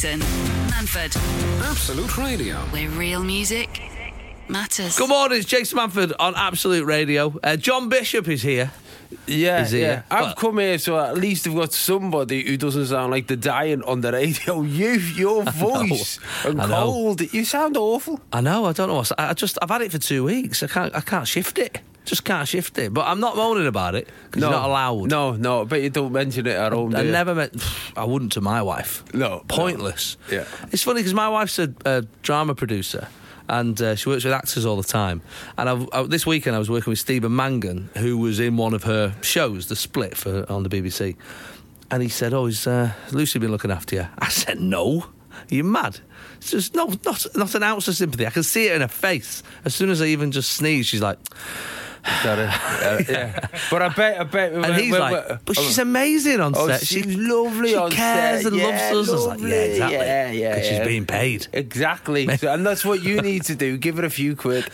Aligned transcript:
Jason 0.00 0.20
Manford, 0.70 1.14
Absolute 1.62 2.16
Radio. 2.16 2.56
where 2.70 2.88
real 2.88 3.22
music 3.22 3.82
matters. 4.48 4.96
Good 4.96 5.10
morning, 5.10 5.36
it's 5.36 5.46
Jason 5.46 5.76
Manford 5.78 6.14
on 6.18 6.32
Absolute 6.36 6.86
Radio. 6.86 7.38
Uh, 7.44 7.56
John 7.56 7.90
Bishop 7.90 8.26
is 8.26 8.40
here. 8.40 8.70
Yeah, 9.26 9.60
Is 9.60 9.72
he, 9.72 9.82
yeah. 9.82 9.86
yeah? 9.86 10.02
I've 10.10 10.24
Well- 10.24 10.34
come 10.36 10.58
here 10.60 10.78
so 10.78 10.98
at 10.98 11.18
least 11.18 11.46
I've 11.46 11.54
got 11.54 11.74
somebody 11.74 12.46
who 12.46 12.56
doesn't 12.56 12.86
sound 12.86 13.10
like 13.10 13.26
the 13.26 13.36
dying 13.36 13.82
on 13.82 14.00
the 14.00 14.10
radio. 14.12 14.62
You, 14.62 14.92
your 14.92 15.42
voice 15.42 16.18
and 16.46 16.62
I 16.62 16.66
know. 16.66 16.84
cold. 16.84 17.34
You 17.34 17.44
sound 17.44 17.76
awful. 17.76 18.20
I 18.32 18.40
know, 18.40 18.64
I 18.64 18.72
don't 18.72 18.88
know 18.88 18.94
what's. 18.94 19.12
I 19.18 19.34
just, 19.34 19.58
I've 19.60 19.68
had 19.68 19.82
it 19.82 19.92
for 19.92 19.98
two 19.98 20.24
weeks. 20.24 20.62
I 20.62 20.66
can't, 20.68 20.94
I 20.96 21.02
can't 21.02 21.28
shift 21.28 21.58
it. 21.58 21.82
Just 22.10 22.24
can't 22.24 22.48
shift 22.48 22.76
it. 22.76 22.92
But 22.92 23.06
I'm 23.06 23.20
not 23.20 23.36
moaning 23.36 23.68
about 23.68 23.94
it 23.94 24.08
because 24.24 24.42
you're 24.42 24.50
not 24.50 24.68
allowed. 24.68 25.10
No, 25.10 25.34
no. 25.34 25.64
But 25.64 25.80
you 25.80 25.90
don't 25.90 26.10
mention 26.10 26.44
it 26.44 26.56
at 26.56 26.72
home. 26.72 26.92
I 26.96 27.02
you? 27.02 27.12
never 27.12 27.36
meant. 27.36 27.62
I 27.96 28.02
wouldn't 28.02 28.32
to 28.32 28.40
my 28.40 28.62
wife. 28.62 29.04
No, 29.14 29.44
pointless. 29.46 30.16
no. 30.28 30.38
Yeah. 30.38 30.44
it's 30.72 30.82
funny 30.82 30.98
because 30.98 31.14
my 31.14 31.28
wife's 31.28 31.60
a, 31.60 31.72
a 31.84 32.02
drama 32.22 32.56
producer. 32.56 33.06
And 33.48 33.80
uh, 33.80 33.94
she 33.94 34.08
works 34.08 34.24
with 34.24 34.32
actors 34.32 34.66
all 34.66 34.76
the 34.76 34.82
time. 34.82 35.22
And 35.56 35.68
I, 35.68 35.86
I, 35.92 36.02
this 36.02 36.26
weekend 36.26 36.56
I 36.56 36.58
was 36.58 36.68
working 36.68 36.90
with 36.90 36.98
Stephen 36.98 37.36
Mangan, 37.36 37.90
who 37.96 38.18
was 38.18 38.40
in 38.40 38.56
one 38.56 38.74
of 38.74 38.82
her 38.82 39.14
shows, 39.22 39.68
The 39.68 39.76
Split, 39.76 40.16
for 40.16 40.50
on 40.50 40.64
the 40.64 40.68
BBC. 40.68 41.14
And 41.92 42.02
he 42.02 42.08
said, 42.08 42.34
"Oh, 42.34 42.46
is 42.46 42.66
uh, 42.66 42.92
Lucy 43.12 43.38
been 43.38 43.52
looking 43.52 43.70
after 43.70 43.94
you?" 43.94 44.06
I 44.18 44.30
said, 44.30 44.60
"No, 44.60 45.06
are 45.30 45.54
you 45.54 45.62
mad? 45.62 46.00
It's 46.38 46.50
just 46.50 46.74
no, 46.74 46.92
not 47.04 47.26
not 47.36 47.54
an 47.54 47.62
ounce 47.62 47.86
of 47.86 47.94
sympathy. 47.94 48.26
I 48.26 48.30
can 48.30 48.42
see 48.42 48.66
it 48.66 48.74
in 48.74 48.80
her 48.80 48.88
face. 48.88 49.44
As 49.64 49.74
soon 49.76 49.90
as 49.90 50.02
I 50.02 50.06
even 50.06 50.32
just 50.32 50.52
sneeze, 50.52 50.86
she's 50.86 51.02
like, 51.02 51.18
Sorry. 52.22 52.48
Uh, 52.80 53.02
yeah. 53.08 53.46
But 53.70 53.82
I 53.82 53.88
bet, 53.90 54.20
I 54.20 54.24
bet. 54.24 54.52
and 54.54 54.74
he's 54.74 54.90
like, 54.96 55.44
but 55.44 55.54
she's 55.56 55.78
amazing 55.78 56.40
on 56.40 56.54
Oh, 56.56 56.66
set. 56.66 56.80
she's 56.80 57.04
she, 57.04 57.16
lovely 57.16 57.70
She 57.70 57.76
on 57.76 57.90
cares 57.90 58.42
set. 58.42 58.52
and 58.52 58.60
Yeah, 58.60 58.90
loves 58.92 59.08
us. 59.08 59.08
I 59.10 59.12
was 59.12 59.26
like, 59.26 59.40
yeah, 59.40 59.46
exactly. 59.48 59.96
Yeah, 59.98 60.30
yeah, 60.30 60.54
'Cause 60.54 60.64
she's 60.64 60.72
yeah. 60.78 60.84
being 60.84 61.04
paid. 61.06 61.46
Exactly. 61.52 62.36
So- 62.38 62.52
and 62.54 62.64
that's 62.66 62.84
what 62.86 63.02
you 63.02 63.20
need 63.20 63.42
to 63.44 63.54
do. 63.54 63.76
Give 63.76 63.98
her 63.98 64.04
a 64.06 64.10
few 64.10 64.34
quid. 64.34 64.66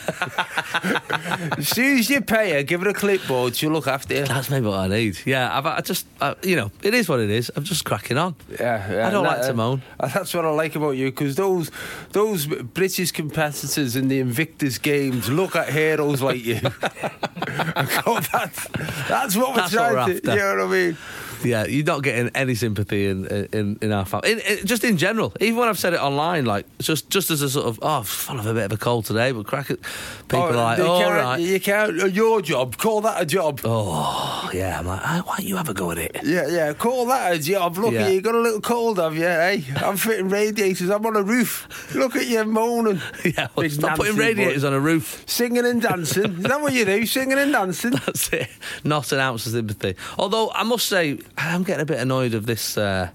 as 1.58 1.68
soon 1.68 1.98
as 1.98 2.08
you 2.08 2.20
pay 2.20 2.52
her, 2.52 2.62
give 2.62 2.82
her 2.82 2.88
a 2.90 2.94
clipboard. 2.94 3.56
She'll 3.56 3.70
look 3.72 3.86
after 3.88 4.14
you. 4.14 4.24
That's 4.24 4.48
maybe 4.50 4.66
what 4.66 4.78
I 4.78 4.88
need. 4.88 5.18
Yeah, 5.24 5.56
I've, 5.56 5.66
I 5.66 5.80
just, 5.80 6.06
uh, 6.20 6.34
you 6.42 6.56
know, 6.56 6.70
it 6.82 6.94
is 6.94 7.08
what 7.08 7.20
it 7.20 7.30
is. 7.30 7.50
I'm 7.56 7.64
just 7.64 7.84
cracking 7.84 8.18
on. 8.18 8.34
Yeah, 8.48 8.92
yeah, 8.92 9.08
I 9.08 9.10
don't 9.10 9.24
like 9.24 9.40
that- 9.42 9.48
to 9.48 9.54
moan. 9.54 9.82
uh, 9.98 10.08
That's 10.08 10.32
what 10.32 10.44
I 10.44 10.50
like 10.50 10.76
about 10.76 10.90
you 10.92 11.10
because 11.10 11.34
those 11.36 11.70
those 12.12 12.46
British 12.46 13.10
competitors 13.12 13.96
in 13.96 14.08
the 14.08 14.20
Invictus 14.20 14.78
Games 14.78 15.28
look 15.28 15.56
at 15.56 15.70
heroes 15.70 16.22
like 16.22 16.44
you. 16.44 16.60
and 17.76 17.88
go, 18.04 18.20
that's 18.20 18.68
that's 19.08 19.36
what 19.36 19.50
we're 19.50 19.56
That's 19.56 19.74
what 19.74 19.92
trying 19.92 20.08
we're 20.08 20.20
to. 20.20 20.30
You 20.30 20.36
know 20.36 20.56
what 20.56 20.66
I 20.66 20.70
mean? 20.70 20.96
Yeah, 21.44 21.66
you're 21.66 21.84
not 21.84 22.02
getting 22.02 22.30
any 22.34 22.54
sympathy 22.54 23.06
in 23.06 23.26
in, 23.52 23.78
in 23.82 23.92
our 23.92 24.04
family. 24.04 24.32
In, 24.32 24.38
in, 24.40 24.66
just 24.66 24.84
in 24.84 24.96
general, 24.96 25.32
even 25.40 25.56
when 25.56 25.68
I've 25.68 25.78
said 25.78 25.92
it 25.94 26.00
online, 26.00 26.44
like 26.44 26.66
just 26.78 27.10
just 27.10 27.30
as 27.30 27.42
a 27.42 27.50
sort 27.50 27.66
of, 27.66 27.78
oh, 27.82 28.02
full 28.02 28.38
of 28.38 28.46
a 28.46 28.54
bit 28.54 28.64
of 28.64 28.72
a 28.72 28.76
cold 28.76 29.04
today, 29.06 29.32
but 29.32 29.46
crack 29.46 29.70
it. 29.70 29.80
People 30.28 30.46
are 30.46 30.52
like, 30.54 30.78
all 30.80 31.00
can't, 31.00 31.14
right. 31.14 31.40
You 31.40 31.60
can't. 31.60 32.02
uh, 32.02 32.06
Your 32.06 32.40
job. 32.42 32.76
Call 32.76 33.00
that 33.02 33.20
a 33.22 33.26
job. 33.26 33.60
Oh, 33.64 34.50
yeah. 34.52 34.78
I'm 34.78 34.86
like, 34.86 35.00
"Ah, 35.02 35.22
why 35.24 35.36
don't 35.38 35.46
you 35.46 35.56
have 35.56 35.68
a 35.68 35.74
go 35.74 35.90
at 35.90 35.98
it? 35.98 36.16
Yeah, 36.24 36.46
yeah. 36.48 36.72
Call 36.72 37.06
that 37.06 37.34
a 37.34 37.38
job. 37.38 37.76
Look 37.78 37.92
Yeah. 37.92 38.06
at 38.06 38.12
you. 38.12 38.20
Got 38.20 38.34
a 38.34 38.40
little 38.40 38.60
cold, 38.60 38.98
have 38.98 39.14
you? 39.14 39.22
Hey, 39.22 39.64
I'm 39.76 39.96
fitting 39.96 40.28
radiators. 40.28 40.90
I'm 40.90 41.04
on 41.06 41.16
a 41.16 41.22
roof. 41.22 41.94
Look 41.94 42.16
at 42.16 42.26
you 42.26 42.44
moaning. 42.44 43.00
Yeah, 43.36 43.48
well, 43.56 43.68
stop 43.70 43.96
putting 43.96 44.16
radiators 44.16 44.62
boy. 44.62 44.68
on 44.68 44.74
a 44.74 44.80
roof. 44.80 45.24
Singing 45.26 45.66
and 45.66 45.82
dancing. 45.82 46.24
Is 46.38 46.42
that 46.44 46.60
what 46.60 46.72
you 46.72 46.84
do? 46.84 47.04
Singing 47.06 47.38
and 47.38 47.52
dancing. 47.52 47.90
That's 47.90 48.32
it. 48.32 48.48
Not 48.84 49.10
an 49.12 49.18
ounce 49.18 49.46
of 49.46 49.52
sympathy. 49.52 49.94
Although 50.18 50.50
I 50.54 50.62
must 50.62 50.86
say, 50.86 51.18
I'm 51.36 51.62
getting 51.62 51.82
a 51.82 51.86
bit 51.86 51.98
annoyed 52.00 52.34
of 52.34 52.46
this 52.46 52.78
uh, 52.78 53.10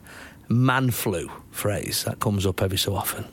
man 0.49 0.91
flu 0.91 1.29
phrase 1.51 2.03
that 2.03 2.19
comes 2.19 2.45
up 2.45 2.61
every 2.61 2.77
so 2.77 2.95
often. 2.95 3.25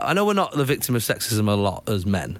I 0.00 0.12
know 0.12 0.24
we're 0.24 0.34
not 0.34 0.52
the 0.52 0.64
victim 0.64 0.94
of 0.94 1.02
sexism 1.02 1.48
a 1.48 1.52
lot 1.52 1.88
as 1.88 2.04
men, 2.04 2.38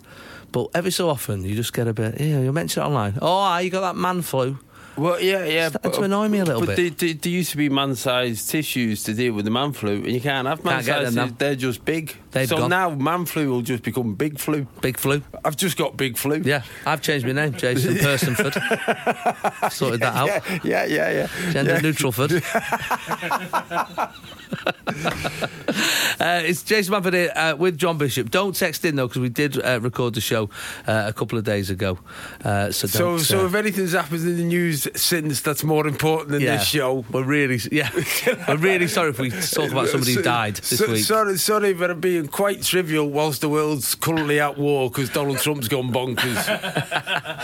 but 0.53 0.69
every 0.75 0.91
so 0.91 1.09
often 1.09 1.45
you 1.45 1.55
just 1.55 1.73
get 1.73 1.89
a 1.89 1.95
bit, 1.95 2.21
yeah, 2.21 2.41
you 2.41 2.53
mention 2.53 2.83
it 2.83 2.87
online. 2.87 3.19
Oh, 3.23 3.57
you 3.59 3.71
got 3.71 3.81
that 3.81 3.97
man 3.97 4.23
flu. 4.23 4.59
Well, 4.97 5.21
yeah, 5.21 5.45
yeah. 5.45 5.69
Starting 5.69 5.93
to 5.93 6.03
annoy 6.03 6.29
me 6.29 6.39
a 6.39 6.45
little 6.45 6.61
but 6.65 6.77
bit. 6.77 6.99
There, 6.99 7.15
there, 7.15 7.33
used 7.33 7.51
to 7.51 7.57
be 7.57 7.69
man-sized 7.69 8.49
tissues 8.49 9.03
to 9.05 9.15
deal 9.15 9.35
with 9.35 9.45
the 9.45 9.51
man 9.51 9.73
flu, 9.73 9.97
and 9.97 10.13
you 10.13 10.21
can't 10.21 10.47
have 10.47 10.63
Can't 10.63 10.85
get 10.85 11.05
them 11.05 11.15
man-sized. 11.15 11.39
They're 11.39 11.55
just 11.55 11.85
big. 11.85 12.17
They've 12.31 12.49
so 12.49 12.59
gone. 12.59 12.71
now 12.71 12.91
man 12.91 13.27
flu 13.27 13.51
will 13.51 13.63
just 13.63 13.83
become 13.83 14.15
big 14.15 14.39
flu. 14.39 14.67
Big 14.81 14.99
flu. 14.99 15.23
I've 15.45 15.57
just 15.57 15.77
got 15.77 15.97
big 15.97 16.17
flu. 16.17 16.43
Yeah, 16.45 16.63
I've 16.85 17.03
changed 17.03 17.27
my 17.27 17.33
name, 17.33 17.53
Jason 17.53 17.97
Personford. 17.99 18.55
Sorted 19.73 20.01
that 20.01 20.15
out. 20.15 20.27
Yeah, 20.65 20.85
yeah, 20.85 20.87
yeah, 20.87 21.11
yeah. 21.11 21.53
Gender 21.53 21.73
yeah. 21.75 21.81
neutral 21.81 22.13
Ford. 22.13 22.43
uh, 24.87 26.41
it's 26.45 26.63
Jason 26.63 26.95
Manford 26.95 27.15
here 27.15 27.33
uh, 27.35 27.55
with 27.59 27.77
John 27.79 27.99
Bishop. 27.99 28.31
Don't 28.31 28.55
text 28.55 28.85
in 28.85 28.97
though 28.97 29.09
because 29.09 29.21
we 29.21 29.29
did 29.29 29.63
uh, 29.65 29.81
record 29.81 30.15
the 30.15 30.21
show 30.21 30.51
uh, 30.87 31.05
a 31.07 31.13
couple 31.13 31.39
of 31.39 31.45
days 31.45 31.71
ago. 31.71 31.99
Uh, 32.45 32.71
so 32.71 32.87
So, 32.87 32.99
don't, 32.99 33.19
so 33.21 33.43
uh, 33.43 33.47
if 33.47 33.55
anything's 33.55 33.93
happened 33.93 34.23
in 34.23 34.37
the 34.37 34.45
news 34.45 34.89
since, 34.95 35.41
that's 35.41 35.65
more 35.65 35.87
important 35.87 36.31
than 36.31 36.43
yeah, 36.43 36.57
this 36.57 36.67
show. 36.67 37.05
we're 37.11 37.23
really 37.25 37.59
yeah 37.73 37.91
we're 38.49 38.57
really 38.57 38.89
sorry 38.89 39.11
if 39.11 39.19
we 39.19 39.31
talk 39.31 39.71
about 39.71 39.89
somebody 39.89 40.15
who 40.15 40.23
died 40.23 40.57
this 40.57 40.79
so- 40.79 40.91
week. 40.93 41.05
Sorry, 41.05 41.37
sorry 41.39 41.75
for 41.75 41.95
being 41.95 42.27
quite 42.29 42.63
trivial 42.63 43.09
whilst 43.09 43.41
the 43.41 43.49
world's 43.49 43.95
currently 43.95 44.41
at 44.41 44.59
war 44.59 44.91
because 44.91 45.11
Donald 45.11 45.39
Trump's 45.39 45.69
gone 45.69 45.93
bonkers. 45.93 46.37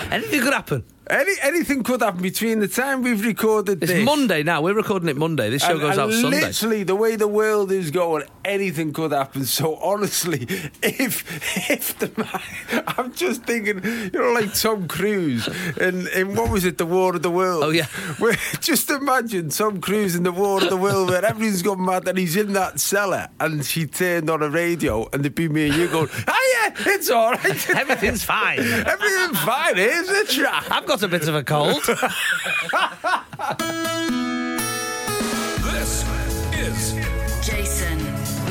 Anything 0.12 0.40
could 0.40 0.52
happen. 0.52 0.84
Any, 1.10 1.32
anything 1.42 1.82
could 1.82 2.00
happen 2.00 2.22
between 2.22 2.60
the 2.60 2.68
time 2.68 3.02
we've 3.02 3.24
recorded 3.26 3.82
It's 3.82 3.90
this. 3.92 4.04
Monday 4.04 4.44
now. 4.44 4.62
We're 4.62 4.74
recording 4.74 5.08
it 5.08 5.16
Monday. 5.16 5.50
This 5.50 5.62
show 5.62 5.72
and- 5.72 5.80
goes 5.80 5.98
and 5.98 6.00
out 6.00 6.12
Sunday. 6.12 6.40
Literally, 6.42 6.82
the 6.84 6.94
way 6.94 7.16
the 7.16 7.26
world 7.26 7.72
is 7.72 7.90
going, 7.90 8.22
anything 8.44 8.92
could 8.92 9.10
happen. 9.10 9.44
So 9.44 9.74
honestly, 9.76 10.42
if 10.82 11.68
if 11.70 11.98
the 11.98 12.10
man, 12.16 12.84
I'm 12.96 13.12
just 13.12 13.42
thinking, 13.42 13.82
you 13.84 14.10
know, 14.20 14.32
like 14.32 14.54
Tom 14.54 14.86
Cruise 14.86 15.48
in 15.76 16.06
in 16.08 16.36
what 16.36 16.50
was 16.50 16.64
it, 16.64 16.78
the 16.78 16.86
War 16.86 17.16
of 17.16 17.22
the 17.22 17.30
World? 17.30 17.64
Oh, 17.64 17.70
yeah. 17.70 17.86
Where, 18.18 18.36
just 18.60 18.88
imagine 18.88 19.48
Tom 19.48 19.80
Cruise 19.80 20.14
in 20.14 20.22
the 20.22 20.32
War 20.32 20.62
of 20.62 20.70
the 20.70 20.76
World, 20.76 21.10
where 21.10 21.24
everything's 21.24 21.62
gone 21.62 21.84
mad, 21.84 22.06
and 22.06 22.16
he's 22.16 22.36
in 22.36 22.52
that 22.52 22.78
cellar, 22.78 23.28
and 23.40 23.64
she 23.64 23.86
turned 23.86 24.30
on 24.30 24.40
a 24.40 24.48
radio, 24.48 25.08
and 25.12 25.24
there'd 25.24 25.34
be 25.34 25.48
me 25.48 25.66
and 25.68 25.74
you 25.76 25.88
going, 25.88 26.08
oh 26.28 26.52
yeah, 26.64 26.74
it's 26.94 27.10
all 27.10 27.32
right, 27.32 27.70
Everything's 27.70 28.22
fine. 28.22 28.60
everything's 28.60 29.38
fine. 29.40 29.76
Here's 29.76 30.06
the 30.06 30.26
trap. 30.28 30.64
I've 30.70 30.86
got 30.86 30.91
a 31.00 31.08
bit 31.08 31.26
of 31.28 31.34
a 31.34 31.42
cold. 31.42 31.82
This 35.62 36.04
is 36.54 36.92
Jason 37.46 37.98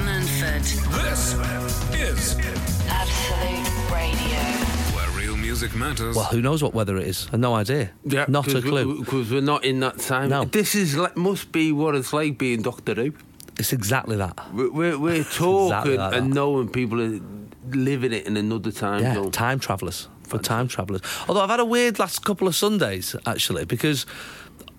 Manford, 0.06 0.66
this 1.02 1.34
is 1.94 2.38
Absolute 2.90 3.92
Radio. 3.92 4.40
where 4.96 5.10
real 5.18 5.36
music 5.38 5.74
matters. 5.76 6.16
well, 6.16 6.26
who 6.26 6.42
knows 6.42 6.62
what 6.64 6.74
weather 6.74 6.98
it 6.98 7.08
is? 7.08 7.28
I've 7.32 7.40
no 7.40 7.54
idea. 7.56 7.92
Yeah, 8.04 8.26
Not 8.28 8.48
a 8.54 8.62
clue. 8.62 9.00
Because 9.00 9.32
we're 9.32 9.42
not 9.42 9.64
in 9.64 9.80
that 9.82 10.00
time. 10.00 10.30
No. 10.30 10.46
This 10.46 10.76
is 10.76 10.96
like, 10.98 11.16
must 11.18 11.52
be 11.52 11.72
what 11.72 11.96
it's 11.96 12.12
like 12.14 12.38
being 12.38 12.62
Doctor 12.62 12.94
Who. 12.96 13.14
It's 13.60 13.72
exactly 13.74 14.16
that. 14.18 14.40
We're, 14.54 14.72
we're, 14.72 14.98
we're 15.00 15.24
talking 15.24 15.98
like 15.98 16.16
and 16.16 16.32
that. 16.32 16.36
knowing 16.36 16.70
people 16.70 17.02
are 17.02 17.20
living 17.70 18.14
it 18.14 18.26
in 18.26 18.36
another 18.38 18.72
time 18.72 19.02
Yeah, 19.04 19.14
zone. 19.16 19.32
time 19.32 19.60
travellers. 19.60 20.08
For 20.32 20.40
time 20.40 20.70
travellers. 20.70 21.02
Although 21.28 21.42
I've 21.42 21.50
had 21.50 21.60
a 21.60 21.66
weird 21.66 22.00
last 22.00 22.24
couple 22.24 22.48
of 22.48 22.56
Sundays, 22.56 23.18
actually, 23.26 23.66
because 23.66 24.06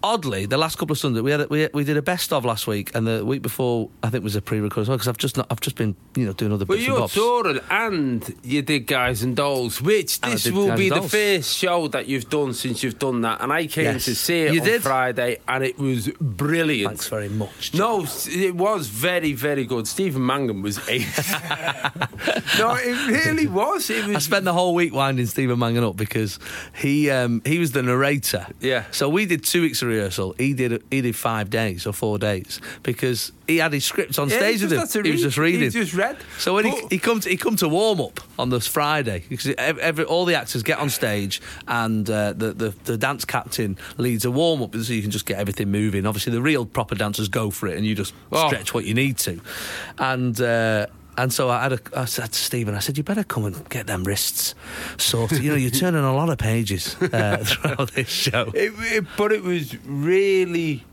oddly, 0.02 0.46
the 0.46 0.56
last 0.58 0.78
couple 0.78 0.92
of 0.92 0.98
Sundays, 0.98 1.22
we 1.22 1.30
had 1.30 1.40
a, 1.42 1.46
we, 1.48 1.68
we 1.74 1.84
did 1.84 1.96
a 1.96 2.02
best 2.02 2.32
of 2.32 2.44
last 2.44 2.66
week, 2.66 2.94
and 2.94 3.06
the 3.06 3.24
week 3.24 3.42
before, 3.42 3.88
I 4.02 4.10
think 4.10 4.24
was 4.24 4.36
a 4.36 4.42
pre-record 4.42 4.82
as 4.82 4.88
well, 4.88 4.96
because 4.96 5.08
I've 5.08 5.16
just 5.18 5.36
not, 5.36 5.46
I've 5.50 5.60
just 5.60 5.76
been, 5.76 5.94
you 6.16 6.26
know, 6.26 6.32
doing 6.32 6.52
other 6.52 6.64
But 6.64 6.74
bits 6.78 6.86
and 6.86 6.92
you're 6.92 7.00
bobs. 7.00 7.14
touring 7.14 7.60
and 7.70 8.34
you 8.42 8.62
did 8.62 8.86
Guys 8.86 9.22
and 9.22 9.36
Dolls, 9.36 9.80
which 9.82 10.18
And 10.22 10.32
this 10.34 10.50
will 10.50 10.76
be 10.76 10.88
the 10.88 11.02
first 11.02 11.56
show 11.56 11.88
that 11.88 12.06
you've 12.08 12.28
done 12.30 12.54
since 12.54 12.82
you've 12.82 12.98
done 12.98 13.20
that. 13.22 13.40
And 13.40 13.52
I 13.52 13.66
came 13.66 13.84
Yes. 13.84 14.04
to 14.06 14.14
see 14.14 14.42
it 14.42 14.54
You 14.54 14.60
on 14.60 14.66
did? 14.66 14.82
Friday 14.82 15.38
and 15.48 15.64
it 15.64 15.78
was 15.78 16.08
brilliant. 16.20 16.88
Thanks 16.90 17.08
very 17.08 17.28
much. 17.28 17.74
No, 17.74 18.06
it 18.28 18.54
was 18.54 18.88
very, 18.88 19.32
very 19.32 19.64
good. 19.64 19.86
Stephen 19.88 20.24
Mangan 20.24 20.62
was 20.62 20.78
ace. 20.88 21.32
no, 22.58 22.74
it 22.74 23.08
really 23.08 23.46
was. 23.46 23.90
It 23.90 24.06
was 24.06 24.16
I 24.16 24.18
spent 24.20 24.44
the 24.44 24.52
whole 24.52 24.74
week 24.74 24.94
winding 24.94 25.26
Stephen 25.26 25.58
Mangan 25.58 25.84
up 25.84 25.96
because 25.96 26.38
he 26.76 27.10
um, 27.10 27.42
he 27.44 27.58
was 27.58 27.72
the 27.72 27.82
narrator. 27.82 28.46
Yeah. 28.60 28.84
So 28.90 29.08
we 29.08 29.26
did 29.26 29.44
two 29.44 29.64
weeks 29.72 29.82
of 29.82 29.88
rehearsal. 29.88 30.34
He 30.38 30.52
did 30.52 30.82
he 30.90 31.00
did 31.00 31.16
five 31.16 31.48
days 31.48 31.86
or 31.86 31.92
four 31.94 32.18
days 32.18 32.60
because 32.82 33.32
he 33.46 33.56
had 33.58 33.72
his 33.72 33.84
scripts 33.84 34.18
on 34.18 34.28
Yeah, 34.28 34.36
stage 34.38 34.58
he 34.60 34.66
with 34.66 34.94
him. 34.96 35.04
He 35.04 35.12
was 35.12 35.22
just 35.22 35.38
reading. 35.38 35.60
He 35.62 35.70
just 35.70 35.94
read. 35.94 36.16
So 36.38 36.54
when 36.54 36.66
he, 36.66 36.70
But- 36.82 36.92
he 36.92 36.98
come 36.98 37.20
to, 37.20 37.28
he 37.28 37.36
come 37.38 37.56
to 37.56 37.68
warm 37.68 38.00
up 38.00 38.20
on 38.38 38.50
this 38.50 38.66
Friday 38.66 39.24
because 39.28 39.54
ev- 39.56 39.78
every, 39.78 40.04
all 40.04 40.24
the 40.26 40.34
actors 40.34 40.62
get 40.62 40.78
on 40.78 40.90
stage 40.90 41.40
and 41.66 42.08
uh, 42.10 42.34
the, 42.34 42.52
the 42.52 42.74
the 42.84 42.98
dance 42.98 43.24
captain 43.24 43.78
leads 43.96 44.24
a 44.26 44.30
warm 44.30 44.62
up 44.62 44.74
so 44.76 44.92
you 44.92 45.02
can 45.02 45.10
just 45.10 45.24
get 45.26 45.38
everything 45.38 45.70
moving. 45.70 46.04
Obviously, 46.06 46.32
the 46.32 46.42
real 46.42 46.66
proper 46.66 46.94
dancers 46.94 47.28
go 47.28 47.50
for 47.50 47.66
it 47.68 47.76
and 47.78 47.86
you 47.86 47.94
just 47.94 48.12
Oh. 48.30 48.48
stretch 48.48 48.74
what 48.74 48.84
you 48.84 48.92
need 48.94 49.16
to. 49.18 49.40
And 49.98 50.38
uh, 50.40 50.86
and 51.18 51.32
so 51.32 51.50
I 51.50 51.62
had 51.62 51.72
a, 51.74 51.78
I 51.96 52.04
said 52.06 52.32
to 52.32 52.38
Stephen, 52.38 52.74
I 52.74 52.78
said, 52.80 52.96
you 52.96 53.04
better 53.04 53.24
come 53.24 53.44
and 53.44 53.68
get 53.68 53.86
them 53.86 54.04
wrists 54.04 54.54
sorted. 54.98 55.42
you 55.42 55.50
know, 55.50 55.56
you're 55.56 55.70
turning 55.70 56.02
a 56.02 56.14
lot 56.14 56.28
of 56.30 56.38
pages 56.38 56.96
uh, 57.02 57.36
throughout 57.44 57.92
this 57.92 58.08
show. 58.08 58.50
It, 58.54 58.72
it, 58.78 59.04
but 59.16 59.32
it 59.32 59.42
was 59.42 59.76
really 59.86 60.84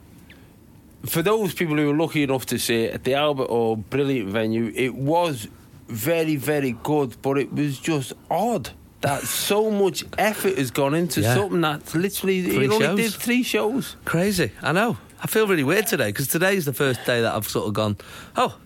for 1.06 1.22
those 1.22 1.54
people 1.54 1.78
who 1.78 1.88
were 1.88 1.96
lucky 1.96 2.24
enough 2.24 2.46
to 2.48 2.60
see 2.60 2.84
it 2.86 2.94
at 2.94 3.04
the 3.06 3.14
Albert 3.14 3.46
or 3.46 3.78
brilliant 3.78 4.30
venue, 4.30 4.72
it 4.76 4.94
was 4.96 5.48
very, 5.88 6.36
very 6.36 6.74
good, 6.84 7.16
but 7.22 7.38
it 7.38 7.54
was 7.54 7.80
just 7.80 8.14
odd 8.30 8.70
that 9.02 9.22
so 9.24 9.72
much 9.72 10.04
effort 10.18 10.58
has 10.58 10.72
gone 10.72 10.94
into 10.94 11.22
Yeah. 11.22 11.36
something 11.36 11.62
that's 11.62 11.96
literally 11.96 12.44
Three 12.44 12.66
you 12.66 12.74
only 12.74 12.80
shows. 12.86 12.98
did 12.98 13.14
three 13.14 13.44
shows. 13.44 13.96
Crazy. 14.04 14.52
I 14.62 14.74
know. 14.74 14.98
I 15.24 15.28
feel 15.28 15.48
really 15.48 15.64
weird 15.64 15.88
today 15.88 16.10
because 16.10 16.28
today's 16.28 16.66
the 16.66 16.74
first 16.74 17.06
day 17.06 17.22
that 17.22 17.34
I've 17.34 17.48
sort 17.48 17.68
of 17.68 17.74
gone, 17.74 17.96
oh, 18.36 18.58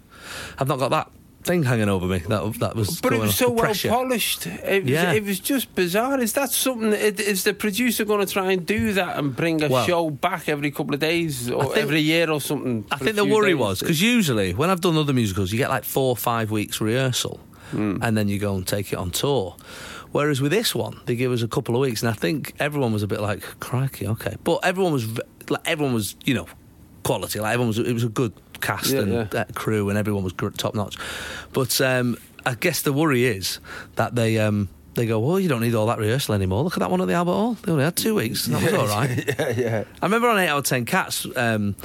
I've 0.58 0.68
not 0.68 0.80
got 0.80 0.90
that 0.90 1.12
thing 1.44 1.64
hanging 1.64 1.90
over 1.90 2.06
me. 2.08 2.20
That 2.20 2.54
that 2.60 2.76
was. 2.76 3.00
But 3.02 3.14
it 3.14 3.20
was 3.20 3.36
so 3.36 3.52
well 3.52 3.74
polished. 3.74 4.46
It 4.48 4.84
was, 4.84 4.92
Yeah. 4.92 5.14
it 5.14 5.24
was 5.24 5.40
just 5.40 5.74
bizarre. 5.76 6.20
Is 6.20 6.34
that 6.34 6.52
something? 6.52 6.94
Is, 6.94 7.20
is 7.20 7.44
the 7.44 7.54
producer 7.54 8.06
going 8.06 8.26
to 8.26 8.32
try 8.32 8.52
and 8.52 8.66
do 8.66 8.94
that 8.94 9.18
and 9.18 9.36
bring 9.36 9.64
a 9.64 9.68
Well, 9.70 9.86
show 9.86 10.10
back 10.10 10.50
every 10.50 10.72
couple 10.72 10.94
of 10.94 11.00
days 11.00 11.50
or 11.50 11.64
think- 11.66 11.78
every 11.78 12.02
year 12.02 12.30
or 12.30 12.40
something? 12.42 12.86
I 12.92 12.98
think 12.98 13.16
the 13.16 13.26
worry 13.26 13.52
days? 13.52 13.58
was 13.60 13.80
because 13.80 14.02
usually 14.02 14.54
when 14.54 14.70
I've 14.70 14.82
done 14.82 14.98
other 14.98 15.14
musicals, 15.14 15.52
you 15.52 15.58
get 15.58 15.70
like 15.70 15.84
four 15.84 16.10
or 16.10 16.18
five 16.18 16.52
weeks 16.52 16.80
rehearsal, 16.82 17.40
Hmm. 17.72 17.98
and 18.02 18.16
then 18.18 18.28
you 18.28 18.40
go 18.40 18.56
and 18.56 18.66
take 18.66 18.94
it 18.94 18.98
on 18.98 19.12
tour. 19.12 19.56
Whereas 20.12 20.40
with 20.42 20.52
this 20.52 20.76
one, 20.76 21.00
they 21.08 21.16
give 21.16 21.32
us 21.32 21.42
a 21.42 21.48
couple 21.48 21.74
of 21.76 21.82
weeks, 21.82 22.04
and 22.04 22.10
I 22.10 22.14
think 22.14 22.54
everyone 22.60 22.94
was 22.94 23.02
a 23.04 23.08
bit 23.08 23.20
like, 23.20 23.42
"Crikey, 23.60 24.06
okay." 24.08 24.36
But 24.44 24.60
everyone 24.64 24.94
was 24.94 25.08
like, 25.50 25.62
everyone 25.66 25.94
was, 25.96 26.16
you 26.24 26.36
know, 26.36 26.48
quality. 27.04 27.40
Like 27.40 27.54
everyone 27.54 27.70
was, 27.70 27.80
it 27.80 27.94
was 27.94 28.04
a 28.04 28.10
good 28.10 28.32
cast 28.64 28.92
Yeah, 28.92 29.02
and 29.02 29.12
yeah. 29.12 29.42
uh, 29.42 29.46
crew, 29.54 29.90
and 29.90 29.98
everyone 29.98 30.24
was 30.24 30.34
top 30.58 30.74
notch. 30.74 30.98
But 31.54 31.80
um, 31.82 32.18
I 32.46 32.56
guess 32.56 32.82
the 32.82 32.94
worry 32.94 33.26
is 33.26 33.60
that 33.96 34.16
they. 34.16 34.40
Um, 34.40 34.70
they 34.96 35.08
go, 35.08 35.20
well, 35.20 35.40
you 35.40 35.50
don't 35.50 35.62
need 35.62 35.74
all 35.74 35.88
that 35.88 35.98
rehearsal 35.98 36.36
anymore. 36.36 36.64
Look 36.64 36.74
at 36.74 36.80
that 36.80 36.92
one 36.92 37.02
at 37.02 37.08
the 37.08 37.16
Albert 37.16 37.32
Hall. 37.32 37.54
They 37.56 37.72
only 37.72 37.84
had 37.84 37.96
two 37.96 38.14
weeks. 38.14 38.46
and 38.46 38.56
That 38.56 38.64
was 38.64 38.74
all 38.80 38.88
right. 38.88 39.26
yeah, 39.40 39.50
yeah. 39.50 39.84
I 40.00 40.06
remember 40.06 40.28
on 40.30 40.38
8 40.38 40.48
out 40.50 40.60
of 40.60 40.66
10 40.66 40.86
Cats, 40.86 41.26
um, 41.36 41.76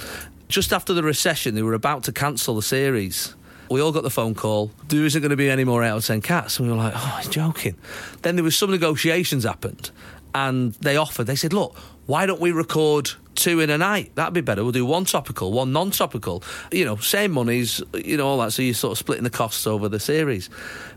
just 0.49 0.75
after 0.75 0.93
the 0.93 1.03
recession, 1.03 1.55
they 1.55 1.63
were 1.63 1.73
about 1.73 2.05
to 2.05 2.13
cancel 2.13 2.55
the 2.55 2.61
series. 2.61 3.35
We 3.71 3.81
all 3.81 3.93
got 3.93 4.03
the 4.03 4.11
phone 4.11 4.35
call, 4.35 4.73
there 4.89 5.07
isn't 5.07 5.21
going 5.23 5.31
to 5.31 5.37
be 5.37 5.49
any 5.49 5.65
more 5.65 5.83
8 5.83 5.89
out 5.89 5.97
of 5.99 6.05
10 6.07 6.21
Cats. 6.21 6.59
And 6.59 6.69
we 6.69 6.75
were 6.75 6.79
like, 6.79 6.93
oh, 6.95 7.19
he's 7.21 7.29
joking. 7.31 7.77
Then 8.21 8.37
there 8.37 8.45
was 8.45 8.57
some 8.57 8.71
negotiations 8.71 9.45
happened, 9.45 9.91
and 10.35 10.75
they 10.75 10.99
offered, 10.99 11.25
they 11.25 11.37
said, 11.37 11.55
look, 11.55 11.77
why 12.09 12.25
don't 12.25 12.41
we 12.41 12.53
record 12.53 13.11
two 13.35 13.61
in 13.61 13.69
a 13.69 13.77
night? 13.77 14.15
That'd 14.15 14.33
be 14.33 14.41
better. 14.41 14.63
We'll 14.63 14.73
do 14.73 14.87
one 14.87 15.05
topical, 15.05 15.53
one 15.53 15.75
non 15.75 15.91
topical. 15.91 16.43
You 16.73 16.87
know, 16.87 16.97
same 16.97 17.33
monies, 17.33 17.83
you 17.93 18.17
know, 18.17 18.27
all 18.27 18.39
that. 18.39 18.55
So 18.55 18.63
you're 18.63 18.73
sort 18.73 18.93
of 18.93 18.99
splitting 18.99 19.25
the 19.25 19.31
costs 19.31 19.67
over 19.67 19.91
the 19.91 20.01
series. 20.01 20.49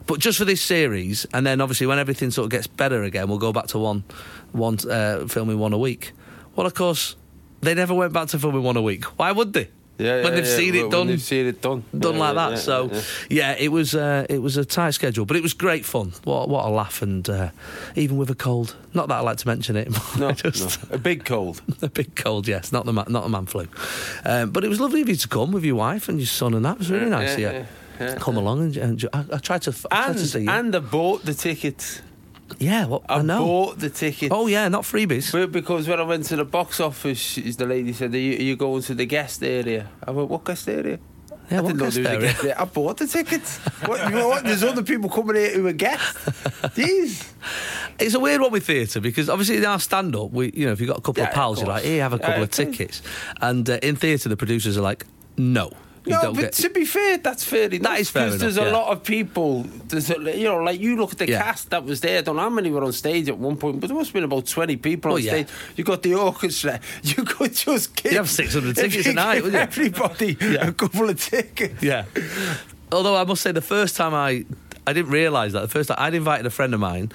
But 0.07 0.21
just 0.21 0.37
for 0.37 0.45
this 0.45 0.61
series, 0.61 1.25
and 1.33 1.45
then 1.45 1.59
obviously 1.59 1.85
when 1.85 1.99
everything 1.99 2.31
sort 2.31 2.45
of 2.45 2.51
gets 2.51 2.65
better 2.65 3.03
again, 3.03 3.27
we'll 3.27 3.39
go 3.39 3.51
back 3.51 3.67
to 3.67 3.77
one, 3.77 4.05
one 4.53 4.77
uh, 4.89 5.27
filming 5.27 5.59
one 5.59 5.73
a 5.73 5.77
week. 5.77 6.13
Well, 6.55 6.65
of 6.65 6.75
course, 6.75 7.17
they 7.59 7.73
never 7.73 7.93
went 7.93 8.13
back 8.13 8.29
to 8.29 8.39
filming 8.39 8.63
one 8.63 8.77
a 8.77 8.81
week. 8.81 9.03
Why 9.19 9.33
would 9.33 9.51
they? 9.51 9.69
Yeah, 10.01 10.23
when 10.23 10.35
they've 10.35 10.45
yeah. 10.45 10.55
seen 10.55 10.75
it 10.75 10.89
done, 10.89 11.07
they've 11.07 11.21
seen 11.21 11.45
it 11.47 11.61
done, 11.61 11.83
done 11.97 12.17
like 12.17 12.35
that. 12.35 12.57
so, 12.59 12.89
yeah. 13.29 13.55
it 13.57 13.71
was 13.71 13.93
uh, 13.95 14.25
it 14.29 14.41
was 14.41 14.57
a 14.57 14.65
tight 14.65 14.91
schedule, 14.91 15.25
but 15.25 15.37
it 15.37 15.43
was 15.43 15.53
great 15.53 15.85
fun. 15.85 16.13
What 16.23 16.49
what 16.49 16.65
a 16.65 16.69
laugh, 16.69 17.01
and 17.01 17.29
uh, 17.29 17.49
even 17.95 18.17
with 18.17 18.29
a 18.29 18.35
cold. 18.35 18.75
Not 18.93 19.07
that 19.07 19.15
I 19.15 19.21
like 19.21 19.37
to 19.37 19.47
mention 19.47 19.75
it. 19.77 19.87
No, 20.17 20.31
just 20.33 20.89
no. 20.89 20.95
a 20.95 20.99
big 20.99 21.23
cold. 21.23 21.61
a 21.81 21.87
big 21.87 22.15
cold, 22.15 22.47
yes, 22.47 22.71
not 22.71 22.85
the 22.85 22.93
ma- 22.93 23.05
not 23.07 23.25
a 23.25 23.29
man 23.29 23.45
flu. 23.45 23.67
Um, 24.25 24.51
but 24.51 24.63
it 24.63 24.67
was 24.67 24.79
lovely 24.79 25.01
of 25.01 25.09
you 25.09 25.15
to 25.15 25.27
come 25.27 25.51
with 25.51 25.63
your 25.63 25.75
wife 25.75 26.09
and 26.09 26.19
your 26.19 26.27
son, 26.27 26.53
and 26.53 26.65
that 26.65 26.77
was 26.77 26.91
really 26.91 27.09
nice. 27.09 27.37
yeah. 27.37 27.65
come 28.19 28.35
along 28.37 28.61
and, 28.61 28.77
and 28.77 29.05
I, 29.13 29.25
I 29.33 29.37
tried 29.37 29.61
to 29.63 29.71
I 29.91 29.95
tried 29.95 30.09
And 30.09 30.17
to 30.17 30.27
see 30.27 30.41
you. 30.41 30.49
and 30.49 30.75
I 30.75 30.79
bought 30.79 31.23
the 31.23 31.33
tickets. 31.33 32.01
Yeah, 32.59 32.85
what 32.85 33.03
I, 33.09 33.19
I 33.19 33.21
know. 33.21 33.45
bought 33.45 33.79
the 33.79 33.89
tickets. 33.89 34.33
Oh 34.33 34.47
yeah, 34.47 34.67
not 34.67 34.83
freebies. 34.83 35.31
But 35.31 35.51
because 35.51 35.87
when 35.87 35.99
I 35.99 36.03
went 36.03 36.25
to 36.25 36.35
the 36.35 36.45
box 36.45 36.79
office, 36.79 37.35
the 37.35 37.65
lady 37.65 37.93
said, 37.93 38.13
"Are 38.13 38.17
you, 38.17 38.37
are 38.37 38.41
you 38.41 38.55
going 38.55 38.81
to 38.83 38.93
the 38.95 39.05
guest 39.05 39.43
area?" 39.43 39.89
I 40.05 40.11
went, 40.11 40.29
"What 40.29 40.43
guest 40.43 40.67
area?" 40.69 40.99
Yeah, 41.49 41.59
I 41.59 41.61
didn't 41.63 41.77
know 41.77 41.89
there 41.89 42.03
was 42.13 42.21
a 42.21 42.25
guest 42.27 42.43
area. 42.43 42.55
I 42.57 42.63
bought 42.65 42.97
the 42.97 43.07
tickets. 43.07 43.57
what, 43.85 44.09
you 44.09 44.15
know 44.15 44.29
what? 44.29 44.43
There's 44.45 44.63
other 44.63 44.83
people 44.83 45.09
coming 45.09 45.35
here 45.35 45.53
who 45.53 45.67
are 45.67 45.73
guests. 45.73 46.17
Jeez. 46.75 47.27
It's 47.99 48.15
a 48.15 48.19
weird 48.19 48.41
one 48.41 48.51
with 48.51 48.65
theatre 48.65 48.99
because 48.99 49.29
obviously 49.29 49.57
in 49.57 49.65
our 49.65 49.79
stand 49.79 50.15
up, 50.15 50.31
we 50.31 50.51
you 50.55 50.65
know 50.65 50.71
if 50.71 50.79
you've 50.79 50.89
got 50.89 50.97
a 50.97 51.01
couple 51.01 51.21
Yeah, 51.21 51.29
of 51.29 51.35
pals, 51.35 51.59
of 51.59 51.65
you're 51.67 51.75
like, 51.75 51.83
here, 51.83 52.01
have 52.01 52.13
a 52.13 52.17
couple 52.19 52.41
of 52.41 52.49
of 52.49 52.51
tickets, 52.51 53.03
and 53.41 53.69
uh, 53.69 53.77
in 53.83 53.95
theatre 53.95 54.27
the 54.27 54.37
producers 54.37 54.75
are 54.75 54.81
like, 54.81 55.05
no, 55.37 55.71
you 56.05 56.13
no, 56.13 56.21
don't 56.21 56.33
but 56.35 56.41
get. 56.41 56.53
to 56.53 56.69
be 56.69 56.83
fair, 56.85 57.17
that's 57.19 57.43
fairly. 57.43 57.77
That 57.77 57.99
is 57.99 58.09
because 58.11 58.39
There's 58.39 58.57
enough, 58.57 58.69
a 58.69 58.71
lot 58.75 58.87
of 58.91 59.03
people. 59.03 59.63
There's 59.87 60.09
a, 60.09 60.15
you 60.37 60.45
know, 60.45 60.57
like 60.57 60.79
you 60.79 60.95
look 60.97 61.11
at 61.11 61.19
the 61.19 61.27
Yeah. 61.29 61.43
cast 61.43 61.69
that 61.69 61.83
was 61.85 62.01
there. 62.01 62.17
I 62.17 62.21
don't 62.21 62.35
know 62.37 62.41
how 62.41 62.49
many 62.49 62.71
were 62.71 62.83
on 62.83 62.91
stage 62.91 63.29
at 63.29 63.37
one 63.37 63.55
point, 63.57 63.79
but 63.79 63.87
there 63.87 63.95
must 63.97 64.09
have 64.09 64.13
been 64.15 64.23
about 64.23 64.47
20 64.47 64.77
people 64.77 65.11
Oh, 65.11 65.15
on 65.15 65.21
yeah. 65.21 65.31
stage. 65.31 65.47
You 65.75 65.83
got 65.83 66.01
the 66.01 66.15
orchestra. 66.15 66.79
You 67.03 67.23
could 67.23 67.53
just 67.53 67.95
give. 67.95 68.13
You'd 68.13 68.17
have 68.17 68.29
600 68.29 68.75
tickets 68.75 69.05
you 69.05 69.11
a 69.11 69.13
night, 69.15 69.43
wouldn't 69.43 69.53
you? 69.53 69.59
Everybody 69.85 70.37
Yeah. 70.41 70.67
a 70.67 70.71
couple 70.73 71.09
of 71.09 71.19
tickets. 71.21 71.83
Yeah. 71.83 72.05
Although 72.91 73.15
I 73.15 73.23
must 73.23 73.41
say, 73.41 73.51
the 73.51 73.61
first 73.61 73.95
time 73.95 74.13
I 74.13 74.45
I 74.87 74.93
didn't 74.93 75.11
realise 75.11 75.53
that 75.53 75.61
the 75.61 75.67
first 75.67 75.89
time 75.89 75.97
I'd 75.99 76.13
invited 76.15 76.45
a 76.45 76.49
friend 76.49 76.73
of 76.73 76.79
mine 76.79 77.11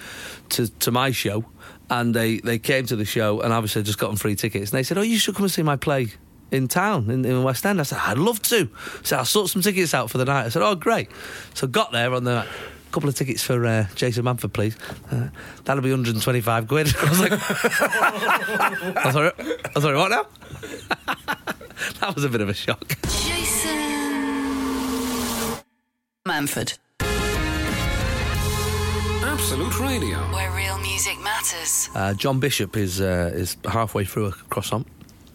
to 0.50 0.68
to 0.68 0.90
my 0.92 1.10
show, 1.10 1.44
and 1.90 2.14
they 2.14 2.38
they 2.38 2.58
came 2.58 2.86
to 2.86 2.96
the 2.96 3.04
show, 3.04 3.40
and 3.40 3.52
obviously 3.52 3.80
I 3.80 3.84
just 3.84 3.98
got 3.98 4.06
them 4.08 4.16
free 4.16 4.36
tickets, 4.36 4.70
and 4.70 4.78
they 4.78 4.84
said, 4.84 4.96
"Oh, 4.96 5.02
you 5.02 5.18
should 5.18 5.34
come 5.34 5.44
and 5.44 5.52
see 5.52 5.62
my 5.62 5.76
play." 5.76 6.12
In 6.52 6.68
town, 6.68 7.10
in, 7.10 7.24
in 7.24 7.42
West 7.42 7.66
End. 7.66 7.80
I 7.80 7.82
said, 7.82 7.98
I'd 8.02 8.18
love 8.18 8.40
to. 8.42 8.68
So 9.02 9.18
I 9.18 9.24
sort 9.24 9.50
some 9.50 9.62
tickets 9.62 9.92
out 9.94 10.10
for 10.10 10.18
the 10.18 10.24
night. 10.24 10.46
I 10.46 10.48
said, 10.48 10.62
Oh, 10.62 10.74
great. 10.76 11.08
So 11.54 11.66
got 11.66 11.90
there 11.92 12.14
on 12.14 12.22
the 12.24 12.46
couple 12.92 13.08
of 13.10 13.14
tickets 13.16 13.42
for 13.42 13.66
uh, 13.66 13.86
Jason 13.94 14.24
Manford, 14.24 14.52
please. 14.54 14.74
Uh, 15.10 15.28
that'll 15.64 15.82
be 15.82 15.90
125 15.90 16.68
quid. 16.68 16.94
I 17.02 17.08
was 17.10 17.20
like, 17.20 17.32
I'm 19.06 19.12
sorry, 19.12 19.32
I'm 19.74 19.82
sorry, 19.82 19.96
what 19.98 20.10
now? 20.10 20.26
that 22.00 22.14
was 22.14 22.24
a 22.24 22.28
bit 22.30 22.40
of 22.40 22.48
a 22.48 22.54
shock. 22.54 22.88
Jason 23.02 23.76
Manford, 26.26 26.78
Absolute 29.22 29.78
Radio. 29.80 30.16
where 30.32 30.50
real 30.52 30.78
music 30.78 31.18
matters. 31.22 31.90
Uh, 31.94 32.14
John 32.14 32.40
Bishop 32.40 32.76
is 32.76 33.00
uh, 33.00 33.30
is 33.34 33.56
halfway 33.68 34.04
through 34.04 34.26
a 34.26 34.32
croissant. 34.32 34.86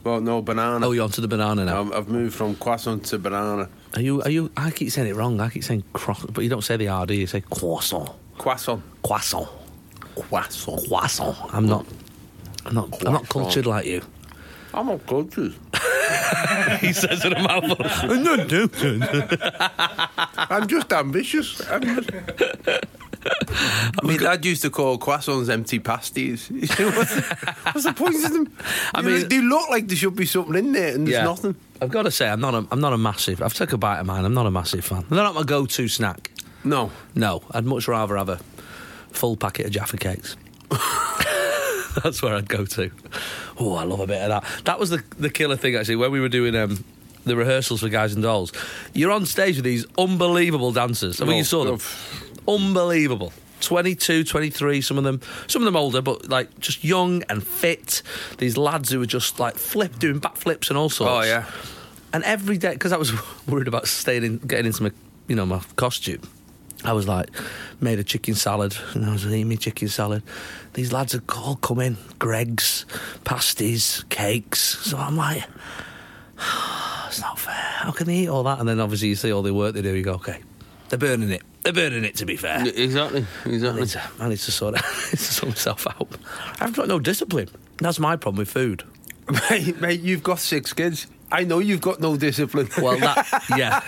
Well, 0.04 0.20
no 0.20 0.42
banana. 0.42 0.88
Oh, 0.88 0.92
you're 0.92 1.04
onto 1.04 1.22
the 1.22 1.28
banana 1.28 1.66
now. 1.66 1.82
I've, 1.82 1.92
I've 1.94 2.08
moved 2.10 2.36
from 2.36 2.56
croissant 2.56 3.06
to 3.06 3.20
banana. 3.20 3.70
Are 3.96 4.02
you? 4.02 4.22
Are 4.24 4.30
you? 4.30 4.52
I 4.58 4.72
keep 4.72 4.90
saying 4.92 5.08
it 5.08 5.16
wrong. 5.16 5.40
I 5.40 5.50
keep 5.50 5.64
saying 5.64 5.84
cross, 5.94 6.26
but 6.26 6.42
you 6.44 6.50
don't 6.50 6.64
say 6.64 6.78
the 6.78 6.88
R, 6.88 7.06
do 7.06 7.14
you? 7.14 7.22
You 7.22 7.28
say 7.28 7.42
croissant, 7.42 8.10
Croissant. 8.38 8.82
croissant, 9.04 9.48
Croissant. 10.16 10.88
croissant. 10.88 11.36
I'm 11.54 11.68
not. 11.68 11.86
I'm 12.66 12.74
not. 12.76 13.06
I'm 13.06 13.14
not 13.14 13.30
cultured 13.30 13.66
like 13.66 13.86
you. 13.86 14.02
I'm 14.74 14.88
not 14.88 15.06
cultured. 15.06 15.54
he 16.80 16.94
says 16.94 17.24
in 17.26 17.34
a 17.34 17.42
mouthful. 17.44 18.16
no. 18.16 18.68
I'm 20.38 20.68
just 20.68 20.92
ambitious. 20.94 21.62
I'm 21.70 21.82
just... 21.84 22.10
My 24.04 24.18
dad 24.18 24.46
used 24.46 24.62
to 24.64 24.70
call 24.70 24.98
croissants 24.98 25.50
empty 25.50 25.80
pasties. 25.80 26.48
What's, 26.50 27.84
the 27.84 27.94
point 27.96 28.16
of 28.24 28.32
them? 28.34 28.54
I 28.94 29.00
I 29.00 29.02
mean- 29.02 29.20
mean, 29.20 29.30
they 29.30 29.42
look 29.42 29.70
like 29.70 29.88
there 29.88 29.96
should 29.98 30.16
be 30.16 30.26
something 30.26 30.56
in 30.56 30.72
there, 30.72 30.96
and 30.96 31.08
there's 31.08 31.18
Yeah. 31.18 31.24
nothing. 31.26 31.56
I've 31.82 31.90
got 31.92 32.04
to 32.04 32.12
say, 32.12 32.30
I'm 32.30 32.42
not. 32.42 32.54
A, 32.54 32.66
I'm 32.72 32.80
not 32.82 32.94
a 32.94 32.98
massive. 32.98 33.42
I've 33.42 33.54
taken 33.54 33.76
a 33.76 33.78
bite 33.78 34.00
of 34.00 34.06
mine. 34.06 34.24
I'm 34.26 34.34
not 34.34 34.46
a 34.46 34.52
massive 34.52 34.86
fan. 34.86 35.04
They're 35.10 35.24
not 35.24 35.36
my 35.36 35.44
go-to 35.44 35.88
snack. 35.88 36.32
No, 36.64 36.92
No, 37.16 37.42
I'd 37.52 37.66
much 37.66 37.88
rather 37.88 38.16
have 38.18 38.30
a 38.30 38.38
full 39.12 39.36
packet 39.36 39.66
of 39.66 39.72
Jaffa 39.72 39.98
cakes. 39.98 40.36
That's 42.04 42.22
where 42.22 42.36
I'd 42.36 42.48
go 42.48 42.66
to. 42.66 42.92
Oh, 43.60 43.76
I 43.76 43.84
love 43.84 44.00
a 44.00 44.08
bit 44.08 44.22
of 44.22 44.30
that. 44.30 44.64
That 44.66 44.80
was 44.80 44.90
the 44.92 45.04
the 45.18 45.30
killer 45.30 45.58
thing 45.58 45.76
actually 45.76 45.98
when 45.98 46.12
we 46.12 46.20
were 46.22 46.30
doing 46.30 46.56
um, 46.56 46.84
the 47.26 47.36
rehearsals 47.36 47.82
for 47.82 47.90
Guys 47.90 48.14
and 48.14 48.24
Dolls. 48.24 48.54
You're 48.94 49.12
on 49.12 49.26
stage 49.26 49.56
with 49.58 49.66
these 49.66 49.86
unbelievable 49.98 50.72
dancers. 50.72 51.20
I 51.20 51.26
mean, 51.26 51.34
Oh, 51.34 51.38
you 51.40 51.44
saw 51.44 51.64
them. 51.66 51.80
Unbelievable. 52.48 53.34
22, 53.62 54.24
23, 54.24 54.82
some 54.82 54.98
of 54.98 55.04
them, 55.04 55.22
some 55.48 55.62
of 55.62 55.66
them 55.66 55.76
older, 55.76 56.02
but 56.02 56.30
like 56.30 56.60
just 56.60 56.84
young 56.84 57.24
and 57.30 57.46
fit. 57.46 58.02
These 58.38 58.58
lads 58.58 58.90
who 58.90 59.00
were 59.00 59.06
just 59.06 59.40
like 59.40 59.56
flip, 59.56 60.00
doing 60.00 60.20
backflips 60.20 60.70
and 60.70 60.78
all 60.78 60.86
oh, 60.86 60.90
sorts. 60.90 61.28
Oh, 61.28 61.30
yeah. 61.30 61.46
And 62.14 62.24
every 62.24 62.58
day, 62.58 62.74
because 62.74 62.92
I 62.92 62.98
was 62.98 63.14
worried 63.48 63.68
about 63.68 63.88
staying 63.88 64.24
in, 64.24 64.38
getting 64.40 64.66
into 64.66 64.84
my, 64.84 64.92
you 65.28 65.36
know, 65.36 65.46
my 65.46 65.62
costume. 65.76 66.22
I 66.84 66.94
was 66.94 67.08
like, 67.08 67.30
made 67.80 68.00
a 68.00 68.04
chicken 68.04 68.34
salad, 68.34 68.76
and 68.94 69.06
I 69.06 69.12
was 69.14 69.26
eating 69.26 69.50
my 69.50 69.56
chicken 69.56 69.88
salad. 69.88 70.24
These 70.74 70.92
lads 70.92 71.14
had 71.14 71.24
all 71.36 71.56
come 71.56 71.80
in, 71.80 71.98
Greggs, 72.18 72.86
pasties, 73.24 74.04
cakes. 74.10 74.80
So 74.80 74.98
I'm 74.98 75.16
like, 75.16 75.44
it's 77.08 77.22
not 77.22 77.38
fair. 77.38 77.54
How 77.54 77.92
can 77.92 78.08
they 78.08 78.18
eat 78.18 78.30
all 78.30 78.44
that? 78.44 78.60
And 78.60 78.68
then 78.68 78.80
obviously 78.80 79.10
you 79.10 79.16
see 79.16 79.32
all 79.32 79.44
the 79.44 79.54
work 79.54 79.76
they 79.76 79.82
do. 79.82 79.94
You 79.94 80.04
go, 80.04 80.14
okay, 80.14 80.42
they're 80.92 81.00
burning 81.00 81.32
it. 81.32 81.42
They're 81.64 81.72
burning 81.72 82.04
it. 82.04 82.16
To 82.16 82.26
be 82.26 82.36
fair, 82.36 82.68
exactly, 82.68 83.26
I 83.46 83.50
exactly. 83.50 83.82
need 83.82 83.90
to, 83.92 84.02
I 84.20 84.28
need 84.28 84.40
to 84.40 84.52
sort, 84.52 84.76
I 84.78 84.80
need 84.80 85.12
to 85.12 85.18
sort 85.18 85.50
myself 85.52 85.88
out. 85.88 86.10
I've 86.60 86.74
got 86.74 86.90
no 86.90 87.00
discipline. 87.00 87.48
That's 87.78 87.98
my 87.98 88.18
problem 88.18 88.40
with 88.40 88.50
food. 88.50 88.84
mate, 89.50 89.80
mate, 89.80 90.02
you've 90.02 90.22
got 90.22 90.40
six 90.40 90.74
kids. 90.74 91.08
I 91.32 91.46
know 91.46 91.60
you've 91.60 91.80
got 91.80 92.02
no 92.02 92.18
discipline. 92.18 92.68
Well, 92.82 92.98
that 93.00 93.46
yeah, 93.58 93.80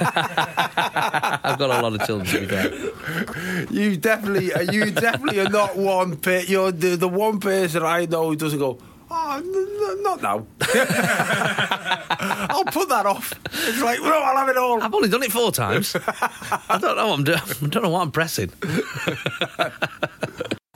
I've 1.44 1.60
got 1.60 1.72
a 1.72 1.82
lot 1.82 1.94
of 1.94 2.08
children. 2.08 2.26
To 2.30 2.40
be 2.40 2.46
fair. 2.46 3.66
you 3.70 3.98
definitely, 3.98 4.52
you 4.72 4.92
definitely 4.92 5.42
are 5.42 5.50
not 5.50 5.76
one. 5.76 6.16
Pe- 6.16 6.46
you're 6.46 6.72
the, 6.72 6.96
the 6.96 7.10
one 7.10 7.42
person 7.42 7.84
I 7.84 8.06
know 8.06 8.30
who 8.30 8.38
doesn't 8.38 8.60
go. 8.60 8.78
Oh, 9.16 9.38
n- 9.38 10.04
not 10.04 10.22
now. 10.24 10.46
I'll 12.50 12.66
put 12.66 12.90
that 12.90 13.06
off. 13.06 13.32
It's 13.46 13.82
like, 13.82 14.02
no, 14.02 14.12
I'll 14.12 14.38
have 14.38 14.50
it 14.50 14.58
all. 14.58 14.82
I've 14.82 14.94
only 14.94 15.08
done 15.08 15.22
it 15.22 15.32
four 15.32 15.52
times. 15.52 15.96
I 15.96 16.80
don't 16.82 16.96
know. 16.98 17.10
What 17.10 17.20
I'm 17.20 17.24
doing. 17.24 17.38
I 17.40 17.68
don't 17.68 17.84
know 17.84 17.90
what 17.90 18.02
I'm 18.02 18.12
pressing. 18.12 18.52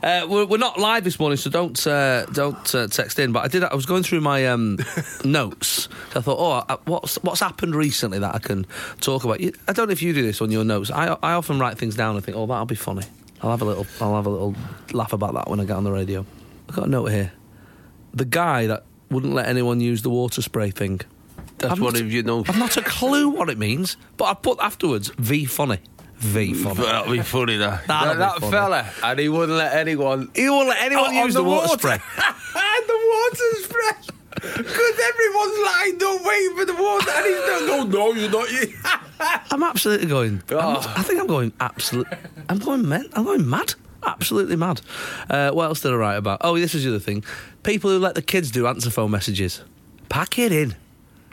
Uh, 0.03 0.27
we're, 0.29 0.45
we're 0.45 0.57
not 0.59 0.79
live 0.79 1.03
this 1.03 1.19
morning, 1.19 1.37
so 1.37 1.49
don't 1.49 1.87
uh, 1.87 2.23
don't 2.27 2.75
uh, 2.75 2.85
text 2.87 3.17
in. 3.17 3.31
But 3.31 3.45
I 3.45 3.47
did. 3.47 3.63
I 3.63 3.73
was 3.73 3.87
going 3.87 4.03
through 4.03 4.21
my 4.21 4.45
um, 4.45 4.77
notes. 5.25 5.89
So 6.11 6.19
I 6.19 6.21
thought, 6.21 6.37
oh, 6.37 6.51
uh, 6.71 6.77
what's 6.85 7.15
what's 7.23 7.39
happened 7.39 7.73
recently 7.73 8.19
that 8.19 8.35
I 8.35 8.37
can 8.37 8.67
talk 9.01 9.23
about? 9.23 9.41
I 9.41 9.73
don't 9.73 9.87
know 9.87 9.91
if 9.91 10.03
you 10.03 10.13
do 10.13 10.21
this 10.21 10.39
on 10.39 10.51
your 10.51 10.63
notes. 10.63 10.91
I 10.91 11.17
I 11.23 11.33
often 11.33 11.57
write 11.57 11.79
things 11.79 11.95
down 11.95 12.15
and 12.15 12.23
think, 12.23 12.37
oh, 12.37 12.45
that'll 12.45 12.67
be 12.67 12.75
funny. 12.75 13.05
I'll 13.41 13.49
have 13.49 13.63
a 13.63 13.65
little 13.65 13.87
I'll 13.99 14.15
have 14.15 14.27
a 14.27 14.29
little 14.29 14.55
laugh 14.93 15.13
about 15.13 15.33
that 15.33 15.49
when 15.49 15.59
I 15.59 15.65
get 15.65 15.75
on 15.75 15.83
the 15.83 15.91
radio. 15.91 16.23
I've 16.69 16.75
got 16.75 16.85
a 16.85 16.89
note 16.89 17.07
here. 17.07 17.31
The 18.17 18.25
guy 18.25 18.67
that 18.67 18.83
wouldn't 19.11 19.33
let 19.33 19.47
anyone 19.47 19.79
use 19.79 20.01
the 20.01 20.09
water 20.09 20.41
spray 20.41 20.71
thing. 20.71 21.01
That's 21.59 21.73
I've 21.73 21.79
one 21.79 21.93
not- 21.93 22.01
of 22.01 22.11
you 22.11 22.23
know. 22.23 22.43
I've 22.47 22.57
not 22.57 22.77
a 22.77 22.81
clue 22.81 23.29
what 23.29 23.49
it 23.49 23.57
means, 23.57 23.97
but 24.17 24.25
I 24.25 24.33
put 24.33 24.59
afterwards 24.59 25.09
V 25.17 25.45
funny. 25.45 25.79
V 26.17 26.53
funny. 26.55 26.81
That'll 26.81 27.11
be 27.11 27.21
funny, 27.21 27.57
though. 27.57 27.77
That'll 27.87 28.15
that 28.15 28.17
that 28.17 28.39
funny. 28.39 28.51
fella, 28.51 28.89
and 29.03 29.19
he 29.19 29.29
wouldn't 29.29 29.57
let 29.57 29.73
anyone. 29.75 30.31
He 30.35 30.49
won't 30.49 30.67
let 30.67 30.81
anyone 30.83 31.05
Oh, 31.15 31.19
oh 31.21 31.25
use 31.25 31.33
the, 31.35 31.43
water, 31.43 31.67
spray. 31.77 31.99
And 32.17 32.87
the 32.87 32.99
water 33.13 33.61
spray. 33.61 34.13
Because 34.35 34.99
everyone's 35.09 35.59
lined 35.65 36.03
up 36.03 36.25
waiting 36.25 36.57
for 36.57 36.65
the 36.65 36.73
water, 36.75 37.11
and 37.11 37.25
he's 37.25 37.37
not. 37.47 37.67
No, 37.67 37.83
no, 37.85 38.13
you're 38.13 38.31
not. 38.31 38.51
You. 38.51 38.73
I'm 39.51 39.63
absolutely 39.63 40.07
going. 40.07 40.41
I'm- 40.49 40.77
Oh. 40.77 40.93
I 40.97 41.03
think 41.03 41.19
I'm 41.19 41.27
going 41.27 41.53
absolute. 41.59 42.07
I'm 42.49 42.59
going 42.59 42.87
mad. 42.87 43.05
I'm 43.13 43.23
going 43.25 43.47
mad. 43.49 43.75
Absolutely 44.05 44.55
mad. 44.55 44.81
Uh, 45.29 45.51
what 45.51 45.65
else 45.65 45.81
did 45.81 45.91
I 45.91 45.95
write 45.95 46.15
about? 46.15 46.39
Oh, 46.41 46.57
this 46.57 46.75
is 46.75 46.83
the 46.83 46.89
other 46.89 46.99
thing. 46.99 47.23
People 47.63 47.89
who 47.89 47.99
let 47.99 48.15
the 48.15 48.21
kids 48.21 48.51
do 48.51 48.67
answer 48.67 48.89
phone 48.89 49.11
messages. 49.11 49.61
Pack 50.09 50.39
it 50.39 50.51
in. 50.51 50.75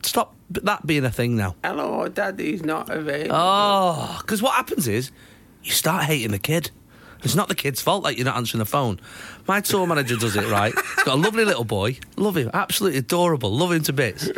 Stop 0.03 0.35
that 0.51 0.87
being 0.87 1.05
a 1.05 1.11
thing 1.11 1.37
now. 1.37 1.57
Hello, 1.65 2.09
Daddy's 2.09 2.63
not 2.63 2.91
available. 2.91 3.35
Oh, 3.35 4.19
because 4.21 4.43
what 4.43 4.55
happens 4.55 4.87
is 4.89 5.11
you 5.63 5.73
start 5.73 6.05
hating 6.05 6.33
the 6.33 6.39
kid. 6.39 6.71
It's 7.23 7.35
not 7.35 7.49
the 7.49 7.55
kid's 7.55 7.81
fault 7.81 8.05
that 8.05 8.17
you're 8.17 8.27
not 8.27 8.37
answering 8.37 8.59
the 8.59 8.67
phone. 8.67 9.01
My 9.47 9.61
tour 9.61 9.87
manager 9.87 10.17
does 10.17 10.37
it 10.37 10.51
right. 10.51 10.73
He's 10.75 11.05
got 11.05 11.19
a 11.19 11.21
lovely 11.21 11.45
little 11.45 11.65
boy. 11.65 11.99
Love 12.17 12.37
him. 12.37 12.51
Absolutely 12.55 12.99
adorable. 12.99 13.51
Love 13.51 13.73
him 13.73 13.83
to 13.85 13.93
bits. 13.93 14.31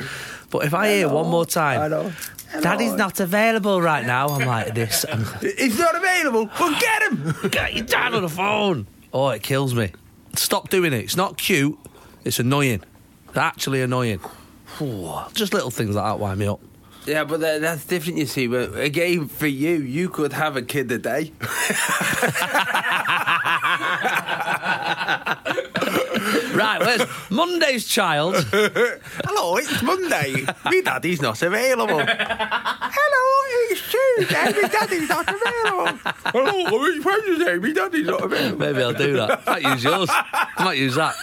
But 0.51 0.65
if 0.65 0.75
I 0.75 0.89
hear 0.89 1.09
one 1.09 1.29
more 1.29 1.47
time, 1.47 1.81
Hello. 1.81 2.13
Daddy's 2.61 2.95
not 2.95 3.21
available 3.21 3.81
right 3.83 4.07
now, 4.07 4.29
I'm 4.29 4.47
like 4.47 4.75
this. 4.75 5.05
I'm, 5.11 5.25
He's 5.41 5.79
not 5.79 5.95
available. 5.95 6.49
Well, 6.59 6.81
get 6.81 7.03
him. 7.13 7.35
Get 7.51 7.75
your 7.75 7.85
dad 7.85 8.15
on 8.15 8.23
the 8.23 8.29
phone. 8.29 8.87
Oh, 9.13 9.29
it 9.29 9.43
kills 9.43 9.75
me. 9.75 9.93
Stop 10.35 10.69
doing 10.71 10.93
it. 10.93 11.05
It's 11.05 11.17
not 11.17 11.37
cute. 11.39 11.79
It's 12.25 12.39
annoying. 12.39 12.83
It's 13.29 13.37
actually 13.37 13.83
annoying. 13.83 14.21
Just 15.33 15.55
little 15.55 15.71
things 15.71 15.95
like 15.95 16.05
that 16.05 16.19
wind 16.19 16.39
me 16.39 16.47
up. 16.47 16.61
Yeah, 17.07 17.25
but 17.25 17.41
that, 17.41 17.61
that's 17.61 17.85
different, 17.85 18.19
you 18.19 18.27
see. 18.27 18.49
But 18.49 18.77
again, 18.77 19.29
for 19.29 19.47
you, 19.47 19.77
you 19.77 20.09
could 20.09 20.33
have 20.33 20.57
a 20.57 20.63
kid 20.63 20.91
a 20.91 20.99
day. 20.99 21.33
Right, 26.57 26.81
where's 26.81 27.03
Monday's 27.31 27.87
child? 27.87 28.35
Hello, 28.51 29.57
it's 29.59 29.83
Monday. 29.83 30.45
Me 30.71 30.81
daddy's 30.83 31.21
not 31.21 31.41
available. 31.43 32.01
Hello, 32.03 33.25
it's 33.71 33.83
Tuesday. 33.93 34.53
Me 34.63 34.69
daddy's 34.69 35.09
not 35.09 35.29
available. 35.29 35.99
Hello, 36.33 36.85
it's 36.87 37.05
Wednesday. 37.05 37.59
Me 37.59 37.73
daddy's 37.75 38.07
not 38.07 38.23
available. 38.25 38.59
Maybe 38.59 38.83
I'll 38.83 38.95
do 38.95 39.13
that. 39.17 39.43
I 39.47 39.53
might 39.53 39.63
use 39.63 39.85
yours. 39.85 40.09
I 40.11 40.65
might 40.65 40.79
use 40.79 40.95
that. 40.95 41.15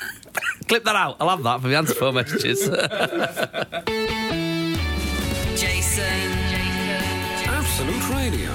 Clip 0.67 0.83
that 0.83 0.95
out. 0.95 1.17
I'll 1.19 1.29
have 1.29 1.43
that 1.43 1.61
for 1.61 1.67
the 1.67 1.75
answer 1.75 1.95
phone 1.95 2.13
messages. 2.15 2.59
Jason. 5.59 6.03
Absolute 7.47 8.09
Radio, 8.09 8.51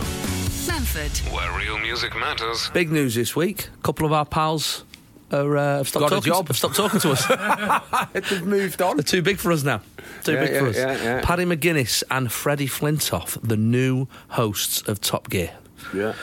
Manford. 0.67 1.33
where 1.35 1.59
real 1.59 1.79
music 1.79 2.15
matters. 2.17 2.71
Big 2.73 2.91
news 2.91 3.15
this 3.15 3.35
week. 3.37 3.69
A 3.79 3.83
couple 3.83 4.07
of 4.07 4.13
our 4.13 4.25
pals 4.25 4.85
are, 5.33 5.57
uh, 5.57 5.77
have, 5.79 5.89
stopped 5.89 6.09
Got 6.11 6.13
a 6.13 6.15
talking 6.17 6.33
job. 6.33 6.49
have 6.49 6.57
stopped 6.57 6.77
talking 6.77 7.01
to 7.01 7.11
us. 7.13 8.13
They've 8.13 8.43
moved 8.45 8.81
on. 8.83 8.97
They're 8.97 9.03
too 9.05 9.23
big 9.23 9.39
for 9.39 9.53
us 9.53 9.63
now. 9.65 9.81
Too 10.25 10.33
Yeah, 10.33 10.41
big 10.47 10.59
for 10.59 10.67
us. 10.69 10.77
yeah, 10.77 11.03
yeah. 11.03 11.21
Paddy 11.23 11.45
McGuinness 11.45 12.03
and 12.11 12.31
Freddie 12.33 12.67
Flintoff, 12.69 13.39
the 13.47 13.57
new 13.57 14.07
hosts 14.31 14.83
of 14.89 15.01
Top 15.01 15.29
Gear. 15.31 15.53
Yeah. 15.95 16.15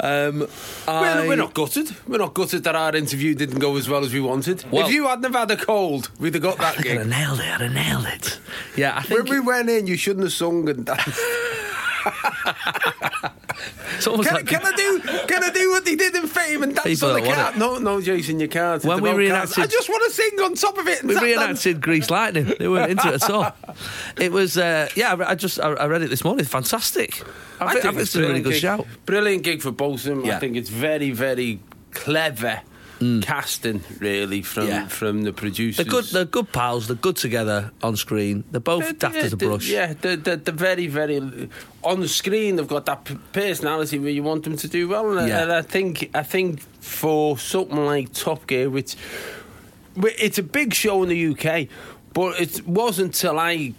Um, 0.00 0.40
We're, 0.40 0.48
I- 0.86 1.26
we're 1.26 1.34
not 1.36 1.54
gutted. 1.54 1.90
We're 2.06 2.18
not 2.18 2.32
gutted 2.34 2.62
that 2.64 2.76
our 2.76 2.94
interview 2.94 3.34
didn't 3.34 3.58
go 3.58 3.76
as 3.76 3.88
well 3.88 4.04
as 4.04 4.12
we 4.12 4.20
wanted. 4.20 4.64
Well- 4.70 4.86
if 4.86 4.92
you 4.92 5.08
hadn't 5.08 5.24
have 5.24 5.34
had 5.34 5.50
a 5.50 5.56
cold, 5.56 6.10
we'd 6.20 6.34
have 6.34 6.42
got 6.42 6.58
that 6.58 6.78
I'd 6.80 6.86
have 6.86 7.06
nailed 7.08 7.40
it. 7.40 7.46
I'd 7.46 7.60
have 7.62 7.72
nailed 7.72 8.06
it. 8.06 8.38
Yeah, 8.76 9.02
I 9.08 9.12
When 9.12 9.24
we 9.26 9.40
went 9.40 9.68
in, 9.68 9.86
you 9.88 9.96
shouldn't 9.96 10.24
have 10.24 10.32
sung 10.32 10.68
and 10.68 10.84
danced. 10.86 11.18
it's 13.96 14.06
almost 14.06 14.28
Can, 14.28 14.36
like 14.36 14.46
can 14.46 14.64
I 14.64 14.72
do? 14.72 15.00
Can 15.26 15.44
I 15.44 15.50
do 15.50 15.70
what 15.70 15.84
they 15.84 15.96
did 15.96 16.14
in 16.14 16.26
Fame 16.26 16.62
and 16.62 16.74
dance 16.74 16.86
People 16.86 17.10
on 17.10 17.22
the 17.22 17.28
don't? 17.28 17.58
No, 17.58 17.78
no, 17.78 18.00
Jason, 18.00 18.40
you 18.40 18.48
can't. 18.48 18.84
When 18.84 19.02
we 19.02 19.10
reenacted- 19.10 19.64
I 19.64 19.66
just 19.66 19.88
want 19.88 20.04
to 20.04 20.10
sing 20.10 20.40
on 20.40 20.54
top 20.54 20.78
of 20.78 20.86
it. 20.88 21.00
And 21.00 21.08
we 21.08 21.14
tap 21.14 21.24
dance. 21.24 21.36
reenacted 21.36 21.80
Grease 21.80 22.10
Lightning. 22.10 22.52
They 22.58 22.68
weren't 22.68 22.90
into 22.90 23.08
it 23.08 23.22
at 23.22 23.30
all. 23.30 23.52
It 24.18 24.32
was, 24.32 24.58
uh, 24.58 24.88
yeah. 24.96 25.14
I 25.14 25.30
I 25.30 25.34
just 25.34 25.60
I, 25.60 25.68
I 25.74 25.86
read 25.86 26.02
it 26.02 26.10
this 26.10 26.24
morning. 26.24 26.44
Fantastic. 26.44 27.22
I, 27.60 27.72
think, 27.72 27.84
I 27.84 27.88
think 27.90 28.02
it's 28.02 28.14
a 28.16 28.20
really 28.20 28.40
good 28.40 28.52
gig. 28.52 28.60
shout. 28.62 28.86
Brilliant 29.06 29.42
gig 29.44 29.62
for 29.62 29.70
both 29.70 30.00
of 30.00 30.16
them. 30.16 30.24
Yeah. 30.24 30.36
I 30.36 30.40
think 30.40 30.56
it's 30.56 30.70
very, 30.70 31.10
very 31.10 31.60
clever 31.92 32.62
Mm. 33.00 33.22
casting, 33.22 33.82
really, 34.00 34.42
from 34.42 34.66
Yeah. 34.68 34.88
from 34.88 35.22
the 35.22 35.32
producers. 35.32 35.76
They're 35.84 35.90
good. 35.90 36.04
They're 36.06 36.24
good 36.24 36.50
pals. 36.52 36.86
They're 36.88 36.96
good 36.96 37.16
together 37.16 37.70
on 37.82 37.96
screen. 37.96 38.42
They're 38.50 38.60
both 38.60 38.82
They're- 38.82 38.92
daft 38.94 39.14
yeah, 39.16 39.22
as 39.22 39.32
a 39.32 39.36
brush. 39.36 39.68
Yeah, 39.68 39.94
they're, 40.00 40.16
they're, 40.16 40.36
they're 40.36 40.54
very, 40.54 40.88
very 40.88 41.48
on 41.84 42.00
the 42.00 42.08
screen. 42.08 42.56
They've 42.56 42.66
got 42.66 42.86
that 42.86 43.08
personality 43.32 43.98
where 44.00 44.10
you 44.10 44.24
want 44.24 44.42
them 44.42 44.56
to 44.56 44.66
do 44.68 44.88
well, 44.88 45.10
and, 45.10 45.20
I- 45.20 45.28
Yeah. 45.28 45.42
and 45.44 45.52
I 45.52 45.62
think 45.62 46.10
I 46.14 46.22
think 46.24 46.60
for 46.80 47.38
something 47.38 47.84
like 47.86 48.12
Top 48.12 48.46
Gear, 48.48 48.68
which 48.68 48.96
it's 49.96 50.38
a 50.38 50.42
big 50.42 50.74
show 50.74 51.02
in 51.02 51.08
the 51.08 51.26
UK, 51.32 51.68
but 52.14 52.40
it 52.40 52.66
wasn't 52.66 53.14
till 53.14 53.38
I 53.38 53.74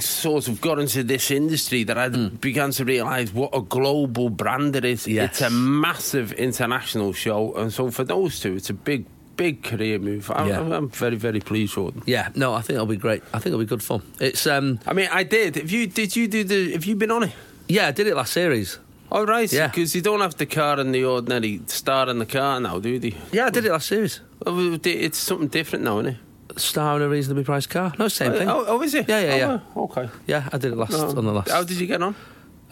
sort 0.00 0.48
of 0.48 0.60
got 0.60 0.78
into 0.78 1.02
this 1.02 1.30
industry 1.30 1.84
that 1.84 1.96
I 1.98 2.08
began 2.08 2.70
to 2.72 2.84
realise 2.84 3.32
what 3.32 3.50
a 3.54 3.60
global 3.60 4.28
brand 4.30 4.76
it 4.76 4.84
is. 4.84 5.06
Yes. 5.06 5.30
It's 5.30 5.40
a 5.42 5.50
massive 5.50 6.32
international 6.32 7.12
show, 7.12 7.54
and 7.54 7.72
so 7.72 7.90
for 7.90 8.04
those 8.04 8.40
two, 8.40 8.54
it's 8.54 8.70
a 8.70 8.74
big. 8.74 9.06
Big 9.36 9.62
career 9.62 9.98
move. 9.98 10.30
I'm, 10.34 10.48
Yeah. 10.48 10.62
I'm, 10.62 10.88
very, 10.88 11.16
very 11.16 11.40
pleased 11.40 11.74
for 11.74 11.90
them. 11.92 12.02
Yeah, 12.06 12.30
no, 12.34 12.54
I 12.54 12.62
think 12.62 12.76
it'll 12.76 12.86
be 12.86 12.96
great. 12.96 13.22
I 13.34 13.38
think 13.38 13.48
it'll 13.48 13.58
be 13.58 13.66
good 13.66 13.82
fun. 13.82 14.00
It's 14.18 14.46
um, 14.46 14.78
I 14.86 14.94
mean, 14.94 15.10
I 15.12 15.24
did. 15.24 15.58
If 15.58 15.70
you 15.70 15.86
did, 15.86 16.16
you 16.16 16.26
do 16.26 16.42
the? 16.42 16.72
Have 16.72 16.86
you 16.86 16.96
been 16.96 17.10
on 17.10 17.24
it? 17.24 17.32
yeah, 17.68 17.88
I 17.88 17.90
did 17.90 18.06
it 18.06 18.16
last 18.16 18.32
series. 18.32 18.78
All 19.12 19.26
right. 19.26 19.52
Yeah. 19.52 19.66
Because 19.66 19.94
you 19.94 20.00
don't 20.00 20.20
have 20.20 20.36
the 20.38 20.46
car 20.46 20.80
in 20.80 20.90
the 20.92 21.04
ordinary 21.04 21.60
star 21.66 22.08
in 22.08 22.18
the 22.18 22.24
car 22.24 22.58
now, 22.60 22.78
do 22.78 22.88
you? 22.88 23.12
Yeah, 23.30 23.44
I 23.44 23.50
did 23.50 23.66
it 23.66 23.72
last 23.72 23.88
series. 23.88 24.20
Oh, 24.46 24.78
It's 24.82 25.18
something 25.18 25.48
different 25.48 25.84
now, 25.84 25.98
isn't 25.98 26.14
it? 26.14 26.18
Star 26.56 26.96
in 26.96 27.02
a 27.02 27.08
reasonably 27.08 27.44
priced 27.44 27.68
car. 27.70 27.92
No, 27.98 28.08
same 28.08 28.32
thing. 28.32 28.48
Oh, 28.48 28.64
oh, 28.66 28.82
is 28.82 28.94
it? 28.94 29.08
Yeah, 29.08 29.20
yeah, 29.20 29.32
Oh, 29.32 29.36
yeah. 29.36 29.58
uh, 29.76 29.84
okay. 29.84 30.08
Yeah, 30.26 30.48
I 30.52 30.58
did 30.58 30.72
it 30.72 30.76
last 30.76 30.94
Oh. 30.94 31.16
on 31.16 31.24
the 31.26 31.32
last. 31.32 31.50
How 31.50 31.62
did 31.62 31.78
you 31.78 31.86
get 31.86 32.02
on? 32.02 32.14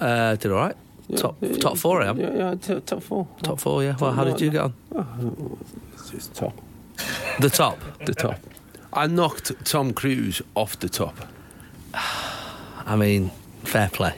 Uh, 0.00 0.36
did 0.36 0.50
all 0.50 0.58
right. 0.58 0.76
Yeah, 1.08 1.16
top 1.18 1.36
yeah, 1.42 1.52
top 1.58 1.76
four, 1.76 2.00
I 2.02 2.06
am. 2.08 2.18
Yeah, 2.18 2.32
yeah, 2.34 2.54
t- 2.54 2.80
top 2.80 3.02
four. 3.02 3.28
Top 3.42 3.60
four, 3.60 3.82
yeah. 3.84 3.94
Well, 4.00 4.12
how 4.12 4.24
did 4.24 4.40
you 4.40 4.50
get 4.50 4.62
on? 4.62 5.58
It's 5.92 6.10
just 6.10 6.34
top. 6.34 6.54
The 7.40 7.50
top. 7.50 7.78
The 8.06 8.14
top. 8.14 8.38
I 8.92 9.06
knocked 9.06 9.52
Tom 9.66 9.92
Cruise 9.92 10.40
off 10.54 10.78
the 10.78 10.88
top. 10.88 11.16
I 12.86 12.96
mean, 12.96 13.30
fair 13.64 13.88
play. 13.90 14.14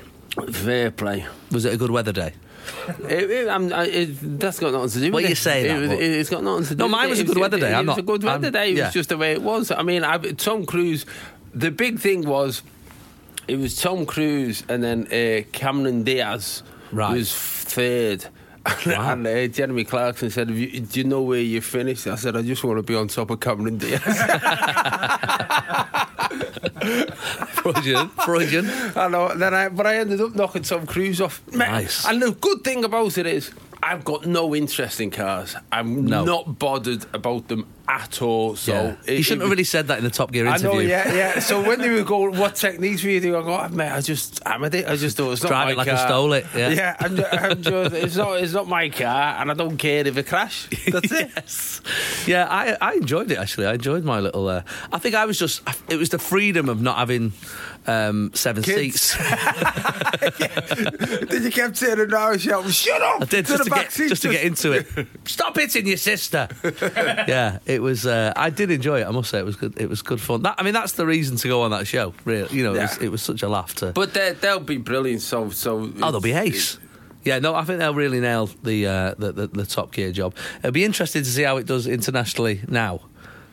Fair 0.53 0.91
play. 0.91 1.27
Was 1.51 1.65
it 1.65 1.73
a 1.75 1.77
good 1.77 1.91
weather 1.91 2.13
day? 2.13 2.35
It, 3.09 3.31
it, 3.31 3.49
I'm- 3.49 3.73
it, 3.73 4.39
that's 4.41 4.59
got 4.61 4.73
nothing 4.73 4.89
to 4.91 5.01
do 5.01 5.13
Well, 5.13 5.23
with 5.23 5.31
you 5.31 5.37
saying? 5.37 5.67
it, 5.67 5.69
that, 5.69 5.79
was- 5.81 5.89
but- 5.91 6.01
it, 6.01 6.17
has 6.19 6.31
got 6.31 6.43
nothing 6.45 6.65
to 6.67 6.75
do 6.75 6.79
No, 6.85 6.89
mine 6.89 7.09
was 7.11 7.21
a 7.21 7.25
good 7.25 7.39
weather 7.39 7.59
day. 7.59 7.73
I'm 7.75 7.87
not. 7.87 7.99
it 7.99 8.03
was 8.07 8.15
a 8.17 8.19
good 8.19 8.25
weather 8.25 8.47
I'm- 8.47 8.53
day. 8.53 8.71
It 8.73 8.77
yeah. 8.77 8.85
was 8.87 8.95
just 8.95 9.09
the 9.11 9.19
way 9.19 9.33
it 9.33 9.43
was. 9.43 9.71
I 9.71 9.83
mean, 9.83 10.05
I, 10.05 10.19
Tom 10.19 10.67
Cruise, 10.67 11.07
the 11.55 11.71
big 11.71 11.99
thing 11.99 12.27
was, 12.27 12.63
it 13.49 13.59
was 13.59 13.81
Tom 13.81 14.07
Cruise 14.07 14.65
and 14.69 14.83
then 14.83 15.07
uh, 15.13 15.43
Cameron 15.53 16.03
Diaz 16.05 16.63
Right. 16.93 17.13
was 17.17 17.35
third. 17.35 18.27
Wow. 18.87 19.13
And 19.13 19.27
uh, 19.27 19.47
Jeremy 19.49 19.85
Clarkson 19.85 20.31
said, 20.31 20.51
you, 20.51 20.81
Do 20.81 21.01
you 21.01 21.05
know 21.05 21.23
where 21.23 21.41
you 21.41 21.61
finished? 21.61 22.07
I 22.07 22.15
said, 22.17 22.37
I 22.37 22.43
just 22.43 22.63
want 22.65 22.79
to 22.79 22.83
be 22.83 22.95
on 22.95 23.09
top 23.09 23.31
of 23.31 23.41
Cameron 23.41 23.79
Diaz. 23.79 24.03
Freudian. 27.53 28.09
Freudian. 28.11 28.71
I 28.97 29.09
know. 29.09 29.35
Then 29.35 29.55
I, 29.55 29.69
but 29.69 29.87
I 29.87 29.97
ended 29.97 30.21
up 30.21 30.35
knocking 30.35 30.63
Tom 30.63 30.87
Cruise 30.87 31.21
off. 31.21 31.43
Nice. 31.53 32.07
And 32.07 32.23
the 32.23 32.33
good 32.33 32.65
thing 32.65 32.85
about 32.85 33.19
it 33.19 33.27
is, 33.27 33.51
I've 33.83 34.05
got 34.05 34.27
no 34.27 34.55
interest 34.55 35.01
in 35.01 35.11
cars. 35.11 35.55
I'm 35.71 36.07
No. 36.07 36.25
not 36.25 36.59
bothered 36.59 37.05
about 37.15 37.49
them 37.49 37.67
at 37.88 38.21
all. 38.23 38.57
So 38.57 38.73
yeah. 38.73 38.97
it- 39.07 39.19
you 39.19 39.23
shouldn't 39.23 39.43
it- 39.43 39.45
have 39.45 39.50
really 39.50 39.64
said 39.64 39.87
that 39.88 39.99
in 39.99 40.05
the 40.05 40.11
Top 40.11 40.33
Gear 40.33 40.47
I 40.49 40.57
interview. 40.57 40.73
know, 40.73 40.78
yeah, 40.81 41.14
yeah. 41.14 41.38
So 41.38 41.62
when 41.66 41.81
they 41.81 41.88
were 41.90 42.02
going, 42.02 42.37
what 42.38 42.55
techniques 42.57 43.02
were 43.05 43.11
you 43.11 43.21
doing? 43.21 43.37
I 43.37 43.43
go, 43.43 43.59
oh, 43.61 43.69
mate, 43.69 43.90
I 43.90 44.00
just 44.00 44.43
hammered 44.47 44.75
it. 44.75 44.87
I 44.88 44.97
just 44.97 45.16
thought 45.16 45.31
it's 45.33 45.43
not 45.43 45.49
Drive 45.50 45.66
my 45.66 45.73
it 45.73 45.76
like 45.78 45.88
I 45.88 46.07
stole 46.07 46.33
it, 46.33 46.47
yeah. 46.55 46.97
I'm, 46.99 47.19
I'm 47.33 47.62
just, 47.62 47.95
it's 47.95 48.16
not, 48.16 48.40
it's 48.43 48.52
not 48.52 48.66
my 48.69 48.88
car, 48.88 49.37
and 49.40 49.50
I 49.50 49.55
don't 49.55 49.76
care 49.76 50.07
if 50.07 50.16
it 50.16 50.26
crash. 50.26 50.69
That's 50.90 51.12
it. 52.25 52.28
Yeah, 52.28 52.47
I, 52.50 52.76
I 52.81 52.93
enjoyed 52.95 53.31
it 53.31 53.38
actually. 53.38 53.66
I 53.66 53.75
enjoyed 53.75 54.05
my 54.05 54.21
little. 54.21 54.49
Uh, 54.49 54.62
I 54.93 54.99
think 54.99 55.14
I 55.14 55.25
was 55.26 55.38
just. 55.38 55.62
It 55.88 55.97
was 55.97 56.09
the 56.09 56.19
freedom 56.19 56.69
of 56.69 56.81
not 56.83 56.97
having 56.99 57.33
um, 57.87 58.31
seven 58.35 58.62
Kids. 58.62 59.00
seats. 59.00 59.16
then 60.31 61.43
you 61.43 61.50
kept 61.50 61.78
turning 61.78 62.12
around 62.12 62.40
shouting, 62.40 62.71
"Shut 62.71 63.00
up!" 63.02 63.23
I 63.23 63.25
did 63.26 63.47
to 63.47 63.52
just 63.52 63.59
the 63.59 63.64
to, 63.64 63.71
back 63.71 63.83
get, 63.85 63.93
seat, 63.93 64.09
just 64.09 64.23
to 64.23 64.31
get 64.31 64.45
into 64.45 64.73
it. 64.73 64.87
Stop 65.25 65.57
hitting 65.57 65.87
your 65.87 65.97
sister. 65.97 66.49
yeah, 67.28 67.59
it 67.66 67.75
was. 67.80 68.06
Uh, 68.06 68.33
I 68.37 68.50
did 68.50 68.71
enjoy 68.71 69.00
it. 69.00 69.06
I 69.06 69.11
must 69.11 69.30
say, 69.30 69.38
it 69.38 69.45
was 69.45 69.56
good. 69.56 69.78
It 69.78 69.88
was 69.88 70.02
good 70.02 70.21
fun. 70.21 70.42
That, 70.42 70.56
I 70.59 70.62
mean, 70.62 70.75
that's 70.75 70.92
the 70.92 71.06
reason 71.06 71.37
to 71.38 71.49
go 71.49 71.62
on 71.62 71.71
that 71.71 71.87
show. 71.87 72.14
Really, 72.25 72.54
you 72.56 72.64
know, 72.64 72.75
it, 72.75 72.83
was, 72.83 72.99
it 72.99 73.09
was 73.09 73.23
such 73.23 73.42
a 73.42 73.49
laugh 73.49 73.75
to. 73.76 73.92
But 73.92 74.14
they, 74.14 74.33
they'll 74.33 74.61
be 74.61 74.76
brilliant. 74.76 75.23
So, 75.23 75.50
so 75.50 75.92
oh, 76.02 76.11
they'll 76.11 76.21
be 76.21 76.33
ace. 76.33 76.78
Yeah, 77.25 77.40
no, 77.40 77.56
I 77.56 77.64
think 77.64 77.80
they'll 77.80 77.92
really 77.95 78.21
nail 78.21 78.47
the, 78.62 78.87
uh, 78.87 79.14
the, 79.18 79.33
the 79.33 79.47
the 79.49 79.66
Top 79.66 79.92
Gear 79.92 80.12
job. 80.12 80.37
It'll 80.61 80.71
be 80.71 80.85
interesting 80.85 81.25
to 81.25 81.28
see 81.28 81.42
how 81.42 81.56
it 81.56 81.66
does 81.66 81.88
internationally 81.88 82.61
now, 82.68 83.00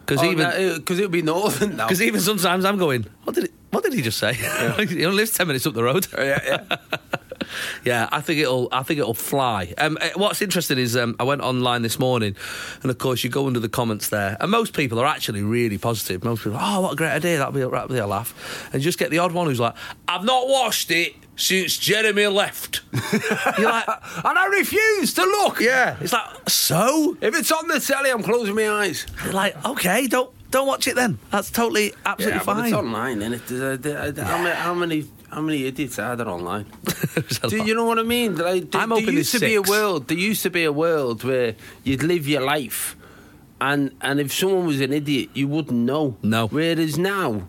because 0.05 0.23
even 0.23 0.77
because 0.77 0.99
it'll 0.99 1.09
be 1.09 1.23
northern 1.23 1.77
now. 1.77 1.87
because 1.87 2.01
even 2.01 2.21
sometimes 2.21 2.65
I'm 2.65 2.77
going, 2.77 3.07
what 3.23 3.35
did 3.35 3.45
it, 3.45 3.53
what 3.71 3.83
did 3.83 3.93
he 3.93 4.03
just 4.03 4.19
say? 4.19 4.33
he 4.87 5.05
only 5.05 5.17
lives 5.17 5.31
ten 5.31 5.47
minutes 5.47 5.65
up 5.65 5.73
the 5.73 5.83
road. 5.83 6.05
yeah, 6.15 6.39
yeah. 6.45 6.77
Yeah, 7.85 8.07
I 8.11 8.21
think 8.21 8.39
it'll. 8.39 8.69
I 8.71 8.83
think 8.83 8.99
it'll 8.99 9.13
fly. 9.13 9.73
Um, 9.77 9.97
uh, 9.99 10.09
what's 10.15 10.41
interesting 10.41 10.77
is 10.77 10.95
um, 10.95 11.15
I 11.19 11.23
went 11.23 11.41
online 11.41 11.81
this 11.81 11.99
morning, 11.99 12.35
and 12.81 12.89
of 12.91 12.97
course 12.97 13.23
you 13.23 13.29
go 13.29 13.47
under 13.47 13.59
the 13.59 13.69
comments 13.69 14.09
there, 14.09 14.37
and 14.39 14.49
most 14.51 14.73
people 14.73 14.99
are 14.99 15.05
actually 15.05 15.41
really 15.43 15.77
positive. 15.77 16.23
Most 16.23 16.43
people, 16.43 16.57
oh, 16.61 16.81
what 16.81 16.93
a 16.93 16.95
great 16.95 17.11
idea! 17.11 17.37
That'll 17.37 17.53
be 17.53 17.59
that'll 17.61 17.87
be 17.87 17.97
a 17.97 18.07
laugh. 18.07 18.69
And 18.73 18.81
you 18.81 18.85
just 18.85 18.99
get 18.99 19.09
the 19.11 19.19
odd 19.19 19.31
one 19.33 19.47
who's 19.47 19.59
like, 19.59 19.75
I've 20.07 20.23
not 20.23 20.47
watched 20.47 20.91
it 20.91 21.13
since 21.35 21.77
Jeremy 21.77 22.27
left. 22.27 22.81
You're 23.57 23.69
like, 23.69 23.87
and 23.87 24.37
I 24.37 24.45
refuse 24.51 25.13
to 25.15 25.23
look. 25.23 25.59
yeah. 25.59 25.97
It's 25.99 26.13
like 26.13 26.49
so. 26.49 27.17
If 27.21 27.35
it's 27.35 27.51
on 27.51 27.67
the 27.67 27.79
telly, 27.79 28.11
I'm 28.11 28.23
closing 28.23 28.55
my 28.55 28.69
eyes. 28.69 29.05
You're 29.23 29.33
like, 29.33 29.65
okay, 29.65 30.07
don't 30.07 30.29
don't 30.51 30.67
watch 30.67 30.87
it 30.87 30.95
then. 30.95 31.17
That's 31.31 31.49
totally 31.49 31.93
absolutely 32.05 32.37
yeah, 32.37 32.43
fine. 32.43 32.65
it's 32.65 32.73
online, 32.75 33.21
isn't 33.23 33.33
it? 33.33 33.47
There's 33.47 33.61
a- 33.61 33.77
there- 33.81 34.11
there- 34.11 34.25
How, 34.25 34.37
many, 34.43 34.55
how 34.55 34.73
many 34.75 35.05
how 35.33 35.41
many 35.41 35.65
idiots 35.65 35.99
are 35.99 36.15
there 36.15 36.29
online? 36.29 36.65
Do 37.49 37.57
lot. 37.57 37.67
you 37.67 37.75
know 37.75 37.85
what 37.85 37.99
I 37.99 38.03
mean? 38.03 38.35
Like, 38.35 38.71
there, 38.71 38.81
I'm 38.81 38.89
there 38.89 38.99
hoping 38.99 39.15
used 39.15 39.31
to 39.31 39.39
there's 39.39 39.51
be 39.51 39.55
a 39.55 39.61
world. 39.61 40.07
There 40.07 40.17
used 40.17 40.43
to 40.43 40.49
be 40.49 40.63
a 40.63 40.71
world 40.71 41.23
where 41.23 41.55
you'd 41.83 42.03
live 42.03 42.27
your 42.27 42.41
life, 42.41 42.95
and 43.59 43.91
and 44.01 44.19
if 44.19 44.33
someone 44.33 44.67
was 44.67 44.81
an 44.81 44.93
idiot, 44.93 45.29
you 45.33 45.47
wouldn't 45.47 45.79
know. 45.79 46.17
No. 46.21 46.47
Whereas 46.47 46.97
now, 46.97 47.47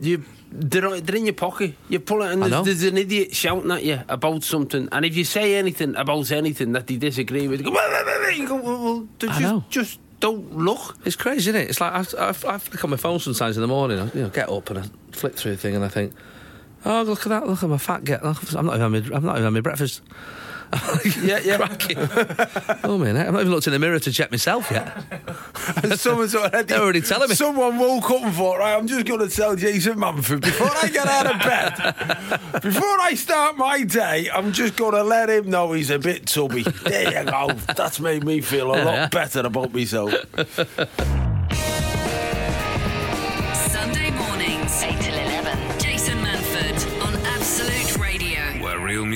you. 0.00 0.24
They're, 0.52 1.00
they're 1.00 1.14
in 1.14 1.26
your 1.26 1.34
pocket. 1.34 1.76
You 1.88 2.00
pull 2.00 2.22
it, 2.22 2.32
and 2.32 2.42
there's, 2.42 2.64
there's 2.64 2.82
an 2.82 2.98
idiot 2.98 3.32
shouting 3.32 3.70
at 3.70 3.84
you 3.84 4.00
about 4.08 4.42
something. 4.42 4.88
And 4.90 5.04
if 5.04 5.16
you 5.16 5.22
say 5.22 5.54
anything 5.54 5.94
about 5.94 6.32
anything 6.32 6.72
that 6.72 6.88
they 6.88 6.96
disagree 6.96 7.46
with, 7.46 7.60
you 7.60 7.72
go, 7.72 8.28
you 8.34 8.48
go, 8.48 8.56
well, 8.56 9.08
just, 9.20 9.38
I 9.38 9.42
know. 9.42 9.64
just 9.70 10.00
don't 10.18 10.56
look. 10.56 10.96
It's 11.04 11.14
crazy, 11.14 11.50
isn't 11.50 11.56
it? 11.56 11.70
It's 11.70 11.80
like 11.80 11.92
I, 11.92 12.24
I, 12.24 12.28
I 12.30 12.58
flick 12.58 12.82
on 12.82 12.90
my 12.90 12.96
phone 12.96 13.20
sometimes 13.20 13.56
in 13.56 13.60
the 13.60 13.68
morning. 13.68 14.00
I, 14.00 14.06
you 14.12 14.22
know, 14.22 14.28
get 14.28 14.48
up 14.48 14.70
and 14.70 14.80
I 14.80 14.84
flick 15.12 15.36
through 15.36 15.52
the 15.52 15.56
thing, 15.56 15.76
and 15.76 15.84
I 15.84 15.88
think, 15.88 16.14
oh, 16.84 17.02
look 17.02 17.20
at 17.20 17.28
that! 17.28 17.46
Look 17.46 17.62
at 17.62 17.68
my 17.68 17.78
fat 17.78 18.04
get. 18.04 18.24
I'm 18.24 18.66
not 18.66 18.76
even 18.76 18.92
having, 18.92 19.12
I'm 19.12 19.24
not 19.24 19.32
even 19.32 19.44
having 19.44 19.54
my 19.54 19.60
breakfast. 19.60 20.02
Yeah, 21.22 21.40
yeah. 21.42 21.56
Cracking. 21.56 21.98
oh 22.84 22.96
man, 22.98 23.16
I've 23.16 23.32
not 23.32 23.40
even 23.40 23.52
looked 23.52 23.66
in 23.66 23.72
the 23.72 23.78
mirror 23.78 23.98
to 23.98 24.12
check 24.12 24.30
myself 24.30 24.70
yet. 24.70 24.96
And 25.82 25.98
someone's 25.98 26.34
already, 26.34 26.62
They're 26.66 26.80
already 26.80 27.00
telling 27.00 27.28
me. 27.28 27.34
Someone 27.34 27.78
woke 27.78 28.10
up 28.10 28.22
and 28.22 28.34
thought, 28.34 28.58
right, 28.58 28.76
I'm 28.76 28.86
just 28.86 29.06
going 29.06 29.20
to 29.20 29.34
tell 29.34 29.56
Jason 29.56 29.98
Manford 29.98 30.40
before 30.42 30.70
I 30.70 30.88
get 30.88 31.06
out 31.06 31.26
of 31.26 31.40
bed, 31.40 32.62
before 32.62 33.00
I 33.00 33.14
start 33.14 33.56
my 33.56 33.82
day, 33.82 34.28
I'm 34.32 34.52
just 34.52 34.76
going 34.76 34.92
to 34.92 35.02
let 35.02 35.30
him 35.30 35.50
know 35.50 35.72
he's 35.72 35.90
a 35.90 35.98
bit 35.98 36.26
tubby. 36.26 36.62
There 36.62 37.24
you 37.24 37.30
go. 37.30 37.52
That's 37.76 38.00
made 38.00 38.24
me 38.24 38.40
feel 38.40 38.74
a 38.74 38.78
lot 38.82 39.10
better 39.10 39.40
about 39.40 39.72
myself. 39.72 40.14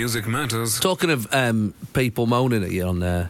Music 0.04 0.26
matters. 0.26 0.78
Talking 0.80 1.08
of 1.08 1.26
um, 1.32 1.72
people 1.94 2.26
moaning 2.26 2.62
at 2.62 2.70
you 2.70 2.84
on 2.84 3.02
uh, 3.02 3.28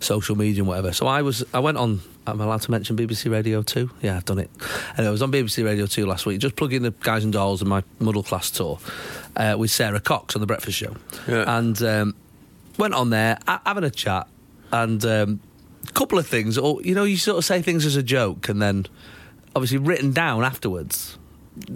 social 0.00 0.34
media 0.36 0.62
and 0.62 0.66
whatever. 0.66 0.92
So 0.92 1.06
I 1.06 1.22
was, 1.22 1.44
I 1.54 1.60
went 1.60 1.78
on. 1.78 2.00
I'm 2.26 2.40
allowed 2.40 2.62
to 2.62 2.72
mention 2.72 2.96
BBC 2.96 3.30
Radio 3.30 3.62
Two? 3.62 3.88
Yeah, 4.02 4.16
I've 4.16 4.24
done 4.24 4.40
it. 4.40 4.50
And 4.96 5.06
I 5.06 5.10
was 5.10 5.22
on 5.22 5.30
BBC 5.30 5.64
Radio 5.64 5.86
Two 5.86 6.04
last 6.06 6.26
week, 6.26 6.40
just 6.40 6.56
plugging 6.56 6.82
the 6.82 6.90
guys 6.90 7.22
and 7.22 7.32
dolls 7.32 7.60
and 7.62 7.70
my 7.70 7.84
muddle 8.00 8.24
class 8.24 8.50
tour 8.50 8.80
uh, 9.36 9.54
with 9.56 9.70
Sara 9.70 10.00
Cox 10.00 10.34
on 10.34 10.40
the 10.40 10.46
Breakfast 10.48 10.76
Show, 10.76 10.96
Yeah. 11.28 11.44
and 11.56 11.80
um, 11.84 12.16
went 12.78 12.94
on 12.94 13.10
there 13.10 13.38
a- 13.46 13.60
having 13.64 13.84
a 13.84 13.90
chat 13.90 14.26
and. 14.72 15.04
Um, 15.04 15.40
couple 15.94 16.16
of 16.18 16.26
things, 16.26 16.56
or 16.58 16.80
you 16.82 16.94
know, 16.94 17.04
you 17.04 17.16
sort 17.16 17.36
of 17.38 17.44
say 17.44 17.60
things 17.62 17.84
as 17.84 17.96
a 17.96 18.02
joke, 18.02 18.48
and 18.48 18.62
then 18.62 18.86
obviously 19.54 19.76
written 19.78 20.12
down 20.12 20.42
afterwards, 20.42 21.18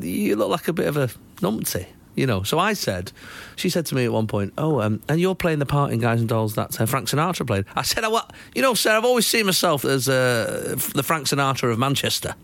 you 0.00 0.34
look 0.36 0.48
like 0.48 0.68
a 0.68 0.72
bit 0.72 0.86
of 0.86 0.96
a 0.96 1.08
numpty, 1.42 1.86
you 2.16 2.26
know. 2.26 2.42
So 2.42 2.58
I 2.58 2.72
said, 2.72 3.12
she 3.54 3.68
said 3.68 3.86
to 3.86 3.94
me 3.94 4.04
at 4.04 4.12
one 4.12 4.26
point, 4.26 4.52
"Oh, 4.58 4.80
um, 4.80 5.00
and 5.08 5.20
you're 5.20 5.34
playing 5.36 5.60
the 5.60 5.66
part 5.66 5.92
in 5.92 6.00
Guys 6.00 6.18
and 6.20 6.28
Dolls 6.28 6.54
that 6.56 6.80
uh, 6.80 6.86
Frank 6.86 7.08
Sinatra 7.08 7.46
played." 7.46 7.64
I 7.76 7.82
said, 7.82 8.02
"Oh, 8.04 8.10
what? 8.10 8.32
You 8.54 8.62
know, 8.62 8.74
sir, 8.74 8.96
I've 8.96 9.04
always 9.04 9.26
seen 9.26 9.46
myself 9.46 9.84
as 9.84 10.08
uh, 10.08 10.74
the 10.94 11.02
Frank 11.04 11.26
Sinatra 11.28 11.70
of 11.70 11.78
Manchester. 11.78 12.34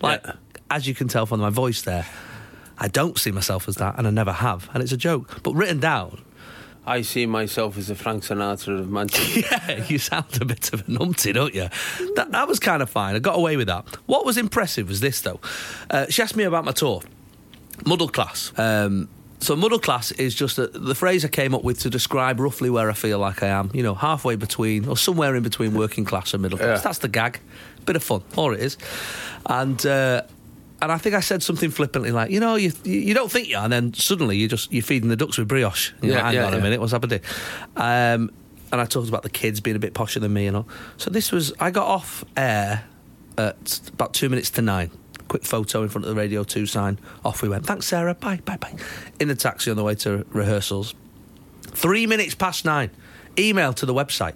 Like, 0.00 0.22
Yeah. 0.24 0.32
as 0.70 0.88
you 0.88 0.94
can 0.94 1.06
tell 1.06 1.26
from 1.26 1.38
my 1.40 1.50
voice 1.50 1.82
there." 1.82 2.06
I 2.78 2.88
don't 2.88 3.16
see 3.16 3.30
myself 3.30 3.68
as 3.68 3.76
that, 3.76 3.96
and 3.98 4.08
I 4.08 4.10
never 4.10 4.32
have, 4.32 4.68
and 4.74 4.82
it's 4.82 4.90
a 4.90 4.96
joke. 4.96 5.40
But 5.44 5.54
written 5.54 5.78
down, 5.78 6.24
I 6.84 7.02
see 7.02 7.26
myself 7.26 7.78
as 7.78 7.90
a 7.90 7.94
Frank 7.94 8.24
Sinatra 8.24 8.80
of 8.80 8.90
Manchester. 8.90 9.40
Yeah, 9.68 9.84
you 9.86 9.98
sound 9.98 10.24
a 10.40 10.44
bit 10.44 10.72
of 10.72 10.80
a 10.80 10.84
numpty, 10.84 11.32
don't 11.32 11.54
you? 11.54 11.68
That, 12.16 12.32
that 12.32 12.48
was 12.48 12.58
kind 12.58 12.82
of 12.82 12.90
fine. 12.90 13.14
I 13.14 13.20
got 13.20 13.36
away 13.36 13.56
with 13.56 13.68
that. 13.68 13.84
What 14.06 14.24
was 14.24 14.36
impressive 14.36 14.88
was 14.88 14.98
this, 14.98 15.20
though. 15.20 15.38
Uh, 15.90 16.06
she 16.08 16.22
asked 16.22 16.34
me 16.34 16.42
about 16.42 16.64
my 16.64 16.72
tour. 16.72 17.02
Muddle 17.84 18.08
class. 18.08 18.52
Um, 18.56 19.08
so 19.38 19.56
muddle 19.56 19.80
class 19.80 20.12
is 20.12 20.34
just 20.36 20.58
a, 20.58 20.68
the 20.68 20.94
phrase 20.94 21.24
I 21.24 21.28
came 21.28 21.52
up 21.54 21.64
with 21.64 21.80
to 21.80 21.90
describe 21.90 22.38
roughly 22.38 22.70
where 22.70 22.88
I 22.88 22.92
feel 22.92 23.18
like 23.18 23.42
I 23.42 23.48
am. 23.48 23.70
You 23.74 23.82
know, 23.82 23.94
halfway 23.94 24.36
between 24.36 24.86
or 24.88 24.96
somewhere 24.96 25.34
in 25.34 25.42
between 25.42 25.74
working 25.74 26.04
class 26.04 26.32
and 26.32 26.42
middle 26.42 26.58
class. 26.58 26.78
Yeah. 26.78 26.82
That's 26.82 26.98
the 26.98 27.08
gag. 27.08 27.40
Bit 27.84 27.96
of 27.96 28.04
fun, 28.04 28.22
all 28.36 28.52
it 28.52 28.60
is. 28.60 28.76
And. 29.46 29.84
Uh, 29.84 30.22
and 30.80 30.90
I 30.90 30.98
think 30.98 31.14
I 31.14 31.20
said 31.20 31.44
something 31.44 31.70
flippantly 31.70 32.10
like, 32.10 32.32
you 32.32 32.40
know, 32.40 32.56
you 32.56 32.72
you 32.82 33.14
don't 33.14 33.30
think 33.30 33.48
you 33.48 33.56
are, 33.56 33.62
and 33.62 33.72
then 33.72 33.94
suddenly 33.94 34.36
you 34.36 34.48
just 34.48 34.72
you're 34.72 34.82
feeding 34.82 35.10
the 35.10 35.14
ducks 35.14 35.38
with 35.38 35.46
brioche. 35.46 35.92
You're 36.02 36.10
Yeah, 36.10 36.16
like, 36.16 36.24
hang 36.24 36.34
yeah, 36.34 36.46
on 36.46 36.54
a 36.54 36.60
minute, 36.60 36.80
what's 36.80 36.90
happened 36.90 37.12
here? 37.12 37.20
Um, 37.76 38.32
and 38.72 38.80
I 38.80 38.84
talked 38.86 39.08
about 39.08 39.22
the 39.22 39.30
kids 39.30 39.60
being 39.60 39.76
a 39.76 39.78
bit 39.78 39.94
posher 39.94 40.20
than 40.20 40.32
me 40.32 40.48
and 40.48 40.56
all. 40.56 40.68
So 40.96 41.08
this 41.08 41.30
was 41.30 41.52
I 41.60 41.70
got 41.70 41.86
off 41.86 42.24
air 42.36 42.84
at 43.38 43.80
about 43.92 44.12
two 44.12 44.28
minutes 44.28 44.50
to 44.50 44.62
nine. 44.62 44.90
Quick 45.32 45.46
photo 45.46 45.82
in 45.82 45.88
front 45.88 46.04
of 46.04 46.10
the 46.10 46.20
Radio 46.20 46.44
Two 46.44 46.66
sign. 46.66 46.98
Off 47.24 47.40
we 47.40 47.48
went. 47.48 47.64
Thanks, 47.64 47.86
Sarah. 47.86 48.14
Bye, 48.14 48.40
bye, 48.44 48.58
bye. 48.58 48.74
In 49.18 49.28
the 49.28 49.34
taxi 49.34 49.70
on 49.70 49.78
the 49.78 49.82
way 49.82 49.94
to 49.94 50.26
rehearsals. 50.28 50.94
Three 51.62 52.06
minutes 52.06 52.34
past 52.34 52.66
nine. 52.66 52.90
Email 53.38 53.72
to 53.72 53.86
the 53.86 53.94
website. 53.94 54.34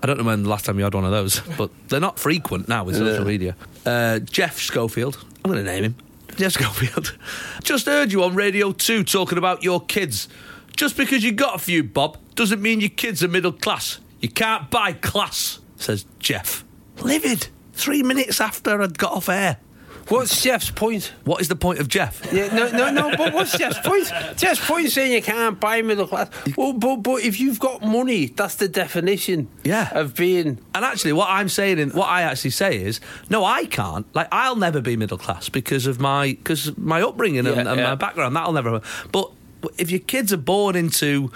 I 0.00 0.06
don't 0.06 0.16
know 0.16 0.22
when 0.22 0.44
the 0.44 0.48
last 0.48 0.64
time 0.64 0.78
you 0.78 0.84
had 0.84 0.94
one 0.94 1.04
of 1.04 1.10
those, 1.10 1.40
but 1.58 1.72
they're 1.88 1.98
not 1.98 2.20
frequent 2.20 2.68
now 2.68 2.84
with 2.84 2.94
social 2.94 3.24
media. 3.24 3.56
Uh, 3.84 4.20
Jeff 4.20 4.60
Schofield, 4.60 5.18
I'm 5.44 5.50
going 5.50 5.64
to 5.64 5.68
name 5.68 5.82
him. 5.82 5.96
Jeff 6.36 6.52
Schofield. 6.52 7.18
Just 7.64 7.86
heard 7.86 8.12
you 8.12 8.22
on 8.22 8.36
Radio 8.36 8.70
2 8.70 9.02
talking 9.02 9.38
about 9.38 9.64
your 9.64 9.84
kids. 9.86 10.28
Just 10.76 10.96
because 10.96 11.24
you 11.24 11.32
got 11.32 11.56
a 11.56 11.58
few, 11.58 11.82
Bob, 11.82 12.16
doesn't 12.36 12.62
mean 12.62 12.78
your 12.78 12.90
kids 12.90 13.24
are 13.24 13.28
middle 13.28 13.50
class. 13.50 13.98
You 14.20 14.28
can't 14.28 14.70
buy 14.70 14.92
class, 14.92 15.58
says 15.74 16.06
Jeff. 16.20 16.64
Livid. 17.00 17.48
Three 17.72 18.04
minutes 18.04 18.40
after 18.40 18.80
I'd 18.80 18.98
got 18.98 19.14
off 19.14 19.28
air. 19.28 19.58
What's 20.08 20.42
Jeff's 20.42 20.70
point? 20.70 21.12
What 21.24 21.40
is 21.42 21.48
the 21.48 21.56
point 21.56 21.80
of 21.80 21.88
Jeff? 21.88 22.32
Yeah, 22.32 22.54
no, 22.54 22.70
no, 22.70 22.90
no. 22.90 23.16
But 23.16 23.34
what's 23.34 23.56
Jeff's 23.56 23.78
point? 23.86 24.10
Jeff's 24.38 24.66
point 24.66 24.90
saying 24.90 25.12
you 25.12 25.20
can't 25.22 25.60
buy 25.60 25.82
middle 25.82 26.06
class. 26.06 26.30
Well, 26.56 26.72
but 26.72 26.96
but 26.96 27.22
if 27.22 27.38
you've 27.38 27.60
got 27.60 27.82
money, 27.82 28.26
that's 28.26 28.54
the 28.54 28.68
definition. 28.68 29.48
Yeah. 29.64 29.90
Of 29.92 30.14
being. 30.14 30.58
And 30.74 30.84
actually, 30.84 31.12
what 31.12 31.28
I'm 31.28 31.48
saying, 31.50 31.78
in, 31.78 31.90
what 31.90 32.06
I 32.08 32.22
actually 32.22 32.50
say 32.50 32.80
is, 32.80 33.00
no, 33.28 33.44
I 33.44 33.66
can't. 33.66 34.06
Like, 34.14 34.28
I'll 34.32 34.56
never 34.56 34.80
be 34.80 34.96
middle 34.96 35.18
class 35.18 35.48
because 35.50 35.86
of 35.86 36.00
my 36.00 36.28
because 36.28 36.76
my 36.78 37.02
upbringing 37.02 37.40
and, 37.46 37.48
Yeah, 37.48 37.68
and 37.70 37.78
yeah. 37.80 37.88
my 37.90 37.94
background. 37.94 38.34
That'll 38.34 38.52
never. 38.52 38.70
happen. 38.72 38.88
But 39.12 39.30
if 39.76 39.90
your 39.90 40.00
kids 40.00 40.32
are 40.32 40.36
born 40.38 40.74
into, 40.74 41.30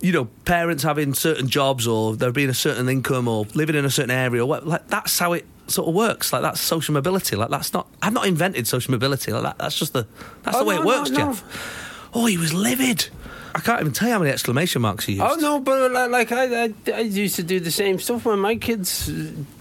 you 0.00 0.12
know, 0.12 0.24
parents 0.46 0.82
having 0.84 1.12
certain 1.12 1.48
jobs 1.48 1.86
or 1.86 2.16
there 2.16 2.32
being 2.32 2.48
a 2.50 2.54
certain 2.54 2.88
income 2.88 3.28
or 3.28 3.44
living 3.54 3.76
in 3.76 3.84
a 3.84 3.90
certain 3.90 4.10
area, 4.10 4.42
or 4.42 4.46
what, 4.46 4.66
like 4.66 4.88
that's 4.88 5.18
how 5.18 5.34
it 5.34 5.44
sort 5.66 5.88
of 5.88 5.94
works. 5.94 6.32
Like 6.32 6.42
that's 6.42 6.60
social 6.60 6.92
mobility. 6.94 7.36
Like 7.36 7.50
that's 7.50 7.72
not. 7.72 7.86
I've 8.02 8.12
not 8.12 8.26
invented 8.26 8.66
social 8.66 8.92
mobility. 8.92 9.32
Like 9.32 9.42
that, 9.42 9.58
that's 9.58 9.78
just 9.78 9.92
the 9.92 10.06
that's 10.42 10.56
Oh, 10.56 10.60
the 10.60 10.64
way 10.66 10.76
no, 10.76 10.82
it 10.82 10.86
works, 10.86 11.10
no, 11.10 11.18
no. 11.18 11.32
Jeff. 11.32 12.10
Oh, 12.14 12.26
he 12.26 12.38
was 12.38 12.52
livid. 12.54 13.08
I 13.56 13.60
can't 13.60 13.80
even 13.80 13.92
tell 13.92 14.08
you 14.08 14.14
how 14.14 14.18
many 14.18 14.32
exclamation 14.32 14.82
marks 14.82 15.06
you 15.08 15.14
used. 15.14 15.24
Oh 15.24 15.36
no, 15.36 15.60
but 15.60 15.92
li- 15.92 16.08
like 16.08 16.32
I, 16.32 16.64
I, 16.64 16.74
I 16.92 17.00
used 17.00 17.36
to 17.36 17.44
do 17.44 17.60
the 17.60 17.70
same 17.70 18.00
stuff 18.00 18.26
with 18.26 18.38
my 18.40 18.56
kids 18.56 19.08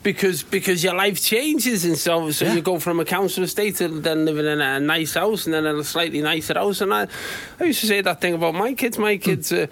because 0.01 0.41
because 0.41 0.83
your 0.83 0.95
life 0.95 1.21
changes 1.21 1.85
and 1.85 1.95
so 1.95 2.31
so 2.31 2.45
Yeah. 2.45 2.55
you 2.55 2.61
go 2.61 2.79
from 2.79 2.99
a 2.99 3.05
council 3.05 3.43
estate 3.43 3.75
to 3.75 3.87
then 3.87 4.25
living 4.25 4.47
in 4.47 4.61
a 4.61 4.79
nice 4.79 5.13
house 5.13 5.45
and 5.45 5.53
then 5.53 5.67
in 5.67 5.75
a 5.77 5.83
slightly 5.83 6.21
nicer 6.23 6.55
house 6.55 6.81
and 6.81 6.91
I 6.91 7.07
I 7.59 7.65
used 7.65 7.81
to 7.81 7.87
say 7.87 8.01
that 8.01 8.19
thing 8.19 8.33
about 8.33 8.55
my 8.55 8.73
kids. 8.73 8.97
My 8.97 9.17
kids. 9.17 9.51
Uh, 9.51 9.67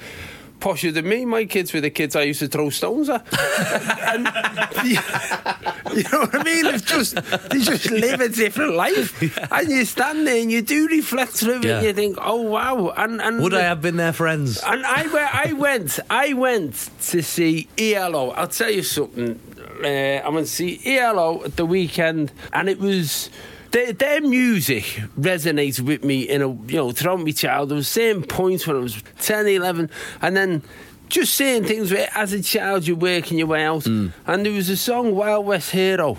Posher 0.62 0.94
than 0.94 1.10
me, 1.10 1.26
my 1.26 1.46
kids 1.46 1.74
were 1.74 1.82
the 1.82 1.90
kids 1.90 2.16
I 2.16 2.22
used 2.24 2.40
to 2.40 2.48
throw 2.48 2.70
stones 2.70 3.10
at. 3.10 3.26
and, 4.14 4.26
you 4.86 6.04
know 6.04 6.20
what 6.22 6.36
I 6.36 6.44
mean? 6.44 6.66
It's 6.68 6.84
just 6.86 7.16
they 7.50 7.60
just 7.60 7.90
live 7.90 8.22
a 8.22 8.30
different 8.30 8.76
life, 8.76 9.22
and 9.52 9.70
you 9.70 9.84
stand 9.86 10.26
there 10.28 10.40
and 10.42 10.52
you 10.52 10.62
do 10.62 10.88
reflect 10.88 11.32
through 11.34 11.60
it. 11.60 11.66
Yeah. 11.66 11.78
And 11.78 11.86
you 11.88 11.94
think, 11.94 12.18
oh 12.22 12.42
wow! 12.42 12.94
And 12.96 13.22
and 13.22 13.42
Would 13.42 13.54
I 13.54 13.62
have 13.62 13.82
been 13.82 13.98
their 13.98 14.14
friends? 14.14 14.62
and 14.66 14.86
I 14.86 15.08
went, 15.08 15.36
I 15.36 15.54
went, 15.54 16.00
I 16.10 16.34
went 16.34 16.90
to 17.10 17.22
see 17.24 17.68
ELO. 17.78 18.30
I'll 18.32 18.48
tell 18.48 18.70
you 18.70 18.84
something. 18.84 19.40
Uh, 19.84 19.88
I 20.24 20.30
went 20.30 20.46
to 20.48 20.54
see 20.54 20.80
ELO 20.98 21.44
at 21.44 21.56
the 21.56 21.66
weekend, 21.66 22.32
and 22.54 22.70
it 22.70 22.80
was. 22.80 23.30
Their, 23.72 23.94
their 23.94 24.22
music 24.22 24.84
resonates 25.18 25.80
with 25.80 26.04
me 26.04 26.24
in 26.24 26.42
a 26.42 26.50
you 26.50 26.76
know 26.78 26.92
throughout 26.92 27.22
my 27.22 27.32
childhood. 27.32 27.86
Same 27.86 28.22
points 28.24 28.68
when 28.68 28.76
I 28.76 28.80
was 28.80 29.02
10, 29.22 29.48
11, 29.48 29.90
and 30.22 30.36
then 30.38 30.62
just 31.08 31.34
saying 31.36 31.64
things 31.66 31.92
where 31.92 32.10
as 32.16 32.34
a 32.34 32.42
child 32.42 32.86
you're 32.88 32.98
working 32.98 33.38
your 33.38 33.48
way 33.48 33.64
out. 33.64 33.84
Mm. 33.84 34.12
And 34.28 34.46
there 34.46 34.54
was 34.54 34.70
a 34.70 34.78
song 34.78 35.16
Wild 35.16 35.46
West 35.46 35.72
Hero. 35.72 36.18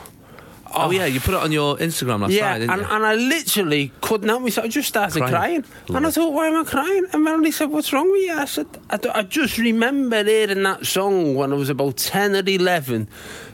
Oh, 0.75 0.91
yeah, 0.91 1.05
you 1.05 1.21
put 1.21 1.35
it 1.35 1.41
on 1.41 1.53
your 1.53 1.77
Instagram 1.77 2.23
last 2.23 2.33
Yeah, 2.33 2.53
night, 2.53 2.59
didn't 2.61 2.71
and, 2.71 2.81
you? 2.81 2.89
and 2.89 3.05
I 3.05 3.15
literally 3.15 3.93
couldn't 4.01 4.27
help 4.31 4.41
myself. 4.43 4.65
I 4.65 4.69
just 4.69 4.89
started 4.89 5.19
Crying. 5.19 5.31
crying. 5.63 5.65
And 5.89 6.07
I 6.07 6.11
thought, 6.11 6.33
why 6.33 6.49
am 6.49 6.57
I 6.57 6.65
crying? 6.65 7.05
And 7.13 7.23
Melanie 7.25 7.51
said, 7.51 7.69
what's 7.69 7.93
wrong 7.93 8.11
with 8.11 8.23
you? 8.23 8.33
I 8.33 8.47
said, 8.47 8.67
"I 8.89 9.23
just 9.23 9.59
remember 9.59 10.25
hearing 10.25 10.63
that 10.63 10.87
song 10.87 11.35
when 11.35 11.53
I 11.53 11.57
was 11.57 11.69
about 11.69 11.99
10 11.99 12.35
or 12.37 12.43
11, 12.47 13.07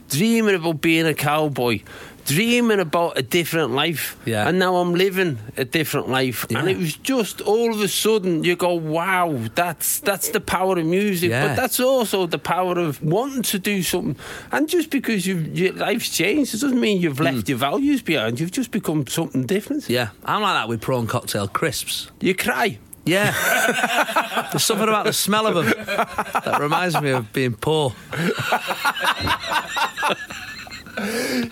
dreaming 0.07 0.55
about 0.55 0.79
being 0.79 1.05
a 1.07 1.13
cowboy. 1.13 1.81
Dreaming 2.29 2.79
about 2.79 3.17
a 3.17 3.23
different 3.23 3.71
life, 3.71 4.15
Yeah. 4.25 4.47
and 4.47 4.59
now 4.59 4.77
I'm 4.77 4.93
living 4.93 5.39
a 5.57 5.65
different 5.65 6.09
life, 6.09 6.45
and 6.49 6.69
it 6.69 6.77
was 6.77 6.95
just 6.95 7.41
all 7.41 7.73
of 7.73 7.81
a 7.81 7.87
sudden 7.87 8.43
you 8.43 8.55
go, 8.55 8.73
"Wow, 8.73 9.35
that's 9.55 9.99
that's 9.99 10.29
the 10.29 10.39
power 10.39 10.77
of 10.77 10.85
music." 10.85 11.31
Yeah. 11.31 11.47
But 11.47 11.55
that's 11.55 11.79
also 11.79 12.27
the 12.27 12.37
power 12.37 12.77
of 12.77 13.01
wanting 13.01 13.41
to 13.41 13.57
do 13.57 13.81
something. 13.81 14.15
And 14.51 14.69
just 14.69 14.91
because 14.91 15.27
your 15.27 15.73
life's 15.73 16.15
changed, 16.15 16.53
it 16.53 16.61
doesn't 16.61 16.79
mean 16.79 17.01
you've 17.01 17.19
left 17.19 17.45
mm. 17.45 17.49
your 17.49 17.57
values 17.57 18.03
behind. 18.03 18.39
You've 18.39 18.51
just 18.51 18.71
become 18.71 19.07
something 19.07 19.47
different. 19.47 19.89
Yeah, 19.89 20.09
I'm 20.23 20.43
like 20.43 20.53
that 20.53 20.69
with 20.69 20.81
prawn 20.81 21.07
cocktail 21.07 21.47
crisps. 21.47 22.11
You 22.21 22.35
cry. 22.35 22.77
Yeah. 23.05 23.31
There's 24.51 24.63
something 24.63 24.87
about 24.87 25.05
the 25.05 25.13
smell 25.13 25.47
of 25.47 25.55
them 25.55 25.65
that 25.65 26.57
reminds 26.59 27.01
me 27.01 27.09
of 27.09 27.33
being 27.33 27.53
poor. 27.53 27.95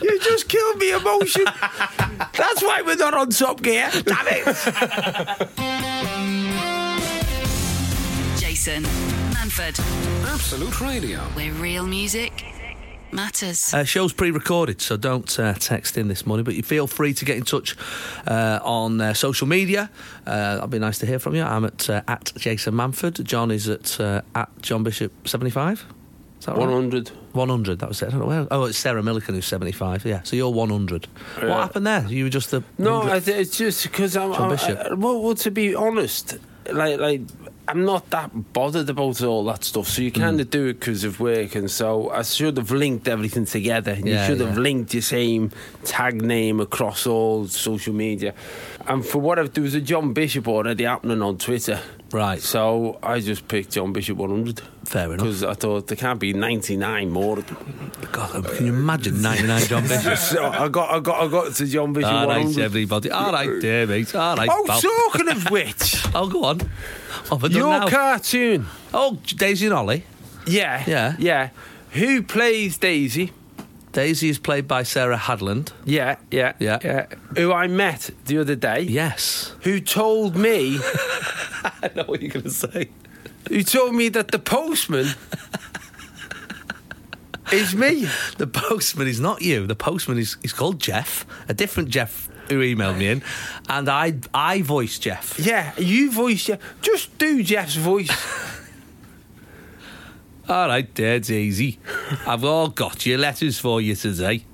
You 0.02 0.20
just 0.20 0.48
killed 0.50 0.78
me 0.78 0.92
emotion. 0.92 1.46
That's 1.46 2.62
why 2.62 2.82
we're 2.86 2.96
not 2.96 3.14
on 3.14 3.30
Top 3.30 3.62
Gear. 3.62 3.90
Damn 4.04 4.28
it. 4.28 4.46
Jason 8.40 8.84
Manford, 9.34 9.80
Absolute 10.26 10.82
Radio. 10.82 11.20
where 11.36 11.52
real 11.54 11.86
music 11.86 12.44
matters. 13.12 13.74
Uh, 13.74 13.84
show's 13.84 14.12
pre-recorded, 14.14 14.82
so 14.82 14.98
don't 14.98 15.40
uh, 15.40 15.54
text 15.54 15.98
in 15.98 16.08
this 16.08 16.26
morning. 16.26 16.44
But 16.44 16.56
you 16.56 16.64
feel 16.64 16.88
free 16.88 17.14
to 17.14 17.26
get 17.26 17.38
in 17.38 17.44
touch 17.44 17.76
uh, 18.28 18.60
on 18.64 19.00
uh, 19.00 19.14
social 19.14 19.48
media. 19.48 19.90
Uh, 20.26 20.56
that'd 20.56 20.70
be 20.70 20.80
nice 20.80 21.00
to 21.00 21.06
hear 21.06 21.20
from 21.20 21.36
you. 21.36 21.44
I'm 21.44 21.66
at 21.66 21.90
uh, 21.90 22.02
at 22.08 22.34
Jason 22.38 22.74
Manford. 22.74 23.24
John 23.24 23.52
is 23.52 23.68
at 23.70 24.00
uh, 24.00 24.22
at 24.36 24.50
John 24.62 24.84
Bishop 24.84 25.28
seventy 25.28 25.52
five. 25.52 25.86
Is 26.40 26.46
that 26.46 26.56
right? 26.56 26.68
100. 26.68 27.10
100, 27.34 27.80
that 27.80 27.90
was 27.90 28.02
it. 28.02 28.08
I 28.08 28.10
don't 28.12 28.20
know 28.20 28.26
where. 28.28 28.48
Oh, 28.52 28.66
it's 28.66 28.78
Sarah 28.78 29.02
Millican 29.02 29.34
who's 29.34 29.46
75. 29.46 30.06
Yeah, 30.06 30.22
so 30.24 30.36
you're 30.36 30.50
100. 30.50 31.08
What 31.40 31.50
happened 31.50 31.88
there? 31.88 32.06
You 32.08 32.26
were 32.26 32.30
just 32.30 32.52
the. 32.52 32.64
No, 32.78 33.08
it's 33.08 33.58
just 33.58 33.84
because 33.84 34.16
I'm. 34.16 34.34
John 34.34 34.52
I, 34.52 34.56
Bishop. 34.56 34.78
I, 34.80 34.94
well, 34.94 35.22
well, 35.22 35.36
to 35.36 35.52
be 35.52 35.74
honest, 35.74 36.38
like, 36.72 37.00
like 37.00 37.22
I'm 37.68 37.84
not 37.84 38.10
that 38.12 38.54
bothered 38.54 38.90
about 38.90 39.22
all 39.22 39.44
that 39.46 39.64
stuff. 39.64 39.88
So 39.88 40.02
you 40.02 40.12
mm. 40.12 40.22
kind 40.22 40.40
of 40.40 40.50
do 40.50 40.68
it 40.68 40.80
because 40.80 41.04
of 41.04 41.20
work, 41.20 41.56
and 41.56 41.70
so 41.70 42.10
I 42.10 42.22
should 42.22 42.58
have 42.58 42.72
linked 42.72 43.08
everything 43.08 43.46
together. 43.46 43.92
And 43.92 44.08
Yeah, 44.08 44.22
you 44.22 44.28
should 44.28 44.46
have 44.46 44.58
linked 44.58 44.94
your 44.94 45.02
same 45.02 45.52
tag 45.84 46.22
name 46.22 46.60
across 46.60 47.06
all 47.06 47.48
social 47.48 47.94
media. 47.94 48.34
And 48.88 49.06
for 49.06 49.20
what 49.20 49.38
I've, 49.38 49.54
there 49.54 49.64
was 49.64 49.74
a 49.74 49.82
John 49.82 50.14
Bishop 50.14 50.48
already 50.48 50.86
happening 50.86 51.22
on 51.22 51.38
Twitter. 51.38 51.82
Right. 52.18 52.42
So 52.42 52.98
I 53.04 53.20
just 53.20 53.48
picked 53.48 53.72
John 53.74 53.94
Bishop 53.94 54.18
100. 54.18 54.62
Fair 54.86 55.06
enough. 55.14 55.18
Because 55.20 55.44
I 55.44 55.54
thought 55.54 55.88
there 55.88 55.98
can't 55.98 56.20
be 56.20 56.34
99 56.34 57.10
more. 57.12 57.38
God, 58.12 58.36
um, 58.36 58.44
can 58.44 58.66
you 58.66 58.74
imagine 58.74 59.22
99 59.22 59.62
John 59.68 59.84
Bishop? 59.88 60.18
so 60.18 60.46
I 60.46 60.68
got, 60.68 60.90
I 60.90 61.00
got, 61.00 61.22
I 61.24 61.28
got 61.28 61.54
to 61.54 61.66
John 61.66 61.94
Bishop 61.94 62.12
ah, 62.12 62.22
All 62.22 62.28
right, 62.28 62.38
100. 62.46 62.64
everybody. 62.64 63.12
All 63.12 63.32
right, 63.32 63.62
dear 63.62 63.86
mate. 63.86 64.16
All 64.16 64.36
right, 64.36 64.50
Oh, 64.52 64.64
pal. 64.68 64.82
talking 64.82 65.30
of 65.30 65.52
which, 65.52 66.06
Oh, 66.16 66.28
go 66.28 66.44
on. 66.46 66.60
What 66.60 67.42
have 67.42 67.44
I 67.44 67.48
done 67.50 67.52
your 67.58 67.80
now? 67.82 67.88
cartoon. 67.88 68.66
Oh, 68.94 69.20
Daisy 69.36 69.66
and 69.68 69.76
Ollie. 69.76 70.04
Yeah. 70.48 70.84
Yeah. 70.88 71.16
Yeah. 71.20 71.50
Who 71.92 72.24
plays 72.24 72.78
Daisy? 72.78 73.32
Daisy 73.92 74.30
is 74.30 74.38
played 74.38 74.68
by 74.68 74.84
Sarah 74.84 75.18
Hadland. 75.18 75.72
Yeah, 75.84 76.18
yeah, 76.30 76.54
Yeah. 76.60 76.78
yeah. 76.84 77.06
Who 77.36 77.52
I 77.52 77.68
met 77.68 78.12
the 78.26 78.38
other 78.38 78.56
day. 78.56 78.82
Yes. 78.82 79.56
Who 79.62 79.80
told 79.80 80.36
me? 80.36 80.80
I 81.84 81.92
know 81.96 82.04
what 82.04 82.22
you're 82.22 82.32
going 82.32 82.44
to 82.44 82.50
say. 82.52 82.90
You 83.50 83.64
told 83.64 83.96
me 83.96 84.10
that 84.10 84.30
the 84.32 84.40
postman 84.40 85.08
is 87.52 87.76
me? 87.76 88.08
The 88.38 88.48
postman 88.48 89.08
is 89.08 89.20
not 89.20 89.42
you. 89.42 89.68
The 89.68 89.76
postman 89.76 90.18
is 90.18 90.38
he's 90.42 90.54
called 90.54 90.80
Jeff, 90.80 91.26
a 91.48 91.54
different 91.54 91.90
Jeff 91.90 92.30
who 92.50 92.60
emailed 92.62 92.98
me 92.98 93.08
in, 93.08 93.24
and 93.70 93.90
I 93.90 94.16
I 94.34 94.62
voiced 94.62 95.02
Jeff. 95.02 95.38
Yeah, 95.40 95.74
you 95.78 96.12
voice 96.12 96.46
Jeff. 96.46 96.60
Just 96.82 97.18
do 97.18 97.44
Jeff's 97.44 97.76
voice. 97.76 98.10
All 100.50 100.68
right, 100.68 100.94
dear 100.94 101.20
Daisy, 101.20 101.78
I've 102.26 102.46
all 102.46 102.70
got 102.70 103.06
your 103.06 103.18
letters 103.18 103.60
for 103.60 103.82
you 103.82 103.96
today. 103.96 104.46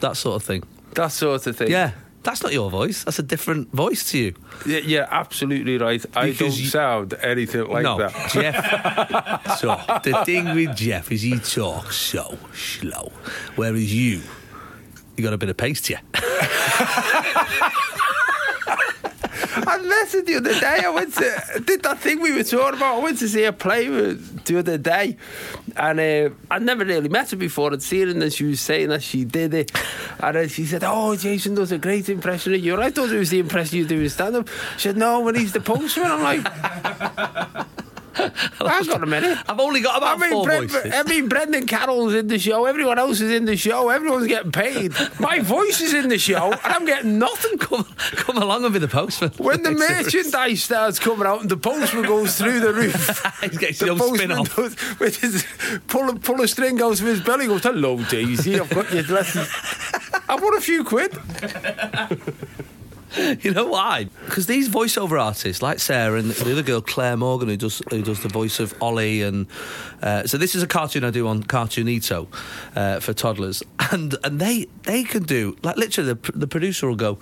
That 0.00 0.16
sort 0.16 0.36
of 0.36 0.42
thing. 0.44 0.62
that 0.94 1.08
sort 1.10 1.44
of 1.46 1.56
thing. 1.56 1.70
Yeah, 1.70 1.92
that's 2.22 2.42
not 2.42 2.52
your 2.52 2.70
voice. 2.70 3.04
That's 3.04 3.18
a 3.18 3.22
different 3.22 3.72
voice 3.72 4.10
to 4.10 4.18
you. 4.18 4.34
Yeah, 4.66 4.78
you're 4.78 5.08
absolutely 5.14 5.78
right. 5.78 6.04
I 6.14 6.26
Because 6.30 6.54
don't 6.54 6.58
you- 6.62 6.66
sound 6.68 7.14
anything 7.22 7.68
like 7.68 7.82
no, 7.84 7.98
that. 7.98 8.30
Jeff. 8.32 9.58
so 9.58 9.68
the 10.04 10.22
thing 10.24 10.54
with 10.54 10.76
Jeff 10.76 11.10
is 11.12 11.22
he 11.22 11.38
talks 11.38 11.96
so 11.96 12.36
slow, 12.54 13.12
whereas 13.56 13.92
you, 13.94 14.20
you 15.16 15.24
got 15.24 15.32
a 15.32 15.38
bit 15.38 15.48
of 15.48 15.56
pace 15.56 15.80
to 15.82 15.92
you. 15.94 15.98
I 19.66 19.76
her 20.12 20.22
the 20.22 20.36
other 20.36 20.60
day. 20.60 20.80
I 20.84 20.90
went 20.90 21.14
to 21.14 21.62
did 21.64 21.82
that 21.82 21.98
thing 21.98 22.20
we 22.20 22.32
were 22.32 22.44
talking 22.44 22.78
about. 22.78 22.98
I 22.98 23.02
went 23.02 23.18
to 23.18 23.28
see 23.28 23.42
her 23.42 23.52
play 23.52 23.86
the 23.88 24.58
other 24.58 24.78
day, 24.78 25.16
and 25.76 26.00
uh, 26.00 26.30
I'd 26.50 26.62
never 26.62 26.84
really 26.84 27.08
met 27.08 27.30
her 27.30 27.36
before. 27.36 27.72
I'd 27.72 27.82
seen 27.82 28.08
her, 28.08 28.22
and 28.22 28.32
she 28.32 28.44
was 28.44 28.60
saying 28.60 28.88
that 28.88 29.02
she 29.02 29.24
did 29.24 29.54
it, 29.54 29.72
and 30.20 30.36
then 30.36 30.48
she 30.48 30.64
said, 30.64 30.82
"Oh, 30.84 31.16
Jason 31.16 31.54
does 31.54 31.72
a 31.72 31.78
great 31.78 32.08
impression 32.08 32.54
of 32.54 32.60
you." 32.60 32.74
And 32.74 32.82
I 32.82 32.90
thought 32.90 33.10
it 33.10 33.18
was 33.18 33.30
the 33.30 33.40
impression 33.40 33.78
you 33.78 33.86
do 33.86 34.00
in 34.00 34.08
stand 34.08 34.36
up. 34.36 34.48
She 34.76 34.88
said, 34.88 34.96
"No, 34.96 35.20
when 35.20 35.34
he's 35.34 35.52
the 35.52 35.60
postman." 35.60 36.10
I'm 36.10 36.22
like. 36.22 37.66
Hang 38.18 38.90
on 38.90 39.02
a 39.02 39.06
minute. 39.06 39.38
I've 39.48 39.60
only 39.60 39.80
got 39.80 39.94
I 39.94 39.98
about 39.98 40.18
mean, 40.18 40.30
four 40.30 40.44
Bre- 40.46 40.66
voices. 40.66 40.92
I 40.94 41.02
mean, 41.04 41.28
Brendan 41.28 41.66
Carroll's 41.66 42.14
in 42.14 42.26
the 42.28 42.38
show. 42.38 42.64
Everyone 42.66 42.98
else 42.98 43.20
is 43.20 43.30
in 43.32 43.44
the 43.44 43.56
show. 43.56 43.88
Everyone's 43.90 44.26
getting 44.26 44.52
paid. 44.52 44.92
My 45.20 45.38
voice 45.40 45.80
is 45.80 45.94
in 45.94 46.08
the 46.08 46.18
show, 46.18 46.50
and 46.52 46.60
I'm 46.64 46.84
getting 46.84 47.18
nothing. 47.18 47.58
come, 47.58 47.84
come 48.16 48.38
along 48.38 48.64
and 48.64 48.72
be 48.72 48.78
the 48.80 48.88
postman. 48.88 49.30
When 49.38 49.62
the 49.62 49.70
merchandise 49.88 50.62
starts 50.64 50.98
coming 50.98 51.26
out 51.26 51.40
and 51.42 51.50
the 51.50 51.56
postman 51.56 52.04
goes 52.04 52.36
through 52.36 52.60
the 52.60 52.72
roof, 52.72 52.94
He's 53.42 53.58
getting 53.58 53.88
the 53.88 53.94
postman 53.96 54.44
spin-off. 54.44 54.56
does, 54.56 54.98
with 54.98 55.20
his 55.20 55.46
pull, 55.86 56.08
a- 56.10 56.18
pull 56.18 56.40
a 56.40 56.48
string 56.48 56.80
out 56.82 56.92
of 57.00 57.06
his 57.06 57.20
belly, 57.20 57.46
goes, 57.46 57.62
"Hello, 57.62 58.02
Daisy, 58.04 58.58
I've 58.58 58.70
got 58.70 58.92
your 58.92 59.02
dresses." 59.02 59.48
I 60.28 60.34
want 60.36 60.58
a 60.58 60.60
few 60.60 60.84
quid. 60.84 61.16
You 63.40 63.52
know 63.52 63.66
why? 63.66 64.08
Because 64.24 64.46
these 64.46 64.68
voiceover 64.68 65.20
artists, 65.20 65.62
like 65.62 65.78
Sarah 65.78 66.18
and 66.18 66.30
the 66.30 66.52
other 66.52 66.62
girl 66.62 66.80
Claire 66.80 67.16
Morgan, 67.16 67.48
who 67.48 67.56
does 67.56 67.82
who 67.90 68.02
does 68.02 68.22
the 68.22 68.28
voice 68.28 68.60
of 68.60 68.74
Ollie, 68.82 69.22
and 69.22 69.46
uh, 70.02 70.26
so 70.26 70.38
this 70.38 70.54
is 70.54 70.62
a 70.62 70.66
cartoon 70.66 71.04
I 71.04 71.10
do 71.10 71.26
on 71.26 71.42
Cartoonito 71.42 72.26
uh, 72.76 73.00
for 73.00 73.12
toddlers, 73.12 73.62
and 73.92 74.16
and 74.24 74.40
they 74.40 74.66
they 74.82 75.04
can 75.04 75.22
do 75.22 75.56
like 75.62 75.76
literally 75.76 76.12
the, 76.12 76.32
the 76.32 76.46
producer 76.46 76.88
will 76.88 76.96
go, 76.96 77.18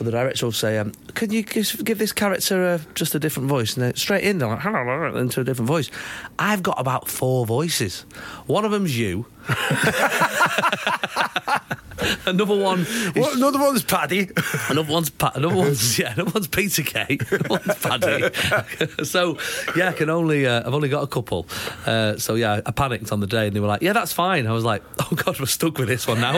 or 0.00 0.04
the 0.04 0.10
director 0.10 0.46
will 0.46 0.52
say, 0.52 0.78
um, 0.78 0.92
"Can 1.14 1.32
you 1.32 1.42
just 1.42 1.84
give 1.84 1.98
this 1.98 2.12
character 2.12 2.64
uh, 2.64 2.78
just 2.94 3.14
a 3.14 3.18
different 3.18 3.48
voice?" 3.48 3.74
And 3.74 3.84
then 3.84 3.96
straight 3.96 4.24
in, 4.24 4.38
they're 4.38 4.48
like, 4.48 4.60
"Hello," 4.60 5.16
into 5.16 5.40
a 5.40 5.44
different 5.44 5.68
voice. 5.68 5.90
I've 6.38 6.62
got 6.62 6.80
about 6.80 7.08
four 7.08 7.46
voices. 7.46 8.02
One 8.46 8.64
of 8.64 8.70
them's 8.70 8.98
you. 8.98 9.26
another 12.26 12.56
one. 12.56 12.80
is- 12.80 13.14
Well, 13.14 13.32
another 13.34 13.58
one's 13.58 13.82
Paddy. 13.82 14.28
Another 14.68 14.92
one's 14.92 15.10
pa- 15.10 15.32
another 15.34 15.54
one's 15.56 15.98
yeah, 15.98 16.12
another 16.12 16.30
one's 16.32 16.48
Peter 16.48 16.82
Kay, 16.82 17.18
another 17.30 17.48
one's 17.48 17.78
Paddy. 17.78 19.04
so 19.04 19.38
yeah, 19.76 19.88
I 19.90 19.92
can 19.92 20.10
only 20.10 20.46
uh, 20.46 20.66
I've 20.66 20.74
only 20.74 20.88
got 20.88 21.02
a 21.02 21.06
couple. 21.06 21.46
Uh, 21.86 22.16
so 22.16 22.34
yeah, 22.34 22.60
I 22.66 22.70
panicked 22.72 23.12
on 23.12 23.20
the 23.20 23.26
day, 23.26 23.46
and 23.46 23.54
they 23.56 23.60
were 23.60 23.68
like, 23.68 23.82
"Yeah, 23.82 23.92
that's 23.92 24.12
fine." 24.12 24.46
I 24.46 24.52
was 24.52 24.64
like, 24.64 24.82
"Oh 25.00 25.08
God, 25.14 25.38
we're 25.40 25.46
stuck 25.46 25.78
with 25.78 25.88
this 25.88 26.06
one 26.06 26.20
now." 26.20 26.34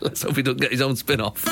Let's 0.00 0.22
hope 0.22 0.36
he 0.36 0.42
doesn't 0.42 0.60
get 0.60 0.72
his 0.72 0.80
own 0.80 0.96
spin 0.96 1.20
off. 1.20 1.44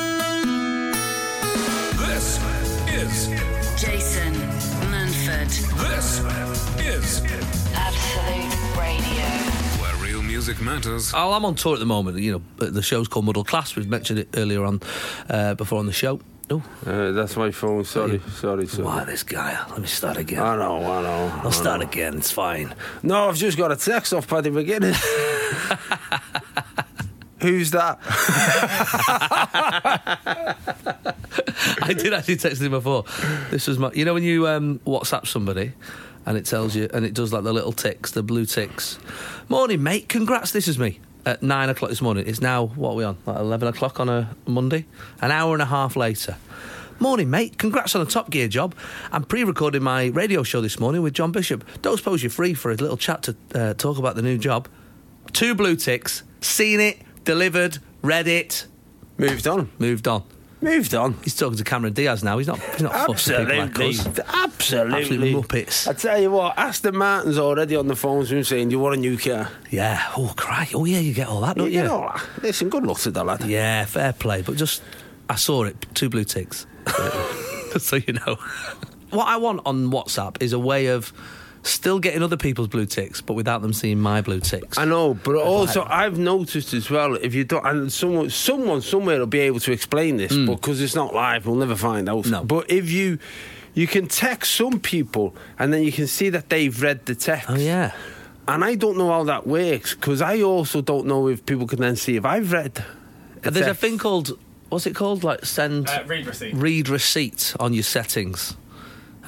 Music 10.49 10.65
matters. 10.65 11.13
Oh, 11.15 11.33
I'm 11.33 11.45
on 11.45 11.55
tour 11.57 11.75
at 11.75 11.79
the 11.79 11.85
moment. 11.87 12.19
You 12.19 12.33
know, 12.59 12.67
the 12.67 12.83
show's 12.83 13.07
called 13.07 13.27
Muddle 13.27 13.45
Class. 13.45 13.77
We've 13.77 13.87
mentioned 13.89 14.19
it 14.21 14.29
earlier 14.35 14.65
on 14.65 14.81
uh, 15.29 15.55
before 15.55 15.79
on 15.79 15.85
the 15.87 15.93
show. 15.93 16.21
Oh, 16.51 16.63
Uh, 16.87 17.11
that's 17.13 17.37
my 17.37 17.51
phone. 17.51 17.85
Sorry, 17.85 18.19
sorry, 18.35 18.67
sorry. 18.67 18.83
why 18.85 19.05
this 19.05 19.23
guy? 19.23 19.63
Let 19.69 19.81
me 19.81 19.87
start 19.87 20.17
again. 20.17 20.41
I 20.41 20.57
know, 20.57 20.77
I 20.79 21.03
know. 21.03 21.41
I'll 21.45 21.53
start 21.53 21.83
again. 21.83 22.17
It's 22.17 22.31
fine. 22.31 22.75
No, 23.03 23.29
I've 23.29 23.37
just 23.37 23.59
got 23.59 23.71
a 23.71 23.77
text 23.77 24.15
off 24.15 24.27
Paddy 24.27 24.49
McGuinness. 24.51 24.97
Who's 27.43 27.71
that? 27.73 27.99
I 31.83 31.93
did 31.93 32.15
actually 32.15 32.37
text 32.37 32.63
him 32.63 32.71
before. 32.71 33.05
This 33.51 33.67
was 33.69 33.79
my. 33.79 33.93
You 33.93 34.07
know 34.07 34.15
when 34.15 34.23
you 34.25 34.49
um, 34.49 34.79
WhatsApp 34.87 35.27
somebody, 35.27 35.73
and 36.29 36.37
it 36.37 36.45
tells 36.45 36.77
you, 36.77 36.91
and 36.93 37.07
it 37.07 37.15
does 37.15 37.33
like 37.33 37.43
the 37.43 37.55
little 37.55 37.73
ticks, 37.73 38.11
the 38.11 38.23
blue 38.23 38.45
ticks. 38.45 38.99
Morning, 39.49 39.83
mate. 39.83 40.11
Congrats. 40.11 40.53
This 40.53 40.69
is 40.69 40.79
me 40.79 41.01
at 41.25 41.43
nine 41.43 41.71
o'clock 41.71 41.89
this 41.89 42.03
morning. 42.03 42.27
It's 42.27 42.43
now 42.43 42.67
what 42.67 42.91
are 42.91 42.97
we 42.97 43.05
on? 43.05 43.17
Like 43.25 43.39
eleven 43.39 43.67
o'clock 43.67 43.99
on 43.99 44.11
a 44.11 44.37
Monday. 44.47 44.85
An 45.23 45.31
hour 45.31 45.55
and 45.55 45.63
a 45.63 45.67
half 45.67 45.97
later. 45.97 46.37
Morning, 47.01 47.31
mate. 47.31 47.57
Congrats 47.57 47.95
on 47.95 48.05
the 48.05 48.11
Top 48.11 48.29
Gear 48.29 48.47
job. 48.47 48.75
I'm 49.11 49.25
pre-recording 49.25 49.83
my 49.83 50.09
radio 50.09 50.43
show 50.43 50.61
this 50.61 50.79
morning 50.79 51.01
with 51.01 51.15
John 51.15 51.33
Bishop. 51.33 51.65
Don't 51.81 51.97
suppose 51.97 52.23
you're 52.23 52.29
free 52.29 52.53
for 52.53 52.73
a 52.73 52.75
little 52.75 52.99
chat 52.99 53.23
to 53.23 53.37
uh, 53.55 53.73
talk 53.73 53.97
about 53.97 54.15
the 54.15 54.23
new 54.23 54.37
job. 54.37 54.69
Two 55.33 55.55
blue 55.55 55.77
ticks. 55.77 56.25
Seen 56.43 56.79
it. 56.79 56.99
Delivered. 57.25 57.79
Read 58.03 58.29
it. 58.29 58.67
Moved 59.17 59.47
on. 59.47 59.71
Moved 59.79 60.07
on. 60.07 60.25
Moved 60.61 60.95
on. 60.95 61.15
He's 61.23 61.37
talking 61.37 61.57
to 61.57 61.65
Cameron 61.65 61.93
Diaz 61.93 62.25
now. 62.25 62.39
He's 62.39 62.49
not. 62.49 62.59
He's 62.59 62.83
not 62.83 62.93
people 62.93 63.15
like 63.15 63.79
Absolutely. 63.79 63.91
us. 63.91 64.19
Absolutely. 64.29 65.01
Absolute 65.01 65.35
muppets. 65.37 65.89
I 65.89 65.93
tell 65.93 66.21
you 66.21 66.31
what, 66.33 66.59
Aston 66.59 66.97
Martin's 66.97 67.39
already 67.39 67.77
on 67.77 67.87
the 67.87 67.95
phone 67.95 68.27
soon 68.27 68.43
saying, 68.43 68.71
You 68.73 68.81
want 68.81 68.97
a 68.97 68.99
new 68.99 69.17
car? 69.17 69.51
Yeah. 69.71 70.03
Oh, 70.17 70.33
cry. 70.37 70.69
Oh, 70.75 70.85
yeah. 70.85 70.99
You 70.99 71.15
get 71.15 71.29
all 71.29 71.43
that, 71.43 71.57
don't 71.57 71.71
you? 71.71 71.79
You 71.79 71.85
know, 71.85 72.13
listen, 72.43 72.69
good 72.71 72.85
luck 72.85 72.99
to 73.01 73.11
the 73.13 73.23
lad. 73.23 73.45
Yeah. 73.45 73.85
Fair 73.85 74.13
play. 74.13 74.43
But 74.43 74.57
just, 74.57 74.83
I 75.29 75.37
saw 75.37 75.63
it. 75.65 75.87
Two 75.95 76.09
blue 76.09 76.25
ticks. 76.25 76.67
just 77.73 77.87
so 77.87 77.97
you 77.97 78.15
know. 78.15 78.37
What 79.11 79.29
I 79.29 79.37
want 79.37 79.61
on 79.65 79.91
WhatsApp 79.91 80.43
is 80.43 80.53
a 80.53 80.59
way 80.59 80.87
of 80.87 81.13
still 81.71 81.99
getting 81.99 82.23
other 82.23 82.37
people's 82.37 82.69
blue 82.69 82.87
ticks, 82.87 83.21
but 83.21 83.35
without 83.35 83.63
them 83.63 83.73
seeing 83.73 83.99
my 83.99 84.21
blue 84.21 84.41
ticks. 84.41 84.79
I 84.79 84.85
know, 84.85 85.15
but 85.15 85.37
also 85.37 85.85
I've 85.89 86.19
noticed 86.19 86.75
as 86.75 86.91
well 86.91 87.15
if 87.15 87.35
you 87.35 87.45
don't, 87.45 87.65
and 87.67 87.93
someone, 87.93 88.31
someone 88.31 88.83
somewhere 88.83 89.19
will 89.19 89.27
be 89.27 89.41
able 89.41 89.61
to 89.61 89.73
explain 89.73 90.17
this, 90.17 90.37
but 90.37 90.57
because 90.57 90.81
it's 90.81 90.95
not 90.95 91.15
live, 91.15 91.47
we'll 91.47 91.57
never 91.57 91.77
find 91.77 92.09
out. 92.09 92.27
No. 92.27 92.45
But 92.45 92.71
if 92.71 92.91
you, 92.91 93.19
you 93.75 93.87
can 93.87 94.09
text 94.09 94.53
some 94.55 94.81
people, 94.81 95.35
and 95.59 95.73
then 95.73 95.83
you 95.83 95.93
can 95.93 96.07
see 96.07 96.31
that 96.31 96.49
they've 96.49 96.83
read 96.83 97.07
the 97.07 97.15
text. 97.15 97.49
oh 97.51 97.57
yeah. 97.57 97.93
And 98.47 98.65
I 98.65 98.77
don't 98.77 98.97
know 98.97 99.09
how 99.11 99.25
that 99.25 99.47
works 99.47 99.95
because 99.95 100.23
I 100.23 100.41
also 100.41 100.81
don't 100.81 101.07
know 101.07 101.29
if 101.29 101.45
people 101.45 101.67
can 101.67 101.81
then 101.81 101.97
see 101.97 102.17
if 102.17 102.25
I've 102.25 102.51
read. 102.51 102.83
And 103.45 103.55
there's 103.55 103.67
a 103.67 103.75
thing 103.75 103.99
called 103.99 104.39
what's 104.71 104.87
it 104.87 104.95
called? 104.95 105.23
Like 105.23 105.45
send 105.45 105.89
Uh, 105.89 106.03
read 106.07 106.27
receipt. 106.27 106.55
read 106.55 106.89
receipt 106.89 107.55
on 107.61 107.75
your 107.75 107.83
settings. 107.83 108.57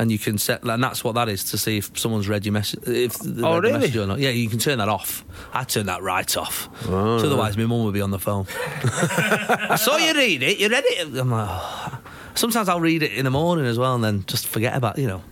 And 0.01 0.11
you 0.11 0.19
can 0.19 0.39
set, 0.39 0.63
and 0.63 0.83
that's 0.83 1.05
what 1.05 1.15
that 1.17 1.29
is 1.29 1.45
to 1.51 1.59
see 1.59 1.77
if 1.77 1.97
someone's 1.99 2.27
read 2.27 2.47
your 2.47 2.55
message, 2.55 2.81
if 2.89 3.19
they 3.19 3.43
Oh, 3.43 3.61
read 3.61 3.75
the 3.75 3.79
message 3.79 3.97
or 3.99 4.07
not. 4.07 4.19
Yeah, 4.19 4.31
you 4.31 4.49
can 4.49 4.59
turn 4.59 4.79
that 4.79 4.89
off. 4.89 5.25
I 5.53 5.65
turn 5.65 5.87
that 5.87 6.03
right 6.03 6.37
off. 6.39 6.69
So 6.87 7.27
otherwise, 7.27 7.59
my 7.59 7.67
mum 7.67 7.85
would 7.85 7.93
be 7.93 8.01
on 8.01 8.11
the 8.11 8.19
phone. 8.19 8.47
I 8.55 9.77
saw 9.79 9.99
you 9.99 10.15
read 10.15 10.43
it. 10.43 10.59
You 10.59 10.69
read 10.71 10.85
it. 10.87 11.19
I'm 11.19 11.31
like, 11.31 11.49
oh. 11.51 11.99
sometimes 12.35 12.71
I'll 12.71 12.81
read 12.81 13.03
it 13.03 13.13
in 13.13 13.25
the 13.27 13.31
morning 13.31 13.67
as 13.67 13.79
well, 13.79 13.95
and 13.95 14.03
then 14.03 14.25
just 14.27 14.49
forget 14.49 14.75
about 14.75 14.97
you 14.97 15.07
know. 15.07 15.23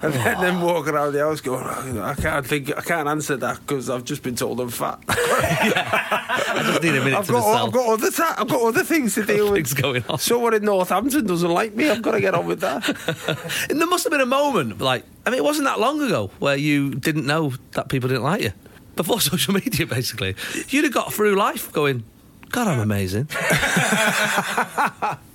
And 0.00 0.14
then, 0.14 0.40
then 0.40 0.54
ah. 0.56 0.64
walk 0.64 0.86
around 0.86 1.12
the 1.12 1.20
house 1.20 1.40
going, 1.40 1.64
"Oh, 1.64 2.02
I 2.02 2.14
can't 2.14 2.46
think, 2.46 2.76
I 2.76 2.82
can't 2.82 3.08
answer 3.08 3.36
that 3.36 3.60
because 3.60 3.90
I've 3.90 4.04
just 4.04 4.22
been 4.22 4.36
told 4.36 4.60
I'm 4.60 4.68
fat. 4.68 5.00
I 5.08 6.62
just 6.64 6.82
need 6.82 6.94
a 6.94 7.04
minute 7.04 7.18
I've 7.18 7.26
to 7.26 7.32
got, 7.32 7.40
myself. 7.40 7.68
I've 7.68 7.74
got 7.74 7.88
other, 7.88 8.10
ta- 8.10 8.36
I've 8.38 8.48
got 8.48 8.62
other 8.62 8.84
things 8.84 9.14
to 9.16 9.24
deal 9.24 9.50
with. 9.50 9.74
Going 9.74 10.04
on. 10.08 10.18
Someone 10.18 10.54
in 10.54 10.64
Northampton 10.64 11.26
doesn't 11.26 11.50
like 11.50 11.74
me. 11.74 11.90
I've 11.90 12.02
got 12.02 12.12
to 12.12 12.20
get 12.20 12.34
on 12.34 12.46
with 12.46 12.60
that. 12.60 12.86
And 13.70 13.80
there 13.80 13.88
must 13.88 14.04
have 14.04 14.10
been 14.10 14.20
a 14.20 14.26
moment, 14.26 14.80
like, 14.80 15.04
I 15.26 15.30
mean, 15.30 15.38
it 15.38 15.44
wasn't 15.44 15.66
that 15.66 15.80
long 15.80 16.00
ago 16.00 16.30
where 16.38 16.56
you 16.56 16.94
didn't 16.94 17.26
know 17.26 17.52
that 17.72 17.88
people 17.88 18.08
didn't 18.08 18.22
like 18.24 18.42
you. 18.42 18.52
Before 18.96 19.20
social 19.20 19.54
media, 19.54 19.86
basically. 19.86 20.36
You'd 20.68 20.84
have 20.84 20.94
got 20.94 21.12
through 21.12 21.34
life 21.34 21.72
going, 21.72 22.04
God, 22.50 22.68
I'm 22.68 22.80
amazing. 22.80 23.28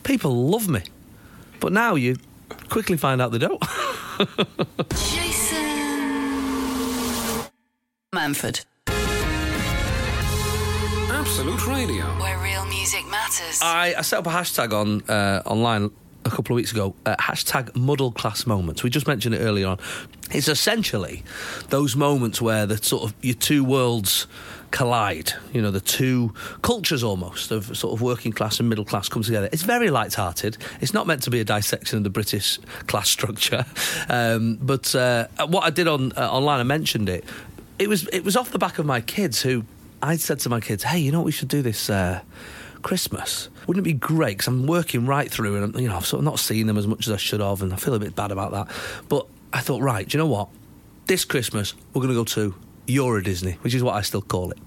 people 0.03 0.47
love 0.47 0.67
me. 0.67 0.83
But 1.59 1.73
now 1.73 1.95
you 1.95 2.17
quickly 2.69 2.97
find 2.97 3.21
out 3.21 3.31
they 3.31 3.37
don't. 3.39 3.61
Jason 4.95 5.59
Manford, 8.13 8.63
Absolute 11.11 11.67
Radio. 11.67 12.05
where 12.19 12.37
real 12.39 12.65
music 12.65 13.05
matters. 13.09 13.59
I, 13.61 13.95
I 13.97 14.01
set 14.01 14.19
up 14.19 14.27
a 14.27 14.29
hashtag 14.29 14.73
on 14.73 15.01
uh, 15.09 15.41
online 15.45 15.91
a 16.25 16.29
couple 16.29 16.53
of 16.53 16.57
weeks 16.57 16.71
ago. 16.71 16.95
Uh, 17.05 17.15
hashtag 17.19 17.75
muddle 17.75 18.11
class 18.11 18.45
moments. 18.45 18.83
We 18.83 18.89
just 18.89 19.07
mentioned 19.07 19.35
it 19.35 19.39
earlier 19.39 19.67
on. 19.67 19.79
It's 20.31 20.47
essentially 20.47 21.23
those 21.69 21.95
moments 21.95 22.41
where 22.41 22.65
the 22.65 22.77
sort 22.77 23.03
of 23.03 23.13
your 23.21 23.35
two 23.35 23.63
worlds 23.63 24.27
collide. 24.73 25.31
You 25.53 25.61
know, 25.61 25.71
the 25.71 25.79
two 25.79 26.33
cultures 26.63 27.03
almost 27.03 27.51
of 27.51 27.77
sort 27.77 27.93
of 27.93 28.01
working 28.01 28.33
class 28.33 28.59
and 28.59 28.67
middle 28.67 28.83
class 28.83 29.07
come 29.07 29.21
together. 29.21 29.47
It's 29.53 29.61
very 29.61 29.89
light-hearted. 29.89 30.57
It's 30.81 30.93
not 30.93 31.07
meant 31.07 31.21
to 31.23 31.29
be 31.29 31.39
a 31.39 31.45
dissection 31.45 31.99
of 31.99 32.03
the 32.03 32.09
British 32.09 32.57
class 32.87 33.09
structure. 33.09 33.65
Um, 34.09 34.57
but 34.61 34.93
uh, 34.95 35.27
what 35.47 35.63
I 35.63 35.69
did 35.69 35.87
on 35.87 36.11
uh, 36.17 36.29
online, 36.29 36.59
I 36.59 36.63
mentioned 36.63 37.07
it. 37.07 37.23
It 37.79 37.87
was 37.87 38.07
it 38.09 38.23
was 38.25 38.35
off 38.35 38.51
the 38.51 38.59
back 38.59 38.79
of 38.79 38.85
my 38.85 38.99
kids 38.99 39.41
who 39.41 39.63
I 40.01 40.17
said 40.17 40.39
to 40.39 40.49
my 40.49 40.59
kids, 40.59 40.83
"Hey, 40.83 40.99
you 40.99 41.11
know 41.11 41.19
what 41.19 41.25
we 41.25 41.31
should 41.31 41.47
do 41.47 41.61
this." 41.61 41.89
Uh, 41.89 42.21
Christmas. 42.81 43.47
Wouldn't 43.65 43.87
it 43.87 43.89
be 43.89 43.97
great? 43.97 44.39
Because 44.39 44.47
I'm 44.47 44.67
working 44.67 45.05
right 45.05 45.31
through, 45.31 45.63
and 45.63 45.73
you 45.79 45.87
know, 45.87 45.95
I've 45.95 46.05
sort 46.05 46.19
of 46.19 46.25
not 46.25 46.37
seen 46.37 46.67
them 46.67 46.77
as 46.77 46.85
much 46.85 47.07
as 47.07 47.13
I 47.13 47.17
should 47.17 47.39
have, 47.39 47.61
and 47.61 47.71
I 47.71 47.77
feel 47.77 47.93
a 47.93 47.99
bit 47.99 48.13
bad 48.13 48.31
about 48.31 48.51
that. 48.51 48.67
But 49.07 49.25
I 49.53 49.61
thought, 49.61 49.81
right, 49.81 50.05
do 50.05 50.17
you 50.17 50.21
know 50.21 50.29
what? 50.29 50.49
This 51.05 51.23
Christmas 51.23 51.73
we're 51.93 52.01
going 52.01 52.13
to 52.13 52.19
go 52.19 52.25
to 52.25 52.53
Euro 52.87 53.21
Disney, 53.21 53.53
which 53.61 53.73
is 53.73 53.83
what 53.83 53.95
I 53.95 54.01
still 54.01 54.21
call 54.21 54.51
it. 54.51 54.57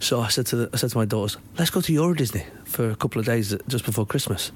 So 0.00 0.20
I 0.20 0.28
said 0.28 0.46
to 0.46 0.56
the, 0.56 0.70
I 0.72 0.76
said 0.76 0.90
to 0.90 0.98
my 0.98 1.04
daughters, 1.04 1.36
let's 1.58 1.70
go 1.70 1.80
to 1.80 1.92
Euro 1.92 2.14
Disney 2.14 2.44
for 2.64 2.90
a 2.90 2.96
couple 2.96 3.20
of 3.20 3.26
days 3.26 3.54
just 3.68 3.84
before 3.84 4.06
Christmas. 4.06 4.50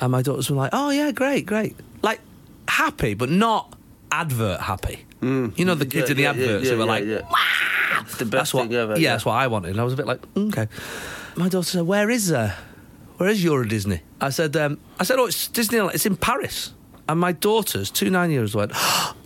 And 0.00 0.10
my 0.12 0.22
daughters 0.22 0.50
were 0.50 0.56
like, 0.56 0.70
oh 0.72 0.90
yeah, 0.90 1.12
great, 1.12 1.46
great, 1.46 1.76
like 2.02 2.20
happy, 2.68 3.14
but 3.14 3.30
not 3.30 3.76
advert 4.10 4.60
happy. 4.60 5.06
You 5.22 5.52
know, 5.64 5.76
the 5.76 5.86
kids 5.86 6.10
in 6.10 6.16
the 6.16 6.26
adverts 6.26 6.68
who 6.68 6.76
were 6.76 6.84
like, 6.84 7.04
It's 7.04 8.16
the 8.16 8.24
best 8.24 8.52
that's 8.52 8.54
what, 8.54 8.72
ever. 8.72 8.98
Yeah, 8.98 9.12
that's 9.12 9.24
what 9.24 9.34
I 9.34 9.46
wanted. 9.46 9.70
And 9.70 9.80
I 9.80 9.84
was 9.84 9.92
a 9.92 9.96
bit 9.96 10.06
like, 10.06 10.20
"Mm, 10.34 10.48
okay. 10.48 10.66
My 11.36 11.48
daughter 11.48 11.68
said, 11.68 11.82
"Where 11.86 12.10
is 12.10 12.32
uh, 12.32 12.52
where 13.18 13.28
is 13.28 13.44
Euro 13.44 13.64
Disney?" 13.64 14.00
I 14.20 14.30
said, 14.30 14.56
um, 14.56 14.78
"I 14.98 15.04
said, 15.04 15.20
oh, 15.20 15.26
it's 15.26 15.46
Disneyland. 15.48 15.94
It's 15.94 16.06
in 16.06 16.16
Paris." 16.16 16.72
And 17.08 17.20
my 17.20 17.30
daughters, 17.32 17.90
two 17.92 18.10
nine-year-olds, 18.10 18.54
went. 18.56 18.72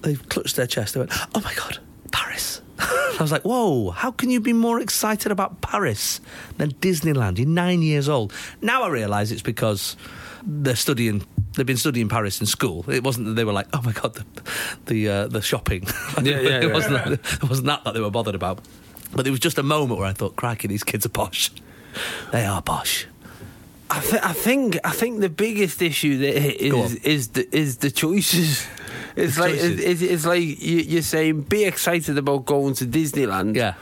they 0.03 0.17
clutched 0.17 0.57
their 0.57 0.67
chest. 0.67 0.93
They 0.95 1.01
went, 1.01 1.13
"Oh 1.35 1.41
my 1.41 1.55
god, 1.55 1.79
Paris!" 2.13 2.61
I 2.79 3.17
was 3.21 3.33
like, 3.33 3.43
"Whoa! 3.43 3.91
How 3.91 4.11
can 4.11 4.31
you 4.31 4.41
be 4.41 4.53
more 4.53 4.81
excited 4.81 5.33
about 5.33 5.61
Paris 5.61 6.21
than 6.59 6.73
Disneyland? 6.73 7.39
You're 7.39 7.49
nine 7.49 7.83
years 7.83 8.09
old." 8.09 8.33
Now 8.61 8.83
I 8.83 8.89
realise 8.89 9.31
it's 9.31 9.43
because 9.43 9.97
they're 10.45 10.77
studying. 10.77 11.27
They've 11.55 11.65
been 11.67 11.79
studying 11.79 12.09
Paris 12.09 12.41
in 12.41 12.47
school. 12.47 12.85
It 12.91 13.03
wasn't 13.03 13.27
that 13.27 13.35
they 13.35 13.45
were 13.45 13.53
like, 13.53 13.69
"Oh 13.73 13.81
my 13.83 13.93
god, 13.93 14.15
the 14.15 14.25
the, 14.87 15.09
uh, 15.09 15.27
the 15.29 15.41
shopping." 15.43 15.87
Yeah, 16.23 16.41
yeah, 16.41 16.61
it 16.63 16.73
wasn't. 16.73 17.05
That, 17.05 17.13
it 17.13 17.49
wasn't 17.49 17.67
that 17.67 17.85
that 17.85 17.95
they 17.95 18.01
were 18.01 18.11
bothered 18.11 18.35
about. 18.35 18.61
But 19.13 19.23
there 19.23 19.33
was 19.33 19.41
just 19.41 19.59
a 19.59 19.63
moment 19.63 19.99
where 19.99 20.09
I 20.09 20.13
thought, 20.13 20.37
"Crikey, 20.37 20.69
these 20.69 20.85
kids 20.85 21.07
are 21.07 21.11
posh. 21.11 21.51
They 22.33 22.45
are 22.45 22.61
posh." 22.63 23.07
I, 23.89 24.01
th- 24.01 24.23
I 24.23 24.33
think 24.33 24.79
I 24.85 24.91
think 24.91 25.21
the 25.21 25.29
biggest 25.29 25.81
issue 25.81 26.19
Go 26.19 26.83
is 26.85 26.95
is 26.97 27.29
the 27.29 27.57
is 27.57 27.77
the 27.79 27.91
choices. 27.91 28.67
It's 29.15 29.37
The 29.37 29.41
like 29.43 29.53
choices. 29.55 29.81
It's, 29.81 30.03
it's 30.03 30.27
like 30.27 30.43
you, 30.43 30.79
you're 30.79 31.03
saying 31.03 31.43
be 31.43 31.65
excited 31.65 32.19
about 32.19 32.45
going 32.47 32.75
to 32.75 32.85
Disneyland, 32.85 33.55
Yeah. 33.57 33.75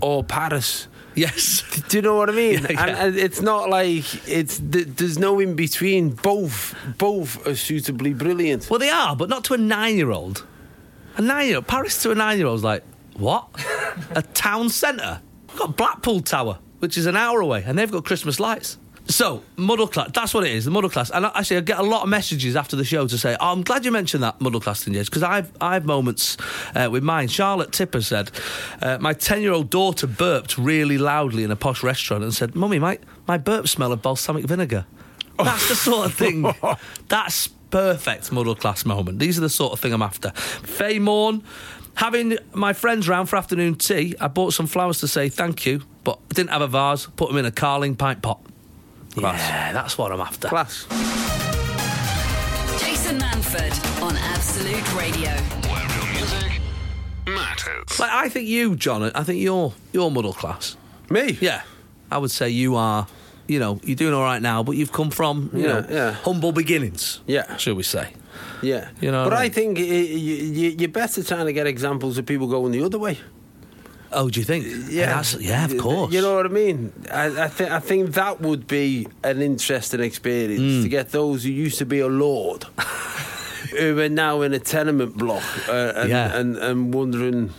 or 0.00 0.22
Paris. 0.24 0.86
Yes. 1.14 1.64
Do 1.88 1.96
you 1.98 2.02
know 2.02 2.14
what 2.14 2.30
I 2.30 2.32
mean? 2.32 2.62
Yeah, 2.62 2.66
yeah. 2.70 2.82
And, 2.86 2.90
and 2.98 3.16
it's 3.16 3.40
not 3.42 3.68
like 3.68 4.28
it's 4.28 4.58
th- 4.60 4.86
there's 4.96 5.18
no 5.18 5.40
in 5.40 5.56
between. 5.56 6.10
Both 6.10 6.76
both 6.96 7.44
are 7.46 7.56
suitably 7.56 8.14
brilliant. 8.14 8.70
Well, 8.70 8.78
they 8.78 8.90
are, 8.90 9.16
but 9.16 9.28
not 9.28 9.42
to 9.44 9.54
a 9.54 9.58
nine-year-old. 9.58 10.46
A 11.16 11.22
nine-year-old 11.22 11.66
Paris 11.66 12.00
to 12.04 12.12
a 12.12 12.14
nine 12.14 12.38
year 12.38 12.46
old 12.46 12.58
is 12.60 12.64
like 12.64 12.84
what? 13.16 13.48
a 14.14 14.22
town 14.22 14.70
centre. 14.70 15.20
We've 15.48 15.58
got 15.58 15.76
Blackpool 15.76 16.20
Tower. 16.20 16.60
which 16.78 16.96
is 16.96 17.06
an 17.06 17.16
hour 17.16 17.40
away, 17.40 17.64
and 17.66 17.76
they've 17.76 17.90
got 17.90 18.04
Christmas 18.04 18.38
lights. 18.38 18.78
So, 19.10 19.42
muddle 19.56 19.88
class, 19.88 20.10
that's 20.12 20.34
what 20.34 20.44
it 20.44 20.52
is, 20.52 20.66
the 20.66 20.70
muddle 20.70 20.90
class. 20.90 21.10
And 21.10 21.24
I- 21.24 21.32
actually, 21.34 21.56
I 21.56 21.60
get 21.60 21.78
a 21.78 21.82
lot 21.82 22.02
of 22.02 22.10
messages 22.10 22.54
after 22.56 22.76
the 22.76 22.84
show 22.84 23.06
to 23.06 23.16
say, 23.16 23.36
oh, 23.40 23.52
I'm 23.52 23.62
glad 23.62 23.86
you 23.86 23.90
mentioned 23.90 24.22
that 24.22 24.38
muddle 24.38 24.60
class 24.60 24.84
thing, 24.84 24.92
because 24.92 25.22
I've, 25.22 25.50
I 25.62 25.74
have 25.74 25.86
moments 25.86 26.36
uh, 26.74 26.90
with 26.92 27.02
mine. 27.02 27.28
Charlotte 27.28 27.72
Tipper 27.72 28.02
said, 28.02 28.30
uh, 28.82 28.98
My 29.00 29.14
10 29.14 29.40
year 29.40 29.52
old 29.52 29.70
daughter 29.70 30.06
burped 30.06 30.58
really 30.58 30.98
loudly 30.98 31.42
in 31.42 31.50
a 31.50 31.56
posh 31.56 31.82
restaurant 31.82 32.22
and 32.22 32.34
said, 32.34 32.54
Mummy, 32.54 32.78
my, 32.78 32.98
my 33.26 33.38
burp 33.38 33.66
smell 33.66 33.92
of 33.92 34.02
balsamic 34.02 34.44
vinegar. 34.44 34.84
That's 35.38 35.68
the 35.68 35.74
sort 35.74 36.06
of 36.06 36.14
thing. 36.14 36.44
That's 37.08 37.48
perfect 37.70 38.30
muddle 38.30 38.56
class 38.56 38.84
moment. 38.84 39.20
These 39.20 39.38
are 39.38 39.42
the 39.42 39.48
sort 39.48 39.72
of 39.72 39.80
thing 39.80 39.92
I'm 39.94 40.02
after. 40.02 40.30
Faye 40.32 40.98
Morn, 40.98 41.42
having 41.94 42.36
my 42.52 42.74
friends 42.74 43.08
round 43.08 43.30
for 43.30 43.36
afternoon 43.36 43.76
tea, 43.76 44.14
I 44.20 44.28
bought 44.28 44.52
some 44.52 44.66
flowers 44.66 45.00
to 45.00 45.08
say 45.08 45.28
thank 45.30 45.64
you, 45.64 45.82
but 46.04 46.18
I 46.30 46.34
didn't 46.34 46.50
have 46.50 46.62
a 46.62 46.66
vase. 46.68 47.06
Put 47.06 47.28
them 47.28 47.38
in 47.38 47.46
a 47.46 47.50
Carling 47.50 47.96
pint 47.96 48.20
pot. 48.20 48.40
Class. 49.20 49.40
Yeah, 49.48 49.72
that's 49.72 49.98
what 49.98 50.12
I'm 50.12 50.20
after. 50.20 50.48
Class. 50.48 50.86
Jason 52.80 53.18
Manford 53.18 54.02
on 54.02 54.16
Absolute 54.16 54.94
Radio. 54.94 55.30
Where 55.70 55.86
real 55.88 56.06
music 56.14 56.60
matters. 57.26 57.98
Like 57.98 58.10
I 58.12 58.28
think 58.28 58.48
you, 58.48 58.76
John. 58.76 59.02
I 59.14 59.22
think 59.24 59.40
you're 59.40 59.72
you're 59.92 60.10
muddle 60.10 60.32
class. 60.32 60.76
Me? 61.10 61.36
Yeah, 61.40 61.62
I 62.10 62.18
would 62.18 62.30
say 62.30 62.50
you 62.50 62.76
are. 62.76 63.06
You 63.46 63.58
know, 63.58 63.80
you're 63.82 63.96
doing 63.96 64.12
all 64.12 64.22
right 64.22 64.42
now, 64.42 64.62
but 64.62 64.72
you've 64.76 64.92
come 64.92 65.10
from 65.10 65.50
you 65.54 65.62
Yeah, 65.62 65.66
know 65.80 65.86
yeah. 65.88 66.10
humble 66.12 66.52
beginnings. 66.52 67.20
Yeah. 67.26 67.56
shall 67.56 67.74
we 67.76 67.82
say? 67.82 68.12
Yeah. 68.62 68.90
You 69.00 69.10
know 69.10 69.24
but 69.24 69.32
what 69.32 69.40
I 69.40 69.44
I 69.44 69.48
think 69.48 69.78
y- 69.78 69.84
y- 69.84 69.88
y- 69.90 70.74
you're 70.78 70.88
better 70.90 71.22
trying 71.24 71.46
to 71.46 71.52
get 71.54 71.66
examples 71.66 72.18
of 72.18 72.26
people 72.26 72.46
going 72.46 72.72
the 72.72 72.82
other 72.84 72.98
way. 72.98 73.18
Oh, 74.10 74.30
do 74.30 74.40
you 74.40 74.44
think? 74.44 74.64
that's, 74.86 75.34
yeah, 75.34 75.64
of 75.66 75.76
course. 75.78 76.12
You 76.14 76.22
know 76.22 76.34
what 76.36 76.46
I 76.46 76.48
mean? 76.48 76.92
I, 77.12 77.44
I 77.44 77.48
think 77.48 77.70
I 77.70 77.78
think 77.80 78.14
that 78.14 78.40
would 78.40 78.66
be 78.66 79.06
an 79.22 79.42
interesting 79.42 80.00
experience 80.00 80.60
Mm. 80.60 80.82
to 80.82 80.88
get 80.88 81.10
those 81.10 81.44
who 81.44 81.50
used 81.50 81.78
to 81.78 81.84
be 81.86 81.98
a 82.00 82.08
lord, 82.08 82.64
who 83.78 83.98
are 84.00 84.08
now 84.08 84.42
in 84.42 84.54
a 84.54 84.58
tenement 84.58 85.16
block, 85.16 85.42
uh, 85.68 85.92
and, 85.96 86.08
Yeah. 86.10 86.36
and 86.36 86.56
and 86.56 86.94
wondering. 86.94 87.50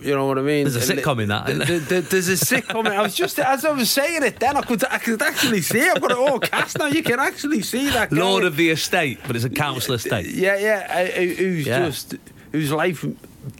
You 0.00 0.16
know 0.16 0.26
what 0.26 0.36
I 0.36 0.42
mean? 0.42 0.64
There's 0.68 0.90
a 0.90 0.94
sitcom 0.96 1.22
in 1.22 1.28
that, 1.28 1.48
isn't 1.48 1.64
th- 1.64 1.88
th- 1.88 2.04
There's 2.06 2.28
a 2.28 2.32
sitcom. 2.32 2.88
I 2.88 3.02
was 3.02 3.14
just 3.14 3.38
as 3.38 3.64
I 3.64 3.70
was 3.70 3.88
saying 3.88 4.24
it. 4.24 4.40
Then 4.40 4.56
I 4.56 4.62
could 4.62 4.82
I 4.90 4.98
could 4.98 5.22
actually 5.22 5.60
see. 5.62 5.78
it. 5.78 5.92
I've 5.94 6.02
got 6.02 6.10
it 6.10 6.16
all 6.18 6.40
cast 6.40 6.76
now. 6.76 6.86
You 6.86 7.04
can 7.04 7.20
actually 7.20 7.62
see 7.62 7.88
that. 7.90 8.10
guy. 8.10 8.16
Lord 8.16 8.42
of 8.42 8.56
the 8.56 8.70
estate, 8.70 9.20
but 9.28 9.36
it's 9.36 9.44
a 9.44 9.48
council 9.50 9.94
estate. 9.94 10.26
Yeah, 10.26 10.56
yeah. 10.58 11.06
uh, 11.08 11.20
Who's 11.36 11.66
Yeah. 11.66 11.86
just 11.86 12.16
whose 12.50 12.72
life 12.72 13.04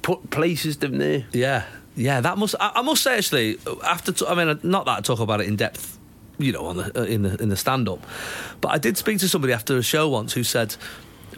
put 0.02 0.30
places 0.30 0.78
them 0.78 0.98
there. 0.98 1.26
Yeah, 1.32 1.62
yeah. 1.96 2.20
That 2.20 2.38
must. 2.38 2.54
I, 2.60 2.72
I 2.76 2.82
must 2.82 3.02
say, 3.02 3.16
actually, 3.18 3.58
after 3.84 4.12
t- 4.12 4.26
I 4.26 4.34
mean, 4.34 4.58
not 4.62 4.86
that 4.86 4.98
I 4.98 5.00
talk 5.00 5.20
about 5.20 5.40
it 5.40 5.48
in 5.48 5.56
depth, 5.56 5.98
you 6.38 6.52
know, 6.52 6.66
on 6.66 6.76
the 6.76 7.00
uh, 7.00 7.04
in 7.04 7.22
the 7.22 7.40
in 7.42 7.48
the 7.48 7.56
stand 7.56 7.88
up, 7.88 8.04
but 8.60 8.68
I 8.68 8.78
did 8.78 8.96
speak 8.96 9.18
to 9.18 9.28
somebody 9.28 9.52
after 9.52 9.76
a 9.76 9.82
show 9.82 10.08
once 10.08 10.32
who 10.32 10.44
said. 10.44 10.76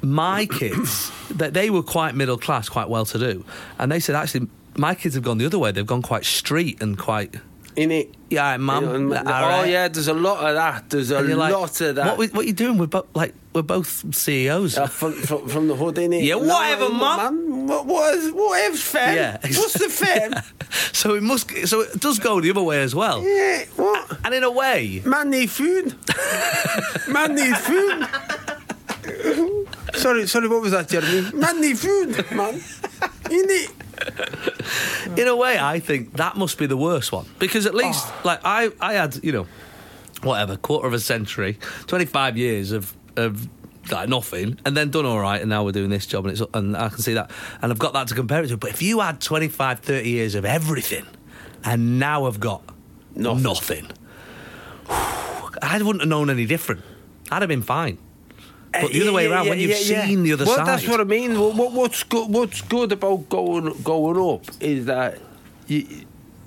My 0.02 0.44
kids, 0.58 1.10
that 1.30 1.54
they 1.54 1.70
were 1.70 1.82
quite 1.82 2.14
middle 2.16 2.36
class, 2.36 2.68
quite 2.68 2.88
well 2.90 3.06
to 3.06 3.18
do, 3.18 3.44
and 3.78 3.90
they 3.90 4.00
said 4.00 4.16
actually 4.16 4.48
my 4.76 4.94
kids 4.94 5.14
have 5.14 5.24
gone 5.24 5.38
the 5.38 5.46
other 5.46 5.58
way. 5.58 5.72
They've 5.72 5.86
gone 5.86 6.02
quite 6.02 6.24
street 6.24 6.82
and 6.82 6.98
quite 6.98 7.36
In 7.76 7.90
it. 7.90 8.14
yeah, 8.30 8.56
mum. 8.56 8.84
You 8.84 8.90
know, 8.90 8.94
and- 9.16 9.28
oh 9.28 9.30
right. 9.30 9.68
yeah, 9.68 9.88
there's 9.88 10.08
a 10.08 10.14
lot 10.14 10.44
of 10.46 10.54
that. 10.54 10.90
There's 10.90 11.10
a 11.10 11.14
you're 11.26 11.36
like, 11.36 11.52
lot 11.52 11.80
of 11.80 11.96
that. 11.96 12.06
What, 12.06 12.18
we- 12.18 12.28
what 12.28 12.44
are 12.44 12.46
you 12.46 12.52
doing? 12.52 12.78
We're 12.78 12.86
both 12.86 13.06
like 13.14 13.34
we're 13.52 13.62
both 13.62 14.14
CEOs. 14.14 14.76
Uh, 14.78 14.86
from, 14.86 15.12
from, 15.14 15.48
from 15.48 15.68
the 15.68 15.76
hood, 15.76 15.94
innit? 15.96 16.24
Yeah, 16.24 16.34
whatever, 16.36 16.88
mum. 16.88 17.16
man. 17.16 17.66
What, 17.68 17.86
what 17.86 18.14
is, 18.14 18.32
whatever's 18.32 18.82
fair. 18.82 19.14
Yeah. 19.14 19.38
What's 19.42 19.74
the 19.74 19.88
fair? 19.88 20.42
so 20.92 21.14
it 21.14 21.22
must. 21.22 21.50
So 21.68 21.80
it 21.82 22.00
does 22.00 22.18
go 22.18 22.40
the 22.40 22.50
other 22.50 22.62
way 22.62 22.82
as 22.82 22.94
well. 22.94 23.22
yeah, 23.22 23.64
what? 23.76 24.18
And 24.24 24.34
in 24.34 24.42
a 24.44 24.50
way, 24.50 25.02
Man 25.04 25.30
need 25.30 25.50
food. 25.50 25.94
Man 27.08 27.34
need 27.34 27.56
food. 27.56 28.06
sorry, 29.94 30.26
sorry, 30.26 30.48
what 30.48 30.62
was 30.62 30.72
that, 30.72 30.88
Jeremy? 30.88 31.30
Man 31.32 31.60
need 31.60 31.78
food, 31.78 32.08
man. 32.32 32.54
Innit? 33.30 33.70
in 35.16 35.28
a 35.28 35.36
way, 35.36 35.58
I 35.58 35.80
think 35.80 36.14
that 36.14 36.36
must 36.36 36.58
be 36.58 36.66
the 36.66 36.76
worst 36.76 37.12
one 37.12 37.26
because 37.38 37.66
at 37.66 37.74
least, 37.74 38.06
Oh. 38.08 38.20
like 38.24 38.40
I, 38.44 38.70
I 38.80 38.94
had, 38.94 39.18
you 39.22 39.32
know, 39.32 39.46
whatever, 40.22 40.56
quarter 40.56 40.86
of 40.86 40.92
a 40.94 41.00
century, 41.00 41.58
twenty 41.86 42.04
five 42.06 42.36
years 42.36 42.72
of 42.72 42.94
of 43.16 43.48
like 43.90 44.08
nothing, 44.08 44.58
and 44.64 44.76
then 44.76 44.90
done 44.90 45.04
all 45.06 45.20
right, 45.20 45.40
and 45.40 45.50
now 45.50 45.62
we're 45.64 45.72
doing 45.72 45.90
this 45.90 46.06
job, 46.06 46.24
and 46.26 46.32
it's 46.38 46.42
and 46.54 46.76
I 46.76 46.88
can 46.88 46.98
see 46.98 47.14
that, 47.14 47.30
and 47.60 47.70
I've 47.70 47.78
got 47.78 47.92
that 47.92 48.08
to 48.08 48.14
compare 48.14 48.42
it 48.42 48.48
to. 48.48 48.56
But 48.56 48.70
if 48.70 48.80
you 48.82 49.00
had 49.00 49.20
25, 49.20 49.80
30 49.80 50.08
years 50.08 50.34
of 50.34 50.44
everything, 50.44 51.06
and 51.64 51.98
now 51.98 52.24
I've 52.26 52.40
got 52.40 52.62
Nothing. 53.14 53.42
nothing, 53.42 53.90
I 54.88 55.80
wouldn't 55.82 56.00
have 56.00 56.08
known 56.08 56.30
any 56.30 56.46
different. 56.46 56.82
I'd 57.30 57.42
have 57.42 57.48
been 57.48 57.62
fine. 57.62 57.98
But 58.80 58.90
uh, 58.90 58.92
the 58.92 59.02
other 59.02 59.12
way 59.12 59.26
around, 59.26 59.48
when 59.48 59.58
you've 59.58 59.76
seen 59.76 60.22
the 60.22 60.32
other 60.32 60.44
well, 60.44 60.56
side, 60.56 60.66
that's 60.66 60.88
what 60.88 61.00
I 61.00 61.04
mean. 61.04 61.38
What, 61.38 61.54
what, 61.54 61.72
what's 61.72 62.02
good? 62.02 62.28
What's 62.28 62.60
good 62.62 62.92
about 62.92 63.28
going 63.28 63.72
going 63.82 64.18
up 64.34 64.44
is 64.60 64.86
that 64.86 65.18
you 65.66 66.06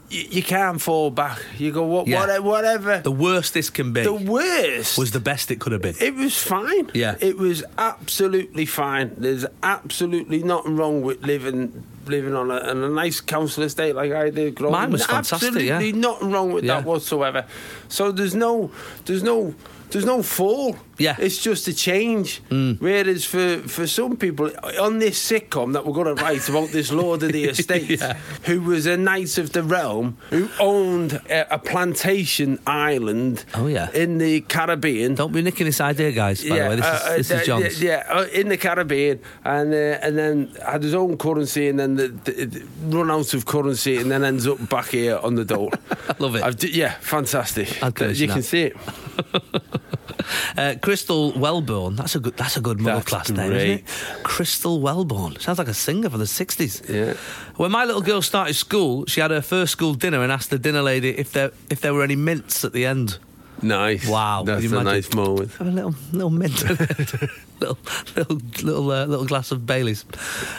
you, 0.10 0.24
you 0.30 0.44
can't 0.44 0.80
fall 0.82 1.10
back. 1.12 1.40
You 1.58 1.72
go 1.72 1.84
what, 1.84 2.08
Yeah. 2.08 2.22
whatever. 2.22 2.46
whatever. 2.48 3.00
the 3.00 3.12
worst 3.12 3.54
this 3.54 3.70
can 3.70 3.92
be 3.94 4.04
The 4.04 4.14
worst 4.14 4.98
was 4.98 5.12
the 5.12 5.20
best 5.20 5.52
it 5.52 5.60
could 5.60 5.74
have 5.74 5.82
been. 5.82 5.96
It 6.00 6.16
was 6.16 6.38
fine. 6.38 6.90
Yeah. 6.94 7.16
it 7.20 7.38
was 7.38 7.64
absolutely 7.78 8.66
fine. 8.66 9.12
There's 9.18 9.46
absolutely 9.64 10.44
nothing 10.44 10.76
wrong 10.78 11.02
with 11.02 11.22
living 11.26 11.84
living 12.06 12.36
on 12.36 12.50
a, 12.50 12.56
on 12.56 12.84
a 12.84 12.90
nice 12.90 13.20
council 13.20 13.64
estate 13.64 13.94
like 13.96 14.14
I 14.14 14.30
did. 14.30 14.56
growing 14.56 14.72
Mine 14.72 14.92
was 14.92 15.06
fantastic, 15.06 15.48
Absolutely 15.50 15.90
yeah. 15.90 15.96
nothing 15.96 16.32
wrong 16.32 16.54
with 16.54 16.64
Yeah. 16.64 16.76
that 16.76 16.86
whatsoever. 16.86 17.46
So 17.90 18.12
there's 18.14 18.36
no 18.36 18.72
there's 19.06 19.24
no 19.24 19.54
there's 19.90 20.06
no 20.06 20.24
fall. 20.24 20.78
Yeah. 20.98 21.16
Mm. 21.16 21.20
it's 21.26 21.38
just 21.38 21.68
a 21.68 21.74
change. 21.74 22.42
Whereas 22.80 23.24
for 23.26 23.60
for 23.68 23.86
some 23.88 24.18
people 24.18 24.52
on 24.82 25.00
this 25.00 25.18
sitcom 25.32 25.74
that 25.74 25.86
we're 25.86 25.94
going 25.94 26.16
to 26.16 26.24
write 26.24 26.48
about 26.50 26.70
this 26.70 26.92
Lord 26.92 27.24
of 27.24 27.32
the 27.32 27.46
Estate, 27.50 27.90
Yeah. 28.00 28.14
who 28.46 28.62
was 28.62 28.86
a 28.86 28.98
knight 28.98 29.38
of 29.38 29.52
the 29.52 29.64
realm, 29.64 30.18
who 30.30 30.50
owned 30.60 31.14
a, 31.30 31.56
a 31.56 31.60
plantation 31.60 32.60
island. 32.66 33.46
Oh, 33.54 33.68
yeah. 33.68 33.92
in 33.94 34.18
the 34.18 34.42
Caribbean. 34.42 35.16
Don't 35.16 35.32
be 35.34 35.42
nicking 35.42 35.66
this 35.66 35.82
idea, 35.82 36.12
guys. 36.12 36.44
By 36.44 36.50
the 36.50 36.70
way, 36.70 36.76
this 36.78 36.86
is, 36.86 37.02
uh, 37.02 37.18
this 37.18 37.32
uh, 37.32 37.36
is 37.36 37.46
John's. 37.48 37.82
Yeah, 37.82 38.04
yeah, 38.08 38.14
uh, 38.20 38.26
in 38.34 38.50
the 38.50 38.58
Caribbean, 38.58 39.20
and 39.44 39.74
uh, 39.74 39.78
and 40.06 40.18
then 40.18 40.56
had 40.66 40.84
his 40.84 40.94
own 40.96 41.18
currency, 41.18 41.68
and 41.70 41.80
then 41.80 41.96
the, 41.96 42.08
the, 42.08 42.46
the 42.46 42.66
run 42.98 43.12
out 43.12 43.34
of 43.34 43.46
currency, 43.46 43.98
and 43.98 44.10
then 44.12 44.24
ends 44.24 44.48
up 44.48 44.68
back 44.70 44.88
here 44.90 45.18
on 45.22 45.36
the 45.36 45.46
dole. 45.46 45.72
Love 46.20 46.36
it. 46.36 46.44
I've 46.44 46.58
d- 46.58 46.72
yeah, 46.72 46.94
fantastic. 47.02 47.82
You 47.82 47.92
to 47.92 48.28
can 48.28 48.42
see 48.44 48.64
it. 48.64 48.78
Crystal 50.88 51.34
Wellborn. 51.34 51.98
That's 51.98 52.16
a 52.16 52.20
good. 52.22 52.38
That's 52.38 52.56
a 52.56 52.62
good 52.62 52.80
middle 52.80 53.02
class 53.02 53.30
name, 53.30 53.52
isn't 53.52 53.70
it? 53.80 53.84
Crystal 54.24 54.80
Wellborn. 54.80 55.38
Sounds 55.38 55.60
like 55.60 55.68
a 55.68 55.74
singer 55.74 56.10
from 56.10 56.22
the 56.22 56.26
sixties. 56.28 56.82
Yeah. 56.88 57.16
When 57.58 57.72
my 57.72 57.84
little 57.84 58.02
girl 58.02 58.22
started 58.22 58.54
school, 58.54 59.06
she 59.06 59.20
had 59.20 59.32
her 59.32 59.42
first 59.42 59.74
school 59.74 59.96
dinner 59.96 60.24
and 60.24 60.32
asked 60.32 60.50
the 60.50 60.58
dinner 60.58 60.82
lady 60.82 61.10
if 61.10 61.34
there 61.34 61.52
if 61.70 61.82
there 61.82 61.94
were 61.94 62.04
any 62.04 62.16
mints 62.16 62.64
at 62.64 62.72
the 62.72 62.86
end. 62.86 63.18
Nice. 63.62 64.08
Wow, 64.08 64.44
that's 64.46 64.64
a 64.64 64.84
nice 64.84 65.14
moment. 65.14 65.52
Have 65.56 65.68
a 65.68 65.72
little 65.72 65.96
little 66.14 66.30
mint, 66.30 66.64
little 67.60 67.78
little 68.16 68.38
little 68.64 68.90
uh, 68.90 69.06
little 69.08 69.26
glass 69.26 69.52
of 69.52 69.66
Bailey's. 69.66 70.06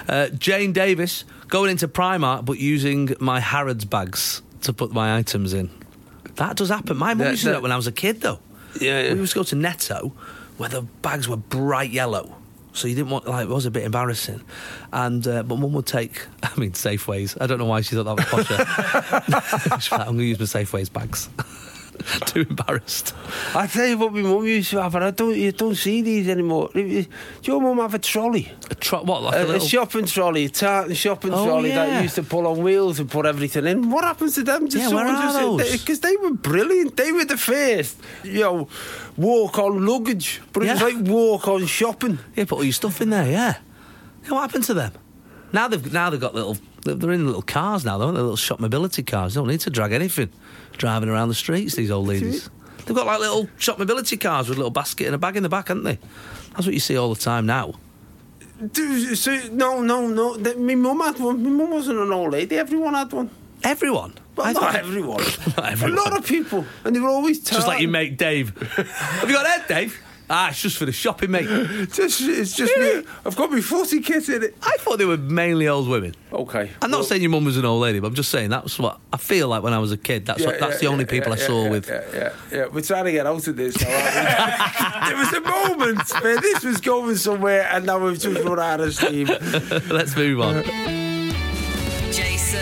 Uh, 0.07 0.29
Jane 0.29 0.75
Davis 0.75 1.25
going 1.47 1.71
into 1.71 1.89
Primark 1.89 2.45
but 2.45 2.59
using 2.59 3.15
my 3.19 3.41
Harrods 3.41 3.87
bags 3.87 4.43
to 4.61 4.75
put 4.75 4.93
my 4.93 5.17
items 5.17 5.55
in. 5.55 5.71
That 6.35 6.57
does 6.57 6.69
happen. 6.69 6.99
My 6.99 7.15
mum 7.15 7.29
used 7.29 7.45
to 7.45 7.49
do 7.49 7.53
that 7.53 7.63
when 7.63 7.73
I 7.73 7.77
was 7.77 7.87
a 7.87 7.93
kid, 7.93 8.21
though. 8.21 8.41
Yeah, 8.81 9.03
yeah. 9.03 9.15
We 9.15 9.21
used 9.21 9.33
to 9.33 9.41
go 9.41 9.45
to 9.45 9.57
Netto 9.57 10.13
where 10.57 10.69
the 10.69 10.83
bags 10.83 11.29
were 11.29 11.37
bright 11.37 11.91
yellow. 11.91 12.35
So 12.73 12.87
you 12.87 12.95
didn't 12.95 13.11
want 13.11 13.27
like 13.27 13.45
it 13.47 13.49
was 13.49 13.67
a 13.67 13.71
bit 13.71 13.83
embarrassing, 13.83 14.41
and 14.93 15.27
uh, 15.27 15.43
but 15.43 15.57
mum 15.57 15.73
would 15.73 15.87
take 15.87 16.27
I 16.43 16.55
mean 16.59 16.73
Safeways. 16.73 17.37
I 17.41 17.47
don't 17.47 17.59
know 17.59 17.65
why 17.65 17.81
she 17.81 17.97
thought 17.97 18.05
that 18.05 18.17
was 18.17 18.47
posher. 18.47 19.93
I'm 19.99 20.05
going 20.05 20.19
to 20.19 20.25
use 20.25 20.39
my 20.39 20.45
Safeways 20.45 20.93
bags. 20.93 21.29
Too 22.27 22.47
embarrassed. 22.49 23.15
I 23.55 23.67
tell 23.67 23.87
you 23.87 23.99
what, 23.99 24.13
my 24.13 24.23
mum 24.23 24.45
used 24.45 24.71
to 24.71 24.83
have, 24.83 24.95
and 24.95 25.05
I 25.05 25.11
don't, 25.11 25.37
you 25.37 25.53
don't 25.53 25.75
see 25.75 26.03
these 26.03 26.29
anymore. 26.29 26.71
Do 26.75 27.05
your 27.43 27.61
mum 27.61 27.79
have 27.79 27.95
a 27.95 27.99
trolley? 27.99 28.53
A 28.71 28.75
tro- 28.75 29.03
what 29.03 29.23
like 29.23 29.35
a, 29.35 29.53
A, 29.53 29.57
a 29.57 29.61
shopping 29.61 30.07
trolley, 30.07 30.45
a 30.45 30.49
tartan 30.49 30.95
shopping 30.95 31.33
Oh, 31.35 31.45
trolley 31.45 31.71
yeah. 31.71 31.87
that 31.87 32.03
used 32.03 32.15
to 32.17 32.23
pull 32.23 32.47
on 32.47 32.63
wheels 32.63 33.01
and 33.01 33.11
put 33.11 33.27
everything 33.27 33.67
in. 33.67 33.91
What 33.91 34.05
happens 34.05 34.35
to 34.37 34.43
them? 34.45 34.67
Yeah, 34.71 34.89
where 34.91 35.07
are 35.07 35.33
those? 35.33 35.73
Because 35.73 36.01
they, 36.01 36.17
were 36.17 36.33
brilliant. 36.33 36.97
They 36.97 37.13
were 37.13 37.25
the 37.25 37.37
first, 37.37 37.99
you 38.23 38.41
know, 38.41 38.69
walk 39.17 39.59
on 39.59 39.85
luggage, 39.85 40.41
but 40.53 40.63
it 40.65 40.71
was 40.71 40.83
like 40.83 40.97
walk 41.01 41.49
on 41.49 41.67
shopping. 41.67 42.19
Yeah, 42.37 42.45
put 42.45 42.57
all 42.57 42.65
your 42.65 42.73
stuff 42.73 43.01
in 43.01 43.11
there. 43.11 43.29
Yeah. 43.31 43.57
yeah 44.25 44.31
what 44.31 44.43
happened 44.43 44.65
to 44.65 44.75
them? 44.75 44.93
Now 45.53 45.69
they've 45.69 45.93
now 45.93 46.11
they've 46.11 46.21
got 46.21 46.35
little. 46.35 46.59
They're 46.85 47.13
in 47.13 47.27
little 47.27 47.43
cars 47.43 47.85
now, 47.85 47.99
though. 47.99 48.13
They're 48.13 48.23
little 48.23 48.37
shop 48.37 48.61
mobility 48.61 49.03
cars. 49.03 49.35
They 49.35 49.41
don't 49.41 49.49
need 49.49 49.61
to 49.61 49.71
drag 49.71 49.93
anything. 49.93 50.31
Driving 50.77 51.09
around 51.09 51.29
the 51.29 51.35
streets, 51.35 51.75
these 51.75 51.91
old 51.91 52.07
ladies. 52.09 52.49
They've 52.87 52.97
got 52.97 53.07
like 53.07 53.19
little 53.21 53.49
shop 53.59 53.79
mobility 53.79 54.17
cars 54.17 54.49
with 54.49 54.57
a 54.57 54.61
little 54.61 54.71
basket 54.71 55.07
and 55.07 55.15
a 55.15 55.19
bag 55.19 55.37
in 55.37 55.43
the 55.43 55.49
back, 55.49 55.69
haven't 55.69 55.83
they? 55.85 55.99
That's 56.53 56.65
what 56.67 56.75
you 56.75 56.81
see 56.81 56.97
all 56.97 57.13
the 57.15 57.21
time 57.21 57.47
now. 57.47 57.75
Do- 58.73 59.15
So, 59.15 59.39
no, 59.53 59.83
no, 59.83 60.07
no. 60.07 60.37
My 60.57 60.75
mum 60.75 61.01
had 61.01 61.19
one. 61.21 61.43
My 61.43 61.51
mum 61.51 61.71
wasn't 61.71 61.99
an 61.99 62.13
old 62.13 62.33
lady. 62.33 62.57
Everyone 62.57 62.95
had 62.95 63.13
one. 63.13 63.31
Everyone. 63.65 64.15
Well, 64.37 64.53
not 64.55 64.77
everyone. 64.77 65.23
Not 65.57 65.73
everyone. 65.73 65.99
A 65.99 66.01
lot 66.01 66.17
of 66.17 66.25
people, 66.25 66.65
and 66.85 66.95
they 66.95 67.01
were 67.01 67.09
always 67.09 67.41
Just 67.41 67.67
like 67.67 67.81
your 67.81 67.91
mate 67.91 68.17
Dave. 68.17 68.57
Have 68.77 69.29
you 69.29 69.35
got 69.35 69.47
head, 69.47 69.67
Dave? 69.67 70.01
Ah, 70.31 70.51
it's 70.51 70.61
just 70.61 70.77
for 70.77 70.85
the 70.85 70.93
shopping, 70.93 71.31
mate. 71.31 71.47
Just, 71.93 72.21
it's 72.21 72.55
just 72.55 72.77
me. 72.77 73.03
I've 73.25 73.35
got 73.35 73.51
my 73.51 73.63
footy 73.63 74.01
kit 74.01 74.29
in 74.29 74.43
it. 74.43 74.57
I 74.63 74.77
thought 74.81 74.99
they 74.99 75.07
were 75.07 75.17
mainly 75.17 75.67
old 75.69 75.89
women. 75.89 76.15
Okay. 76.31 76.71
I'm 76.83 76.91
not 76.91 76.99
well- 76.99 77.05
saying 77.07 77.23
your 77.23 77.31
mum 77.31 77.47
was 77.47 77.57
an 77.57 77.65
old 77.65 77.81
lady, 77.81 77.99
but 77.99 78.09
I'm 78.09 78.15
just 78.15 78.31
saying 78.31 78.51
that's 78.51 78.79
what 78.79 79.01
I 79.11 79.17
feel 79.17 79.49
like 79.49 79.63
when 79.63 79.73
I 79.73 79.79
was 79.79 79.91
a 79.91 79.97
kid. 79.97 80.27
That's 80.27 80.45
what, 80.45 80.61
that's 80.61 80.81
the 80.81 80.87
only 80.87 81.07
people 81.07 81.33
I 81.33 81.37
saw 81.37 81.65
yeah, 81.65 81.71
with. 81.71 81.89
Yeah, 81.89 82.03
yeah, 82.13 82.33
yeah. 82.53 82.67
We're 82.67 82.83
trying 82.83 83.07
to 83.07 83.13
get 83.13 83.27
out 83.27 83.47
of 83.49 83.57
this. 83.57 83.81
now, 83.81 83.89
aren't 83.89 84.05
we? 85.03 85.09
there 85.09 85.17
was 85.17 85.33
a 85.33 85.41
moment 85.41 86.11
where 86.23 86.41
this 86.41 86.63
was 86.63 86.81
going 86.83 87.17
somewhere, 87.17 87.67
and 87.73 87.87
now 87.87 87.99
we've 87.99 88.19
just 88.21 88.45
run 88.45 88.61
out 88.61 88.81
of 88.81 88.95
steam. 88.95 89.27
Let's 89.89 90.15
move 90.15 90.41
on. 90.41 90.63
Jason. 92.13 92.59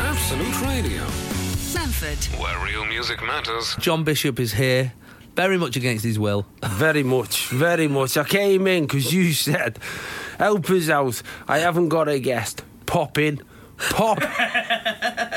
Absolute 0.00 0.60
Radio, 0.62 1.02
Manford. 1.74 2.40
where 2.40 2.64
real 2.64 2.84
music 2.86 3.22
matters. 3.22 3.76
John 3.78 4.04
Bishop 4.04 4.38
is 4.40 4.52
here, 4.54 4.92
very 5.34 5.58
much 5.58 5.76
against 5.76 6.04
his 6.04 6.18
will. 6.18 6.46
Very 6.64 7.02
much, 7.02 7.48
very 7.48 7.88
much. 7.88 8.16
I 8.16 8.24
came 8.24 8.66
in 8.66 8.84
because 8.84 9.12
you 9.12 9.32
said, 9.48 9.78
"Help 10.38 10.68
us 10.70 10.88
out." 10.88 11.22
I 11.46 11.58
haven't 11.58 11.88
got 11.88 12.08
a 12.08 12.18
guest. 12.18 12.64
Pop 12.86 13.18
in. 13.18 13.40
Pop. 13.90 14.20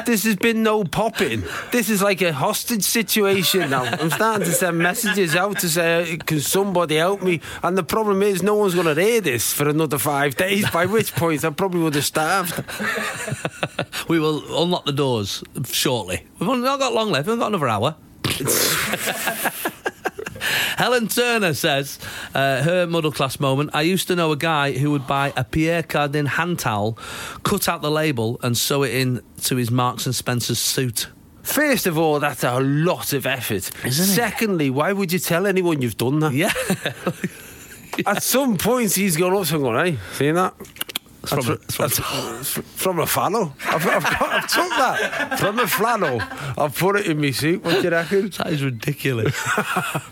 this 0.05 0.23
has 0.23 0.35
been 0.35 0.61
no 0.61 0.83
popping. 0.83 1.43
This 1.71 1.89
is 1.89 2.03
like 2.03 2.21
a 2.21 2.31
hostage 2.31 2.83
situation 2.83 3.71
now. 3.71 3.83
I'm 3.83 4.11
starting 4.11 4.45
to 4.45 4.53
send 4.53 4.77
messages 4.77 5.35
out 5.35 5.59
to 5.59 5.69
say, 5.69 6.17
"Can 6.25 6.39
somebody 6.39 6.95
help 6.97 7.21
me?" 7.23 7.41
And 7.63 7.77
the 7.77 7.83
problem 7.83 8.21
is, 8.21 8.43
no 8.43 8.55
one's 8.55 8.75
going 8.75 8.93
to 8.95 9.01
hear 9.01 9.21
this 9.21 9.53
for 9.53 9.67
another 9.67 9.97
five 9.97 10.35
days. 10.35 10.69
By 10.69 10.85
which 10.85 11.13
point, 11.15 11.43
I 11.43 11.49
probably 11.49 11.81
would 11.81 11.95
have 11.95 12.05
starved. 12.05 12.63
We 14.07 14.19
will 14.19 14.63
unlock 14.63 14.85
the 14.85 14.93
doors 14.93 15.43
shortly. 15.65 16.25
We've 16.39 16.47
not 16.59 16.79
got 16.79 16.93
long 16.93 17.11
left. 17.11 17.27
We've 17.27 17.39
got 17.39 17.47
another 17.47 17.67
hour. 17.67 17.95
Helen 20.77 21.07
Turner 21.07 21.53
says, 21.53 21.99
uh, 22.35 22.61
her 22.61 22.85
middle 22.85 23.11
class 23.11 23.39
moment. 23.39 23.71
I 23.73 23.81
used 23.81 24.07
to 24.07 24.15
know 24.15 24.31
a 24.31 24.37
guy 24.37 24.73
who 24.73 24.91
would 24.91 25.07
buy 25.07 25.33
a 25.35 25.43
Pierre 25.43 25.83
Cardin 25.83 26.27
hand 26.27 26.59
towel, 26.59 26.97
cut 27.43 27.67
out 27.67 27.81
the 27.81 27.91
label, 27.91 28.39
and 28.43 28.55
sew 28.55 28.83
it 28.83 28.93
in 28.93 29.21
to 29.41 29.55
his 29.55 29.71
Marks 29.71 30.05
and 30.05 30.13
Spencer's 30.13 30.59
suit. 30.59 31.09
First 31.41 31.87
of 31.87 31.97
all, 31.97 32.19
that's 32.19 32.43
a 32.43 32.59
lot 32.59 33.13
of 33.13 33.25
effort. 33.25 33.71
Isn't 33.85 34.03
it? 34.03 34.07
Secondly, 34.07 34.69
why 34.69 34.93
would 34.93 35.11
you 35.11 35.19
tell 35.19 35.47
anyone 35.47 35.81
you've 35.81 35.97
done 35.97 36.19
that? 36.19 36.33
Yeah, 36.33 36.53
At 38.05 38.21
some 38.21 38.57
point, 38.57 38.93
he's 38.93 39.17
gone 39.17 39.35
up 39.35 39.49
going, 39.49 39.93
hey, 39.93 39.99
seen 40.13 40.35
that? 40.35 40.53
It's 41.33 41.45
from, 41.45 41.53
a, 41.53 41.57
it's 41.57 41.75
from- 41.75 42.35
That's 42.37 42.49
from 42.81 42.99
a 42.99 43.05
flannel. 43.15 43.53
I've, 43.65 43.85
I've, 43.87 44.03
got, 44.03 44.21
I've 44.21 44.47
took 44.47 44.69
that 44.69 45.39
from 45.39 45.59
a 45.59 45.67
flannel. 45.67 46.21
I've 46.57 46.75
put 46.77 46.95
it 46.97 47.07
in 47.07 47.19
my 47.21 47.31
suit. 47.31 47.63
What 47.63 47.75
do 47.77 47.81
you 47.81 47.89
reckon? 47.89 48.31
That 48.37 48.47
is 48.53 48.63
ridiculous. 48.63 49.35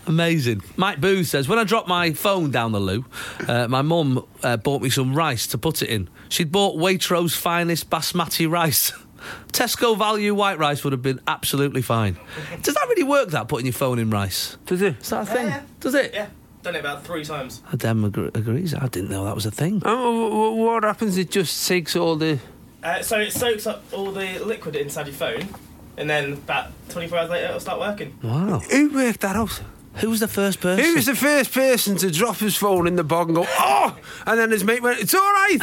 Amazing. 0.06 0.62
Mike 0.76 1.00
Booth 1.00 1.28
says, 1.28 1.48
When 1.48 1.58
I 1.58 1.64
dropped 1.64 1.88
my 1.88 2.12
phone 2.12 2.50
down 2.50 2.72
the 2.72 2.80
loo, 2.80 3.04
uh, 3.48 3.68
my 3.68 3.82
mum 3.82 4.24
uh, 4.42 4.56
bought 4.56 4.82
me 4.82 4.90
some 4.90 5.14
rice 5.14 5.46
to 5.48 5.58
put 5.58 5.82
it 5.82 5.88
in. 5.88 6.08
She'd 6.28 6.50
bought 6.52 6.76
Waitrose 6.76 7.36
finest 7.36 7.88
basmati 7.90 8.50
rice. 8.50 8.92
Tesco 9.52 9.96
value 9.98 10.34
white 10.34 10.58
rice 10.58 10.84
would 10.84 10.92
have 10.92 11.02
been 11.02 11.20
absolutely 11.26 11.82
fine. 11.82 12.16
Does 12.62 12.74
that 12.74 12.86
really 12.88 13.02
work, 13.02 13.30
that, 13.30 13.48
putting 13.48 13.66
your 13.66 13.72
phone 13.72 13.98
in 13.98 14.10
rice? 14.10 14.56
Does 14.66 14.82
it? 14.82 15.00
Is 15.00 15.10
that 15.10 15.22
a 15.22 15.26
thing? 15.26 15.54
Does 15.80 15.94
it? 15.94 16.12
Yeah, 16.14 16.28
done 16.66 16.74
it 16.74 16.80
about 16.80 17.04
three 17.04 17.24
times. 17.24 17.62
Adam 17.72 18.04
agr- 18.10 18.36
agrees. 18.36 18.74
I 18.74 18.88
didn't 18.88 19.10
know 19.10 19.24
that 19.24 19.34
was 19.36 19.46
a 19.46 19.50
thing. 19.52 19.80
Oh, 19.84 20.28
wh- 20.28 20.54
wh- 20.54 20.58
what 20.58 20.82
happens? 20.82 21.16
It 21.16 21.30
just 21.30 21.66
takes 21.68 21.94
all 21.94 22.16
the. 22.16 22.40
Uh, 22.82 23.02
so 23.02 23.18
it 23.20 23.32
soaks 23.32 23.66
up 23.68 23.84
all 23.92 24.10
the 24.10 24.38
liquid 24.44 24.74
inside 24.74 25.06
your 25.06 25.14
phone, 25.14 25.48
and 25.96 26.10
then 26.10 26.32
about 26.32 26.72
24 26.90 27.18
hours 27.18 27.30
later 27.30 27.46
it'll 27.46 27.60
start 27.60 27.78
working. 27.78 28.18
Wow. 28.22 28.58
Who 28.70 28.92
worked 28.92 29.20
that 29.20 29.36
out? 29.36 29.62
Who 29.96 30.10
was 30.10 30.20
the 30.20 30.28
first 30.28 30.60
person? 30.60 30.84
Who 30.84 30.94
was 30.96 31.06
the 31.06 31.14
first 31.14 31.52
person 31.52 31.96
to 31.98 32.10
drop 32.10 32.36
his 32.36 32.56
phone 32.56 32.86
in 32.86 32.96
the 32.96 33.04
bog 33.04 33.28
and 33.28 33.36
go, 33.36 33.46
oh? 33.48 33.96
And 34.26 34.38
then 34.38 34.50
his 34.50 34.62
mate 34.64 34.82
went, 34.82 35.00
it's 35.00 35.14
all 35.14 35.20
right. 35.20 35.58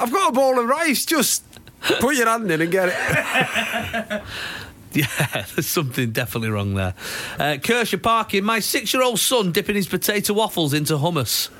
I've 0.00 0.10
got 0.12 0.30
a 0.30 0.32
bowl 0.32 0.58
of 0.58 0.66
rice. 0.66 1.04
Just 1.04 1.42
put 2.00 2.14
your 2.16 2.26
hand 2.26 2.50
in 2.50 2.62
and 2.62 2.70
get 2.72 2.88
it. 2.88 4.22
Yeah, 5.00 5.44
there's 5.54 5.66
something 5.66 6.12
definitely 6.12 6.50
wrong 6.50 6.74
there. 6.74 6.94
Uh, 7.38 7.56
Kershaw 7.62 7.98
Parkin, 7.98 8.44
my 8.44 8.60
six 8.60 8.92
year 8.94 9.02
old 9.02 9.18
son 9.18 9.52
dipping 9.52 9.74
his 9.76 9.88
potato 9.88 10.34
waffles 10.34 10.72
into 10.74 10.94
hummus. 10.94 11.50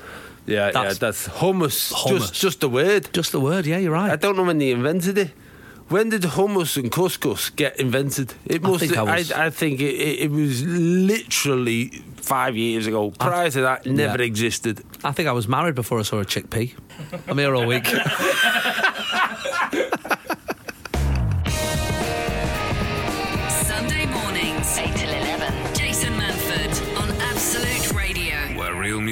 Yeah, 0.47 0.71
That's- 0.71 0.93
yeah, 0.93 0.99
that's 0.99 1.27
hummus. 1.27 1.91
Hummus. 1.93 2.07
Just, 2.19 2.33
just 2.35 2.59
the 2.61 2.69
word. 2.69 3.09
Just 3.13 3.31
the 3.31 3.39
word, 3.39 3.65
yeah, 3.65 3.77
you're 3.79 3.91
right. 3.91 4.11
I 4.11 4.15
don't 4.15 4.37
know 4.37 4.43
when 4.43 4.57
they 4.59 4.71
invented 4.71 5.17
it. 5.17 5.31
When 5.87 6.09
did 6.09 6.21
hummus 6.23 6.77
and 6.77 6.91
couscous 6.91 7.49
get 7.55 7.79
invented? 7.79 8.33
It 8.45 8.65
I 8.65 8.77
think 8.77 8.97
I 8.97 9.01
I, 9.01 9.17
was- 9.17 9.31
I, 9.31 9.49
think 9.51 9.81
it, 9.81 9.93
it, 9.95 10.19
it 10.21 10.31
was 10.31 10.63
literally 10.65 11.89
five 12.17 12.55
years 12.57 12.87
ago. 12.87 13.11
Prior 13.11 13.51
to 13.51 13.61
that, 13.61 13.85
never 13.85 14.19
Yeah. 14.19 14.25
existed. 14.27 14.81
I 15.03 15.11
think 15.11 15.27
I 15.29 15.31
was 15.31 15.47
married 15.47 15.75
before 15.75 15.99
I 15.99 16.01
saw 16.03 16.19
a 16.19 16.25
chickpea. 16.25 16.73
I'm 17.27 17.37
here 17.37 17.53
all 17.55 17.67
week. 17.67 17.85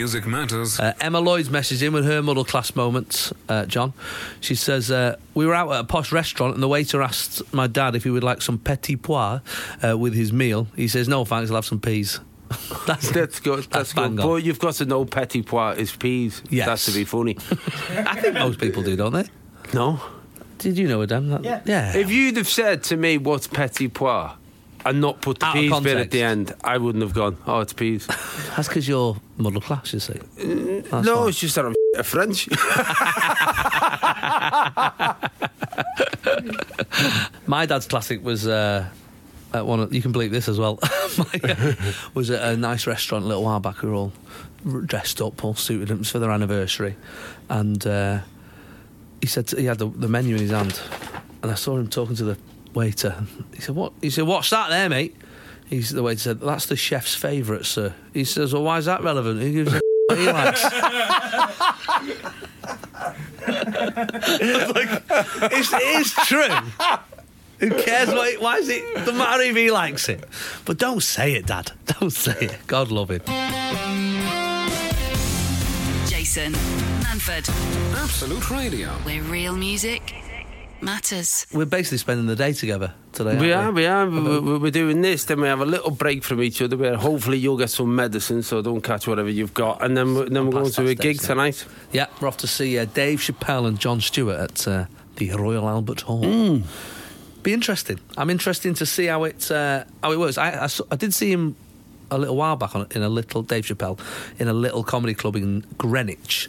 music 0.04 0.28
matters. 0.28 0.82
Uh, 0.82 0.94
Emma 1.00 1.22
Lloyd's 1.22 1.48
messaged 1.48 1.82
in 1.82 1.94
with 1.94 2.04
her 2.04 2.22
middle 2.22 2.44
class 2.44 2.76
moments, 2.76 3.32
uh, 3.48 3.66
John. 3.66 3.94
She 4.42 4.54
says, 4.54 4.92
uh, 4.92 5.16
We 5.34 5.46
were 5.46 5.54
out 5.54 5.72
at 5.72 5.80
a 5.80 5.84
posh 5.86 6.12
restaurant 6.12 6.56
and 6.56 6.62
the 6.62 6.68
waiter 6.68 7.02
asked 7.02 7.42
my 7.54 7.68
dad 7.68 7.96
if 7.96 8.04
he 8.04 8.10
would 8.10 8.24
like 8.24 8.42
some 8.42 8.58
petit 8.58 8.98
pois 8.98 9.40
uh, 9.82 9.98
with 9.98 10.14
his 10.14 10.34
meal. 10.34 10.68
He 10.76 10.90
says, 10.90 11.08
No, 11.08 11.24
thanks, 11.24 11.50
I'll 11.50 11.56
have 11.56 11.66
some 11.66 11.80
peas. 11.80 12.20
That's, 12.86 13.12
That's 13.12 13.40
good. 13.40 13.64
That's, 13.72 13.94
bang 13.94 14.18
good. 14.18 14.26
on. 14.26 14.30
But 14.30 14.44
you've 14.44 14.60
got 14.60 14.74
to 14.76 14.86
know 14.86 15.06
petit 15.06 15.42
pois 15.42 15.78
is 15.78 15.96
peas. 15.96 16.42
Yes. 16.50 16.66
That's 16.66 16.86
to 16.88 16.92
be 16.92 17.06
funny. 17.06 17.38
I 17.92 18.20
think 18.20 18.34
most 18.34 18.60
people 18.60 18.84
do, 18.84 18.98
don't 18.98 19.14
they? 19.14 19.26
no. 19.74 20.02
Did 20.58 20.78
you 20.78 20.88
know, 20.90 21.02
Adam? 21.02 21.30
That, 21.30 21.44
Yeah. 21.46 21.62
Yeah. 21.66 21.96
If 21.96 22.12
you'd 22.12 22.36
have 22.38 22.48
said 22.48 22.84
to 22.84 22.96
me, 22.98 23.18
"What's 23.18 23.48
petit 23.48 23.90
pois?" 23.90 24.32
And 24.86 25.02
not 25.02 25.22
put 25.22 25.40
the 25.40 25.46
Out 25.46 25.54
peas 25.54 25.80
bit 25.80 25.98
at 25.98 26.12
the 26.12 26.22
end, 26.22 26.54
I 26.64 26.78
wouldn't 26.78 27.02
have 27.02 27.14
gone. 27.14 27.38
Oh, 27.46 27.62
it's 27.62 27.74
peas. 27.74 28.08
That's 28.56 28.68
because 28.68 28.88
you're 28.88 29.16
middle 29.38 29.62
class, 29.62 29.94
you 29.94 30.00
see. 30.00 30.14
That's 30.14 31.06
no, 31.06 31.22
why. 31.22 31.28
it's 31.28 31.40
just 31.40 31.56
that 31.56 31.66
I'm 31.66 31.74
a 31.98 32.04
French. 32.04 32.50
My 37.48 37.66
dad's 37.66 37.88
classic 37.88 38.24
was 38.24 38.48
uh, 38.48 38.88
at 39.54 39.66
one. 39.66 39.80
Of, 39.80 39.94
you 39.94 40.02
can 40.02 40.12
believe 40.12 40.32
this 40.32 40.48
as 40.48 40.60
well. 40.60 40.80
My, 41.18 41.40
uh, 41.44 41.74
was 42.14 42.30
at 42.30 42.54
a 42.54 42.58
nice 42.58 42.88
restaurant 42.88 43.26
a 43.26 43.28
little 43.28 43.44
while 43.44 43.60
back. 43.60 43.82
We 43.82 43.90
were 43.90 43.96
all 43.96 44.14
dressed 44.86 45.22
up, 45.22 45.44
all 45.44 45.56
suited. 45.56 45.92
It 45.92 45.98
was 45.98 46.10
for 46.10 46.20
their 46.20 46.32
anniversary, 46.32 46.96
and 47.50 47.86
uh, 47.86 48.20
he 49.22 49.28
said 49.28 49.48
to, 49.48 49.58
he 49.58 49.66
had 49.66 49.78
the, 49.78 49.88
the 49.88 50.08
menu 50.08 50.36
in 50.36 50.42
his 50.42 50.52
hand, 50.52 50.80
and 51.42 51.52
I 51.52 51.56
saw 51.56 51.78
him 51.78 51.88
talking 51.88 52.16
to 52.18 52.24
the 52.24 52.38
waiter. 52.74 53.24
He 53.54 53.62
said, 53.62 53.76
"What?" 53.76 53.94
He 54.02 54.10
said, 54.10 54.26
"What's 54.26 54.50
that 54.50 54.70
there, 54.70 54.90
mate?" 54.90 55.16
He's 55.68 55.90
the 55.90 56.04
waiter 56.04 56.20
said, 56.20 56.40
"That's 56.40 56.66
the 56.66 56.76
chef's 56.76 57.16
favourite, 57.16 57.66
sir." 57.66 57.94
He 58.14 58.24
says, 58.26 58.54
"Well, 58.54 58.64
why 58.64 58.78
is 58.78 58.86
that 58.86 59.04
relevant?" 59.04 59.42
He 59.42 59.54
gives 59.54 59.74
a 59.74 59.80
what 60.08 60.20
he 60.20 60.26
likes. 60.32 60.62
I 60.64 61.54
like, 64.76 65.04
it's, 65.52 65.74
it 65.74 65.82
is 65.82 66.14
true. 66.28 66.50
Who 67.60 67.70
cares 67.82 68.10
what? 68.10 68.30
It, 68.30 68.42
why 68.42 68.58
is 68.58 68.70
it? 68.70 68.84
Doesn't 68.96 69.18
matter 69.18 69.44
if 69.44 69.56
he 69.56 69.72
likes 69.72 70.10
it. 70.10 70.24
But 70.66 70.78
don't 70.78 71.02
say 71.02 71.34
it, 71.34 71.46
Dad. 71.46 71.72
Don't 72.00 72.12
say 72.12 72.36
it. 72.42 72.58
God 72.68 72.92
love 72.92 73.10
him. 73.10 73.22
Jason 76.08 76.54
Manford, 77.04 77.50
Absolute 77.96 78.50
Radio. 78.52 78.90
We're 79.06 79.22
real 79.24 79.56
music 79.56 80.23
matters. 80.84 81.46
We're 81.54 81.66
basically 81.66 81.98
spending 82.00 82.28
the 82.28 82.36
day 82.36 82.54
together 82.54 82.94
today. 83.12 83.38
we 83.40 83.52
are, 83.54 83.64
aren't 83.64 83.76
we 83.76 83.86
are. 83.86 84.10
We- 84.10 84.40
we- 84.40 84.58
We're 84.58 84.72
doing 84.72 85.02
this, 85.02 85.24
then 85.26 85.42
we 85.42 85.48
have 85.48 85.62
a 85.62 85.66
little 85.66 85.92
break 85.92 86.24
from 86.24 86.42
each 86.42 86.62
other. 86.62 86.78
Where 86.78 86.96
hopefully 86.98 87.38
you'll 87.38 87.58
get 87.58 87.70
some 87.70 87.96
medicine, 87.96 88.44
so 88.44 88.62
don't 88.62 88.82
catch 88.82 89.08
whatever 89.08 89.30
you've 89.30 89.54
got. 89.54 89.82
And 89.84 89.96
then, 89.98 90.14
we- 90.16 90.30
then 90.30 90.46
we're 90.46 90.52
going 90.52 90.72
to 90.72 90.82
that 90.84 90.90
a 90.90 90.96
gig 90.96 91.18
stage 91.18 91.28
tonight. 91.28 91.66
Yeah, 91.92 92.08
we're 92.20 92.28
off 92.28 92.38
to 92.38 92.48
see 92.48 92.78
uh, 92.80 92.86
Dave 92.86 93.20
Chappelle 93.20 93.68
and 93.68 93.80
Jon 93.80 94.02
Stewart 94.02 94.40
at 94.40 94.68
uh, 94.68 94.86
the 95.18 95.32
Royal 95.32 95.68
Albert 95.68 96.02
Hall. 96.02 96.24
Hmm. 96.24 96.62
Be 97.44 97.54
interesting. 97.54 98.00
I'm 98.18 98.30
interested 98.30 98.76
to 98.78 98.86
see 98.86 99.08
how 99.08 99.26
it 99.26 99.52
uh, 99.52 99.84
how 100.02 100.12
it 100.14 100.18
works. 100.20 100.38
I, 100.38 100.52
I, 100.66 100.70
I 100.92 100.96
did 100.96 101.14
see 101.14 101.30
him 101.32 101.56
a 102.10 102.18
little 102.18 102.36
while 102.38 102.56
back 102.56 102.74
on, 102.76 102.88
in 102.92 103.02
a 103.04 103.10
little 103.10 103.42
Dave 103.42 103.66
Chappelle 103.66 104.00
in 104.40 104.48
a 104.48 104.54
little 104.54 104.82
comedy 104.84 105.14
club 105.14 105.36
in 105.36 105.66
Greenwich, 105.78 106.48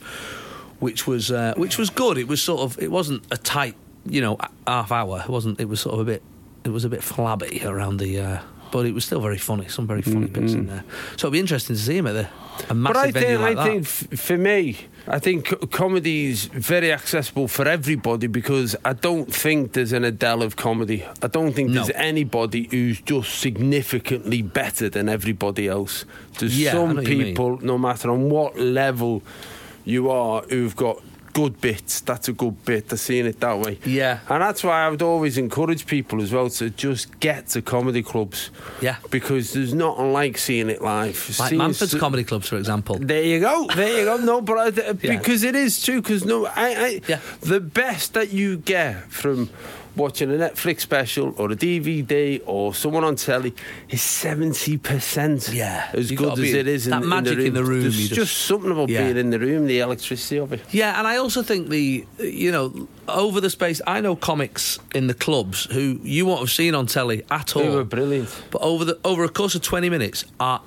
which 0.79 1.05
was 1.07 1.33
uh, 1.33 1.55
which 1.57 1.79
was 1.79 1.91
good. 1.91 2.17
It 2.17 2.29
was 2.29 2.41
sort 2.41 2.61
of 2.61 2.79
it 2.81 2.93
wasn't 2.93 3.25
a 3.33 3.37
tight 3.37 3.75
you 4.07 4.21
know 4.21 4.39
half 4.67 4.93
hour. 4.93 5.21
It 5.25 5.29
wasn't. 5.31 5.61
It 5.61 5.69
was 5.69 5.81
sort 5.81 5.95
of 5.95 6.01
a 6.01 6.05
bit. 6.05 6.23
It 6.65 6.71
was 6.71 6.85
a 6.85 6.89
bit 6.89 7.03
flabby 7.03 7.63
around 7.65 7.99
the. 7.99 8.19
Uh, 8.21 8.39
but 8.73 8.87
it 8.87 8.93
was 8.95 9.05
still 9.05 9.21
very 9.21 9.39
funny. 9.39 9.69
Some 9.69 9.87
very 9.87 10.03
funny 10.03 10.27
bits 10.27 10.53
in 10.53 10.67
there. 10.67 10.83
So 11.17 11.29
it'll 11.29 11.31
be 11.31 11.39
interesting 11.39 11.77
to 11.77 11.83
see 11.83 11.97
him 11.97 12.09
at 12.09 12.13
the 12.15 12.29
a 12.71 12.75
But 12.75 12.97
I 12.97 13.13
venue 13.13 13.29
think, 13.39 13.41
like 13.41 13.57
I 13.57 13.63
that. 13.63 13.71
think 13.71 13.83
f- 14.13 14.19
for 14.21 14.37
me, 14.37 14.77
I 15.07 15.19
think 15.21 15.47
co- 15.47 15.67
comedy's 15.69 16.47
very 16.47 16.93
accessible 16.93 17.47
for 17.47 17.69
everybody 17.69 18.27
because 18.27 18.75
I 18.85 18.95
don't 18.95 19.33
think 19.33 19.75
there's 19.75 19.93
an 19.93 20.03
Adele 20.03 20.43
of 20.43 20.57
comedy. 20.57 21.05
I 21.23 21.29
don't 21.29 21.53
think 21.53 21.69
No. 21.71 21.85
there's 21.85 21.95
anybody 21.95 22.67
who's 22.69 23.01
just 23.01 23.39
significantly 23.39 24.43
better 24.43 24.89
than 24.89 25.09
everybody 25.09 25.69
else. 25.69 26.05
There's 26.41 26.59
Yeah, 26.61 26.73
some 26.73 26.97
what 26.97 27.07
you 27.07 27.17
mean. 27.17 27.27
people, 27.29 27.59
no 27.63 27.79
matter 27.79 28.11
on 28.11 28.29
what 28.29 28.59
level 28.59 29.23
you 29.85 30.11
are, 30.11 30.43
who've 30.49 30.75
got 30.75 31.01
good 31.35 31.61
bits. 31.61 32.01
That's 32.01 32.29
a 32.29 32.33
good 32.33 32.65
bit. 32.65 32.91
I've 32.93 32.99
seen 33.01 33.27
it 33.27 33.41
that 33.41 33.59
way. 33.59 33.79
Yeah. 33.85 34.21
And 34.31 34.41
that's 34.41 34.65
why 34.65 34.87
I 34.87 34.89
would 34.89 35.03
always 35.03 35.37
encourage 35.37 35.85
people 35.87 36.23
as 36.23 36.33
well 36.33 36.49
to 36.49 36.71
just 36.71 37.21
get 37.21 37.49
to 37.49 37.61
comedy 37.61 38.03
clubs. 38.03 38.51
Yeah. 38.81 38.97
Because 39.11 39.53
there's 39.53 39.75
nothing 39.75 40.13
like 40.13 40.39
seeing 40.39 40.71
it 40.71 40.81
live. 40.81 41.17
like 41.39 41.49
Seeing 41.51 41.59
Manford's 41.59 41.95
comedy 41.97 42.25
clubs, 42.25 42.49
for 42.49 42.57
example. 42.57 42.99
there 42.99 43.23
you 43.25 43.41
go. 43.41 43.67
There 43.75 43.99
you 43.99 44.05
go. 44.07 44.17
No, 44.17 44.41
but 44.41 44.59
I, 44.59 44.93
Yeah. 45.03 45.19
because 45.19 45.43
it 45.43 45.55
is 45.55 45.83
true. 45.85 46.01
Because 46.01 46.25
no, 46.25 46.47
I, 46.47 46.53
I 46.87 47.01
Yeah. 47.09 47.21
the 47.43 47.61
best 47.61 48.15
that 48.15 48.33
you 48.33 48.57
get 48.59 49.11
from 49.13 49.51
watching 49.97 50.31
a 50.31 50.35
Netflix 50.35 50.81
special 50.81 51.35
or 51.39 51.51
a 51.51 51.57
DVD 51.57 52.41
or 52.47 52.75
someone 52.75 53.05
on 53.05 53.17
telly 53.17 53.55
is 53.89 54.03
seventy 54.03 54.77
percent. 54.79 55.51
Yeah. 55.53 55.89
as 55.93 56.11
good 56.11 56.33
as 56.39 56.53
it 56.53 56.67
is. 56.67 56.87
that 56.87 57.03
in, 57.03 57.09
magic 57.09 57.39
in 57.39 57.47
in 57.47 57.55
the 57.55 57.61
the 57.61 57.65
room. 57.65 57.73
room, 57.75 57.83
There's 57.83 57.97
just, 58.09 58.15
just- 58.15 58.37
something 58.39 58.71
about 58.71 58.89
Yeah. 58.89 59.05
being 59.05 59.17
in 59.17 59.31
the 59.31 59.39
room, 59.39 59.67
the 59.67 59.81
electricity 59.81 60.39
of 60.39 60.53
it. 60.53 60.61
Yeah, 60.71 60.99
and 60.99 61.07
I 61.07 61.17
also 61.17 61.43
think 61.43 61.69
the 61.69 62.07
you 62.19 62.51
know 62.53 62.89
over 63.09 63.41
the 63.41 63.51
space 63.51 63.81
I 63.87 64.01
know 64.01 64.17
comics 64.17 64.79
in 64.95 65.07
the 65.07 65.15
clubs 65.15 65.65
who 65.67 65.99
you 66.03 66.27
won't 66.27 66.41
have 66.41 66.51
seen 66.51 66.75
on 66.75 66.87
telly 66.87 67.23
at 67.31 67.55
all. 67.57 67.63
They 67.63 67.69
were 67.69 67.85
brilliant. 67.85 68.29
But 68.51 68.63
over 68.63 68.85
the 68.85 68.99
over 69.05 69.25
a 69.25 69.29
course 69.29 69.55
of 69.55 69.63
twenty 69.63 69.91
minutes 69.91 70.25
are 70.41 70.61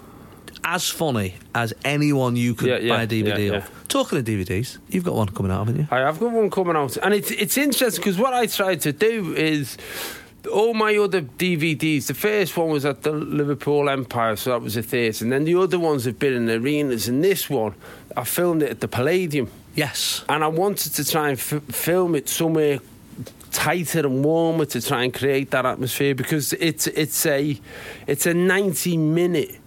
as 0.64 0.90
funny 0.90 1.36
as 1.56 1.74
anyone 1.86 2.36
you 2.36 2.54
could 2.56 2.68
Yeah, 2.70 2.78
yeah, 2.80 2.96
buy 2.96 3.04
a 3.04 3.08
DVD 3.08 3.48
yeah, 3.48 3.54
of. 3.58 3.88
Talking 3.88 4.20
of 4.20 4.26
DVDs, 4.26 4.78
you've 4.90 5.04
got 5.04 5.16
one 5.16 5.30
coming 5.30 5.52
out, 5.52 5.66
haven't 5.68 5.82
you? 5.82 5.88
I 5.92 6.00
have 6.00 6.20
got 6.20 6.32
one 6.32 6.50
coming 6.50 6.76
out, 6.76 6.98
and 6.98 7.14
it's 7.14 7.32
it's 7.32 7.58
interesting 7.58 8.02
because 8.02 8.18
what 8.18 8.34
I 8.34 8.46
tried 8.48 8.82
to 8.82 8.92
do 8.92 9.34
is 9.36 9.78
all 10.52 10.74
my 10.74 10.96
other 10.98 11.22
DVDs. 11.22 12.08
The 12.08 12.14
first 12.14 12.56
one 12.58 12.70
was 12.70 12.86
at 12.86 13.04
the 13.04 13.12
Liverpool 13.12 13.90
Empire, 13.90 14.36
so 14.36 14.52
that 14.52 14.62
was 14.62 14.76
a 14.78 14.84
theatre, 14.84 15.24
and 15.24 15.32
then 15.32 15.46
the 15.46 15.56
other 15.56 15.80
ones 15.80 16.06
have 16.06 16.20
been 16.20 16.34
in 16.34 16.50
arenas. 16.50 17.08
And 17.08 17.24
this 17.24 17.50
one, 17.50 17.74
I 18.16 18.24
filmed 18.24 18.64
it 18.64 18.70
at 18.70 18.80
the 18.82 18.88
Palladium, 18.88 19.50
Yes. 19.76 20.24
and 20.30 20.44
I 20.44 20.48
wanted 20.48 20.94
to 20.96 21.06
try 21.06 21.30
and 21.30 21.38
f- 21.40 21.62
film 21.74 22.16
it 22.16 22.28
somewhere 22.30 22.80
tighter 23.52 24.00
and 24.00 24.24
warmer 24.24 24.66
to 24.66 24.82
try 24.82 25.04
and 25.04 25.14
create 25.14 25.50
that 25.52 25.66
atmosphere 25.66 26.14
because 26.14 26.54
it's 26.54 26.88
it's 26.88 27.26
a 27.26 27.60
it's 28.06 28.26
a 28.26 28.34
ninety 28.34 28.98
minute. 28.98 29.58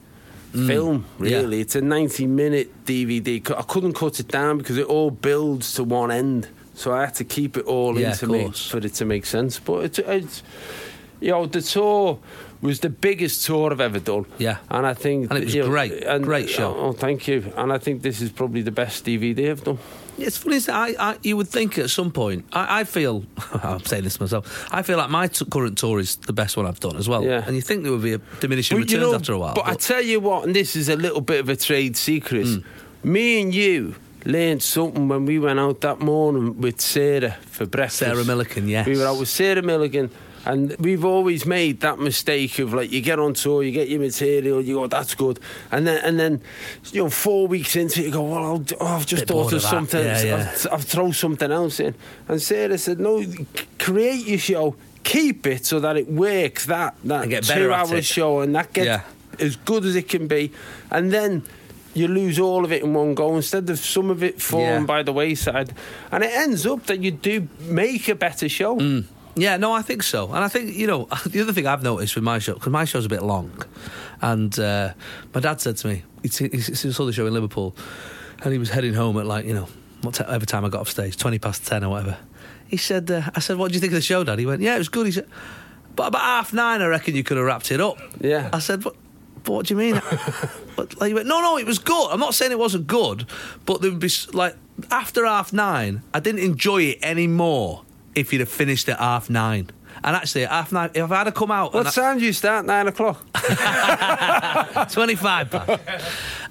Film, 0.52 1.04
Mm. 1.18 1.30
yeah. 1.30 1.36
really. 1.38 1.60
It's 1.60 1.76
a 1.76 1.80
90 1.80 2.26
minute 2.26 2.84
DVD. 2.84 3.40
I 3.56 3.62
couldn't 3.62 3.92
cut 3.94 4.18
it 4.20 4.28
down 4.28 4.58
because 4.58 4.76
it 4.78 4.86
all 4.86 5.10
builds 5.10 5.74
to 5.74 5.84
one 5.84 6.10
end. 6.10 6.48
So 6.74 6.92
I 6.92 7.02
had 7.02 7.14
to 7.16 7.24
keep 7.24 7.56
it 7.56 7.66
all 7.66 7.98
Yeah, 7.98 8.06
in 8.06 8.12
of 8.12 8.18
to 8.20 8.26
make, 8.26 8.44
course. 8.46 8.66
for 8.70 8.78
it 8.78 8.94
to 8.94 9.04
make 9.04 9.26
sense. 9.26 9.58
But 9.58 9.84
it's, 9.84 9.98
it's, 9.98 10.42
you 11.20 11.30
know, 11.30 11.46
the 11.46 11.60
tour 11.60 12.18
was 12.62 12.80
the 12.80 12.88
biggest 12.90 13.44
tour 13.46 13.70
I've 13.70 13.80
ever 13.80 13.98
done. 14.00 14.24
Yeah. 14.38 14.58
And 14.70 14.86
I 14.86 14.94
think. 14.94 15.30
And 15.30 15.38
it 15.38 15.44
was 15.46 15.54
you 15.54 15.62
know, 15.62 15.68
great. 15.68 16.04
Great 16.22 16.48
show. 16.48 16.74
Oh, 16.76 16.92
thank 16.92 17.28
you. 17.28 17.52
And 17.56 17.72
I 17.72 17.78
think 17.78 18.02
this 18.02 18.20
is 18.20 18.30
probably 18.30 18.62
the 18.62 18.70
best 18.72 19.04
DVD 19.04 19.50
I've 19.50 19.62
done. 19.64 19.78
It's 20.22 20.36
funny. 20.36 20.56
it? 20.56 20.68
I, 20.68 20.94
I, 20.98 21.16
you 21.22 21.36
would 21.36 21.48
think 21.48 21.78
at 21.78 21.90
some 21.90 22.10
point. 22.10 22.44
I, 22.52 22.80
I 22.80 22.84
feel. 22.84 23.24
I'm 23.52 23.84
saying 23.84 24.04
this 24.04 24.20
myself. 24.20 24.68
I 24.72 24.82
feel 24.82 24.98
like 24.98 25.10
my 25.10 25.26
t- 25.26 25.44
current 25.44 25.78
tour 25.78 25.98
is 25.98 26.16
the 26.16 26.32
best 26.32 26.56
one 26.56 26.66
I've 26.66 26.80
done 26.80 26.96
as 26.96 27.08
well. 27.08 27.24
Yeah. 27.24 27.44
And 27.46 27.56
you 27.56 27.62
think 27.62 27.82
there 27.82 27.92
would 27.92 28.02
be 28.02 28.14
a 28.14 28.18
diminishing 28.40 28.78
But, 28.78 28.90
returns 28.90 29.14
after 29.14 29.32
a 29.32 29.38
while. 29.38 29.54
But, 29.54 29.66
I 29.66 29.74
tell 29.74 30.02
you 30.02 30.20
what, 30.20 30.46
and 30.46 30.54
this 30.54 30.76
is 30.76 30.88
a 30.88 30.96
little 30.96 31.20
bit 31.20 31.40
of 31.40 31.48
a 31.48 31.56
trade 31.56 31.96
secret. 31.96 32.46
Mm. 32.46 32.64
Me 33.02 33.40
and 33.40 33.54
you 33.54 33.94
learned 34.24 34.62
something 34.62 35.08
when 35.08 35.24
we 35.24 35.38
went 35.38 35.58
out 35.58 35.80
that 35.80 36.00
morning 36.00 36.60
with 36.60 36.80
Sarah 36.80 37.36
for 37.46 37.66
breakfast. 37.66 37.98
Sarah 37.98 38.24
Millican, 38.24 38.68
yes. 38.68 38.86
We 38.86 38.98
were 38.98 39.06
out 39.06 39.18
with 39.18 39.28
Sarah 39.28 39.62
Millican. 39.62 40.10
And 40.46 40.74
we've 40.78 41.04
always 41.04 41.44
made 41.44 41.80
that 41.80 41.98
mistake 41.98 42.58
of 42.60 42.72
like 42.72 42.90
you 42.90 43.02
get 43.02 43.18
on 43.18 43.34
tour, 43.34 43.62
you 43.62 43.72
get 43.72 43.88
your 43.90 44.00
material, 44.00 44.62
you 44.62 44.76
go 44.76 44.86
that's 44.86 45.14
good, 45.14 45.38
and 45.70 45.86
then 45.86 46.02
and 46.02 46.18
then 46.18 46.40
you 46.92 47.02
know 47.04 47.10
four 47.10 47.46
weeks 47.46 47.76
into 47.76 48.00
it, 48.00 48.06
you 48.06 48.10
go 48.12 48.22
well 48.22 48.44
I'll, 48.44 48.64
oh, 48.80 48.86
I've 48.86 49.04
just 49.06 49.26
thought 49.26 49.48
of 49.48 49.52
of 49.54 49.62
something, 49.62 50.02
Yeah, 50.02 50.22
yeah. 50.22 50.50
I've, 50.54 50.66
I've 50.72 50.84
thrown 50.84 51.12
something 51.12 51.52
else 51.52 51.78
in, 51.78 51.94
and 52.26 52.40
Sarah 52.40 52.78
said 52.78 52.98
no, 53.00 53.22
create 53.78 54.26
your 54.26 54.38
show, 54.38 54.76
keep 55.04 55.46
it 55.46 55.66
so 55.66 55.78
that 55.80 55.98
it 55.98 56.08
works 56.08 56.64
that 56.66 56.94
that 57.04 57.28
get 57.28 57.46
better 57.46 57.66
two 57.66 57.72
at 57.74 57.90
hour 57.90 57.96
it. 57.96 58.04
show, 58.06 58.40
and 58.40 58.54
that 58.54 58.72
gets 58.72 58.86
Yeah. 58.86 59.02
as 59.46 59.56
good 59.56 59.84
as 59.84 59.94
it 59.94 60.08
can 60.08 60.26
be, 60.26 60.52
and 60.90 61.12
then 61.12 61.42
you 61.92 62.08
lose 62.08 62.38
all 62.38 62.64
of 62.64 62.72
it 62.72 62.82
in 62.82 62.94
one 62.94 63.14
go 63.14 63.36
instead 63.36 63.68
of 63.68 63.78
some 63.78 64.08
of 64.10 64.22
it 64.22 64.40
falling 64.40 64.64
Yeah. 64.66 64.80
by 64.84 65.02
the 65.02 65.12
wayside, 65.12 65.74
and 66.10 66.24
it 66.24 66.30
ends 66.32 66.64
up 66.64 66.86
that 66.86 67.00
you 67.02 67.10
do 67.10 67.46
make 67.60 68.08
a 68.08 68.14
better 68.14 68.48
show. 68.48 68.78
Mm. 68.78 69.04
Yeah, 69.36 69.56
no, 69.56 69.72
I 69.72 69.82
think 69.82 70.02
so. 70.02 70.26
And 70.26 70.38
I 70.44 70.48
think, 70.48 70.74
you 70.74 70.86
know, 70.86 71.08
the 71.26 71.40
other 71.40 71.52
thing 71.52 71.66
I've 71.66 71.82
noticed 71.82 72.14
with 72.14 72.24
my 72.24 72.38
show, 72.38 72.54
because 72.54 72.72
my 72.72 72.84
show's 72.84 73.06
a 73.06 73.08
bit 73.08 73.22
long, 73.22 73.64
and 74.20 74.56
uh, 74.58 74.92
my 75.34 75.40
dad 75.40 75.60
said 75.60 75.76
to 75.78 75.88
me, 75.88 76.02
he, 76.22 76.28
saw 76.28 77.04
the 77.04 77.12
show 77.12 77.26
in 77.26 77.32
Liverpool, 77.32 77.76
and 78.42 78.52
he 78.52 78.58
was 78.58 78.70
heading 78.70 78.94
home 78.94 79.18
at 79.18 79.26
like, 79.26 79.44
you 79.44 79.54
know, 79.54 79.68
whatever 80.02 80.46
time 80.46 80.64
I 80.64 80.68
got 80.68 80.80
off 80.80 80.88
stage, 80.88 81.16
20 81.16 81.38
past 81.38 81.66
10 81.66 81.84
or 81.84 81.90
whatever. 81.90 82.18
He 82.66 82.76
said, 82.76 83.10
uh, 83.10 83.22
I 83.34 83.40
said, 83.40 83.56
what 83.56 83.68
do 83.68 83.74
you 83.74 83.80
think 83.80 83.92
of 83.92 83.96
the 83.96 84.02
show, 84.02 84.22
Dad? 84.24 84.38
He 84.38 84.46
went, 84.46 84.62
yeah, 84.62 84.74
it 84.74 84.78
was 84.78 84.88
good. 84.88 85.06
He 85.06 85.12
said, 85.12 85.28
but 85.96 86.08
about 86.08 86.22
half 86.22 86.52
nine, 86.52 86.82
I 86.82 86.86
reckon 86.86 87.16
you 87.16 87.24
could 87.24 87.36
have 87.36 87.46
wrapped 87.46 87.72
it 87.72 87.80
up. 87.80 87.98
Yeah. 88.20 88.48
I 88.52 88.58
said, 88.58 88.84
what? 88.84 88.94
But 89.42 89.52
what 89.52 89.66
do 89.66 89.74
you 89.74 89.78
mean? 89.78 89.94
but 90.76 91.00
like, 91.00 91.08
he 91.08 91.14
went, 91.14 91.26
no, 91.26 91.40
no, 91.40 91.56
it 91.56 91.66
was 91.66 91.78
good. 91.78 92.08
I'm 92.10 92.20
not 92.20 92.34
saying 92.34 92.52
it 92.52 92.58
wasn't 92.58 92.86
good, 92.86 93.26
but 93.64 93.80
there 93.80 93.90
would 93.90 94.00
be 94.00 94.10
like 94.32 94.54
after 94.90 95.24
half 95.24 95.52
nine, 95.52 96.02
I 96.12 96.20
didn't 96.20 96.42
enjoy 96.42 96.82
it 96.82 96.98
anymore. 97.02 97.84
If 98.14 98.32
you'd 98.32 98.40
have 98.40 98.48
finished 98.48 98.88
at 98.88 98.98
half 98.98 99.30
nine, 99.30 99.70
and 100.02 100.16
actually 100.16 100.44
at 100.44 100.50
half 100.50 100.72
nine, 100.72 100.90
if 100.94 101.10
I 101.10 101.16
had 101.18 101.24
to 101.24 101.32
come 101.32 101.50
out, 101.50 101.72
What 101.74 101.92
time 101.92 102.18
do 102.18 102.24
you 102.24 102.32
start? 102.32 102.66
Nine 102.66 102.88
o'clock. 102.88 103.24
25 104.90 105.50
past, 105.50 105.80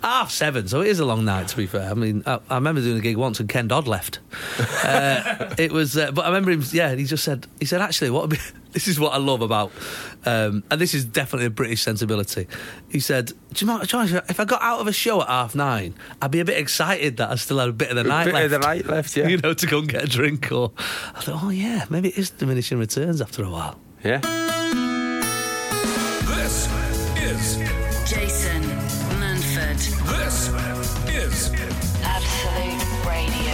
half 0.04 0.32
seven, 0.32 0.68
so 0.68 0.82
it 0.82 0.88
is 0.88 1.00
a 1.00 1.06
long 1.06 1.26
night. 1.26 1.48
To 1.50 1.58
be 1.58 1.66
fair, 1.66 1.90
I 1.90 1.94
mean, 1.94 2.24
I, 2.26 2.40
I 2.50 2.56
remember 2.56 2.82
doing 2.82 2.98
a 2.98 3.02
gig 3.02 3.18
once 3.18 3.40
and 3.40 3.50
Ken 3.50 3.68
Dodd 3.68 3.88
left. 3.88 4.20
Uh, 4.84 5.54
it 5.58 5.72
was, 5.72 5.98
uh, 5.98 6.12
but 6.12 6.24
I 6.26 6.28
remember 6.30 6.52
him. 6.52 6.64
Yeah, 6.72 6.96
he 6.96 7.06
just 7.06 7.24
said, 7.24 7.48
he 7.60 7.66
said, 7.66 7.82
actually, 7.82 8.10
what? 8.12 8.30
be- 8.30 8.38
This 8.72 8.88
is 8.88 9.00
what 9.00 9.14
I 9.14 9.18
love 9.18 9.42
about, 9.42 9.72
um, 10.26 10.64
and 10.70 10.82
this 10.82 10.94
is 10.94 11.06
definitely 11.06 11.48
a 11.48 11.50
British 11.50 11.82
sensibility. 11.82 12.48
He 12.90 13.00
said, 13.00 13.28
"Do 13.28 13.34
you 13.58 13.68
know, 13.68 13.78
what, 13.80 13.88
Josh, 13.88 14.12
if 14.12 14.40
I 14.40 14.46
got 14.46 14.62
out 14.62 14.80
of 14.80 14.88
a 14.88 14.92
show 14.94 15.22
at 15.22 15.28
half 15.28 15.56
nine, 15.56 15.94
I'd 16.22 16.32
be 16.32 16.40
a 16.40 16.46
bit 16.46 16.58
excited 16.58 17.18
that 17.18 17.32
I 17.32 17.36
still 17.36 17.60
had 17.60 17.70
a 17.70 17.74
bit 17.74 17.90
of 17.90 17.96
the 17.96 18.04
night 18.04 18.26
bit 18.26 18.34
left. 18.34 18.46
of 18.46 18.52
the 18.52 18.60
night 18.60 18.86
left, 18.88 19.16
yeah. 19.18 19.28
you 19.30 19.38
know, 19.38 19.54
to 19.54 19.66
go 19.68 19.80
and 19.80 19.88
get 19.88 20.04
a 20.04 20.08
drink." 20.08 20.52
Or 20.52 20.72
I 21.16 21.22
thought, 21.22 21.44
oh 21.44 21.50
yeah, 21.50 21.86
maybe 21.90 22.10
it 22.10 22.18
is 22.18 22.30
diminishing 22.32 22.80
returns 22.80 23.22
after 23.22 23.44
a 23.44 23.50
while. 23.50 23.80
Yeah. 24.04 24.20
This 26.26 26.68
is 27.18 27.58
Jason 28.10 28.64
Manford, 29.20 29.78
this 30.16 30.50
is 31.14 31.52
Absolute 32.04 33.06
Radio. 33.06 33.54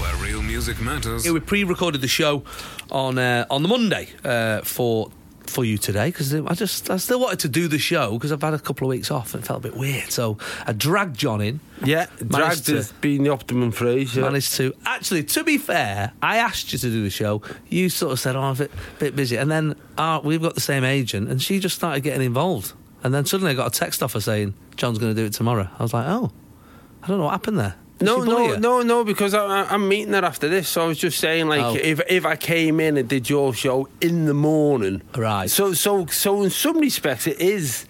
where 0.00 0.16
real 0.16 0.42
music 0.42 0.80
matters. 0.80 1.26
Yeah, 1.26 1.32
we 1.32 1.40
pre-recorded 1.40 2.00
the 2.00 2.08
show 2.08 2.44
on 2.90 3.18
uh, 3.18 3.46
on 3.50 3.62
the 3.62 3.68
Monday 3.68 4.08
uh, 4.24 4.60
for 4.62 5.10
for 5.50 5.64
you 5.64 5.76
today 5.76 6.06
because 6.08 6.34
I 6.34 6.54
just 6.54 6.88
I 6.88 6.96
still 6.96 7.20
wanted 7.20 7.40
to 7.40 7.48
do 7.48 7.68
the 7.68 7.78
show 7.78 8.12
because 8.12 8.32
I've 8.32 8.40
had 8.42 8.54
a 8.54 8.58
couple 8.58 8.86
of 8.86 8.90
weeks 8.90 9.10
off 9.10 9.34
and 9.34 9.42
it 9.42 9.46
felt 9.46 9.58
a 9.58 9.62
bit 9.62 9.76
weird. 9.76 10.10
So 10.10 10.38
I 10.66 10.72
dragged 10.72 11.16
John 11.18 11.40
in. 11.40 11.60
Yeah. 11.84 12.06
Dragged 12.18 12.66
to- 12.66 12.76
has 12.76 12.92
been 12.92 13.24
the 13.24 13.30
optimum 13.30 13.72
phrase. 13.72 14.14
Yeah. 14.16 14.22
Managed 14.22 14.54
to 14.56 14.74
actually, 14.86 15.24
to 15.24 15.44
be 15.44 15.58
fair, 15.58 16.12
I 16.22 16.36
asked 16.38 16.72
you 16.72 16.78
to 16.78 16.88
do 16.90 17.02
the 17.02 17.10
show. 17.10 17.42
You 17.68 17.88
sort 17.88 18.12
of 18.12 18.20
said, 18.20 18.36
"Oh, 18.36 18.40
I'm 18.40 18.54
a 18.54 18.58
bit, 18.58 18.70
bit 18.98 19.16
busy," 19.16 19.36
and 19.36 19.50
then 19.50 19.74
uh, 19.98 20.20
we've 20.22 20.42
got 20.42 20.54
the 20.54 20.60
same 20.60 20.84
agent, 20.84 21.28
and 21.28 21.42
she 21.42 21.58
just 21.58 21.76
started 21.76 22.02
getting 22.02 22.22
involved. 22.24 22.72
And 23.02 23.12
then 23.14 23.24
suddenly 23.24 23.52
I 23.52 23.54
got 23.54 23.68
a 23.74 23.78
text 23.78 24.02
off 24.02 24.12
her 24.12 24.20
saying, 24.20 24.54
"John's 24.76 24.98
going 24.98 25.14
to 25.14 25.20
do 25.20 25.26
it 25.26 25.32
tomorrow." 25.32 25.68
I 25.78 25.82
was 25.82 25.92
like, 25.94 26.06
"Oh, 26.06 26.30
I 27.02 27.06
don't 27.08 27.18
know 27.18 27.24
what 27.24 27.30
happened 27.32 27.58
there." 27.58 27.74
No, 28.02 28.22
no, 28.22 28.56
no, 28.56 28.82
no, 28.82 29.04
because 29.04 29.34
I, 29.34 29.64
I'm 29.64 29.86
meeting 29.88 30.14
her 30.14 30.24
after 30.24 30.48
this. 30.48 30.68
So 30.68 30.82
I 30.84 30.86
was 30.86 30.98
just 30.98 31.18
saying, 31.18 31.48
like, 31.48 31.60
Oh. 31.62 31.74
if 31.74 32.00
if 32.08 32.24
I 32.24 32.36
came 32.36 32.80
in 32.80 32.96
and 32.96 33.08
did 33.08 33.28
your 33.28 33.52
show 33.54 33.88
in 34.00 34.24
the 34.26 34.34
morning, 34.34 35.02
Right. 35.16 35.50
So, 35.50 35.74
so, 35.74 36.06
so, 36.06 36.42
in 36.42 36.50
some 36.50 36.78
respects, 36.78 37.26
it 37.26 37.40
is. 37.40 37.84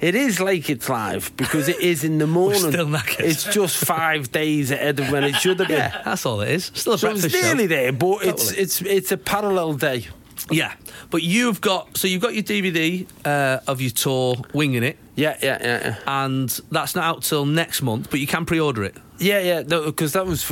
It 0.00 0.14
is 0.14 0.40
like 0.40 0.70
it's 0.70 0.88
live 0.88 1.30
because 1.36 1.68
it 1.68 1.78
is 1.80 2.04
in 2.04 2.16
the 2.16 2.26
morning. 2.38 2.72
It's 3.18 3.44
just 3.44 3.76
five 3.84 4.32
days 4.32 4.70
ahead 4.70 4.98
of 4.98 5.10
when 5.10 5.24
it 5.24 5.34
should 5.36 5.58
have 5.58 5.68
been. 5.68 5.76
Yeah, 5.76 6.00
that's 6.06 6.24
all 6.24 6.40
it 6.40 6.48
is. 6.48 6.70
Still 6.72 6.94
a 6.94 6.98
So 6.98 7.08
breakfast 7.08 7.26
it's 7.26 7.34
show. 7.34 7.46
nearly 7.48 7.66
there, 7.66 7.92
but 7.92 8.24
it's 8.24 8.50
it's 8.52 8.80
it's 8.80 9.12
a 9.12 9.18
parallel 9.18 9.74
day. 9.74 10.06
Yeah, 10.50 10.74
but 11.10 11.22
you've 11.22 11.60
got 11.60 11.96
so 11.96 12.08
you've 12.08 12.22
got 12.22 12.34
your 12.34 12.42
DVD 12.42 13.06
uh, 13.24 13.60
of 13.66 13.80
your 13.80 13.90
tour, 13.90 14.36
winging 14.52 14.82
it, 14.82 14.98
Yeah, 15.14 15.36
yeah, 15.42 15.58
yeah, 15.60 15.80
yeah. 15.84 16.24
and 16.24 16.48
that's 16.70 16.94
not 16.94 17.04
out 17.04 17.22
till 17.22 17.46
next 17.46 17.82
month. 17.82 18.10
But 18.10 18.20
you 18.20 18.26
can 18.26 18.44
pre-order 18.44 18.82
it. 18.84 18.96
Yeah, 19.18 19.40
yeah, 19.40 19.62
because 19.62 20.12
that 20.14 20.26
was 20.26 20.50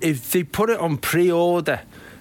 if 0.00 0.30
they 0.32 0.42
put 0.44 0.70
it 0.70 0.78
on 0.78 0.98
pre-order, 0.98 1.80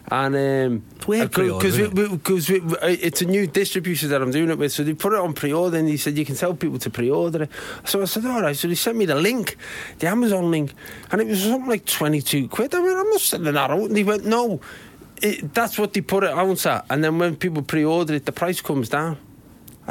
And 0.09 0.35
um, 0.35 0.83
It's 0.97 1.07
weird 1.07 1.29
because 1.29 1.77
isn't 1.79 1.95
because 1.95 2.49
it's 2.49 3.21
a 3.21 3.25
new 3.25 3.47
distributor 3.47 4.07
that 4.09 4.21
I'm 4.21 4.31
doing 4.31 4.49
it 4.49 4.57
with, 4.57 4.71
so 4.71 4.83
they 4.83 4.93
put 4.93 5.13
it 5.13 5.19
on 5.19 5.33
pre-order, 5.33 5.77
and 5.77 5.87
he 5.87 5.97
said 5.97 6.17
you 6.17 6.25
can 6.25 6.35
tell 6.35 6.53
people 6.53 6.79
to 6.79 6.89
pre-order 6.89 7.43
it. 7.43 7.49
So 7.85 8.01
I 8.01 8.05
said, 8.05 8.25
all 8.25 8.41
right. 8.41 8.55
So 8.55 8.67
they 8.67 8.75
sent 8.75 8.97
me 8.97 9.05
the 9.05 9.15
link, 9.15 9.57
the 9.99 10.07
Amazon 10.07 10.51
link, 10.51 10.73
and 11.11 11.21
it 11.21 11.27
was 11.27 11.43
something 11.43 11.69
like 11.69 11.85
twenty-two 11.85 12.47
quid. 12.49 12.73
I 12.75 12.79
went, 12.79 12.97
I'm 12.97 13.09
not 13.09 13.21
sending 13.21 13.53
that 13.53 13.71
out. 13.71 13.79
And 13.79 13.95
he 13.95 14.03
went, 14.03 14.25
no, 14.25 14.59
it, 15.21 15.53
that's 15.53 15.77
what 15.77 15.93
they 15.93 16.01
put 16.01 16.23
it 16.23 16.31
out 16.31 16.65
at. 16.65 16.85
And 16.89 17.03
then 17.03 17.19
when 17.19 17.35
people 17.35 17.61
pre-order 17.61 18.15
it, 18.15 18.25
the 18.25 18.31
price 18.31 18.61
comes 18.61 18.89
down. 18.89 19.17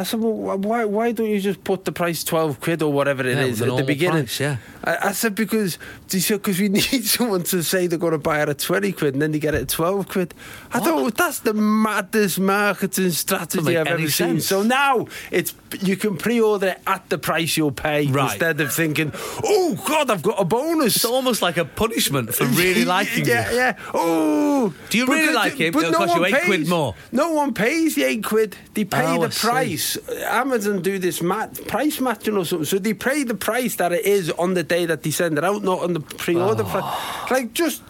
I 0.01 0.03
said, 0.05 0.21
well, 0.21 0.57
why, 0.59 0.85
why 0.87 1.13
don't 1.13 1.29
you 1.29 1.41
just 1.41 1.63
put 1.63 1.85
the 1.85 1.93
price 1.93 2.25
12 2.25 2.61
quid 2.61 2.83
or 2.83 2.93
whatever 2.93 3.27
it 3.27 3.37
Yeah, 3.37 3.45
is 3.45 3.61
at 3.61 3.77
the 3.77 3.85
beginning? 3.85 4.25
price, 4.25 4.41
yeah. 4.41 4.57
I, 4.83 5.09
I 5.09 5.13
said, 5.13 5.35
because 5.35 5.79
because 6.11 6.59
we 6.59 6.69
need 6.79 7.05
someone 7.05 7.43
to 7.45 7.63
say 7.63 7.87
they're 7.87 7.99
going 7.99 8.13
to 8.13 8.19
buy 8.19 8.43
it 8.43 8.49
at 8.49 8.59
20 8.59 8.93
quid 8.93 9.15
and 9.15 9.23
then 9.23 9.33
they 9.33 9.39
get 9.39 9.55
it 9.55 9.63
at 9.63 9.69
12 9.69 10.09
quid. 10.09 10.35
I 10.73 10.79
What? 10.79 10.85
thought, 10.89 11.15
that's 11.17 11.41
the 11.41 11.53
maddest 11.55 12.41
marketing 12.41 13.11
strategy 13.11 13.77
I've 13.77 13.87
ever 13.87 14.09
seen. 14.09 14.41
So 14.41 14.63
now 14.63 15.07
it's 15.31 15.55
you 15.83 15.97
can 15.97 16.17
pre-order 16.17 16.69
it 16.69 16.81
at 16.87 17.09
the 17.11 17.19
price 17.19 17.57
you'll 17.57 17.71
pay 17.71 18.07
Right. 18.09 18.33
instead 18.33 18.61
of 18.61 18.73
thinking, 18.73 19.13
oh, 19.45 19.79
God, 19.87 20.11
I've 20.11 20.23
got 20.23 20.41
a 20.41 20.45
bonus. 20.45 20.97
It's 20.97 21.05
almost 21.05 21.43
like 21.43 21.59
a 21.59 21.65
punishment 21.65 22.35
for 22.35 22.45
really 22.63 22.85
liking 22.85 23.23
it 23.25 23.29
yeah. 23.29 23.53
Yeah, 23.53 23.77
Oh, 23.95 24.75
Do 24.89 24.99
you 24.99 25.07
really 25.07 25.33
like 25.35 25.61
it? 25.61 25.73
but 25.73 25.85
It'll 25.85 25.95
cost 25.95 26.15
you 26.15 26.21
one 26.23 26.35
eight 26.35 26.45
quid 26.45 26.61
pays. 26.61 26.69
more. 26.69 26.95
No 27.13 27.33
one 27.33 27.55
pays 27.55 27.95
the 27.95 28.05
eight 28.05 28.25
quid. 28.25 28.57
They 28.75 28.85
pay 28.85 29.05
Oh, 29.17 29.27
the 29.27 29.31
see. 29.31 29.47
Amazon 30.25 30.83
do 30.83 30.99
this 30.99 31.23
mat- 31.23 31.67
price 31.67 32.01
matching 32.01 32.37
or 32.37 32.45
something. 32.45 32.65
So 32.65 32.79
they 32.79 32.95
pay 32.95 33.25
the 33.25 33.35
price 33.35 33.77
that 33.77 33.93
it 33.93 34.05
is 34.05 34.31
on 34.33 34.55
the 34.55 34.63
day 34.63 34.87
that 34.87 35.03
they 35.03 35.11
send 35.11 35.39
it 35.39 35.45
out, 35.45 35.63
not 35.63 35.81
on 35.81 35.93
the 35.93 36.01
pre-order. 36.01 36.65
Oh. 36.67 37.27
Like 37.31 37.53
just, 37.53 37.83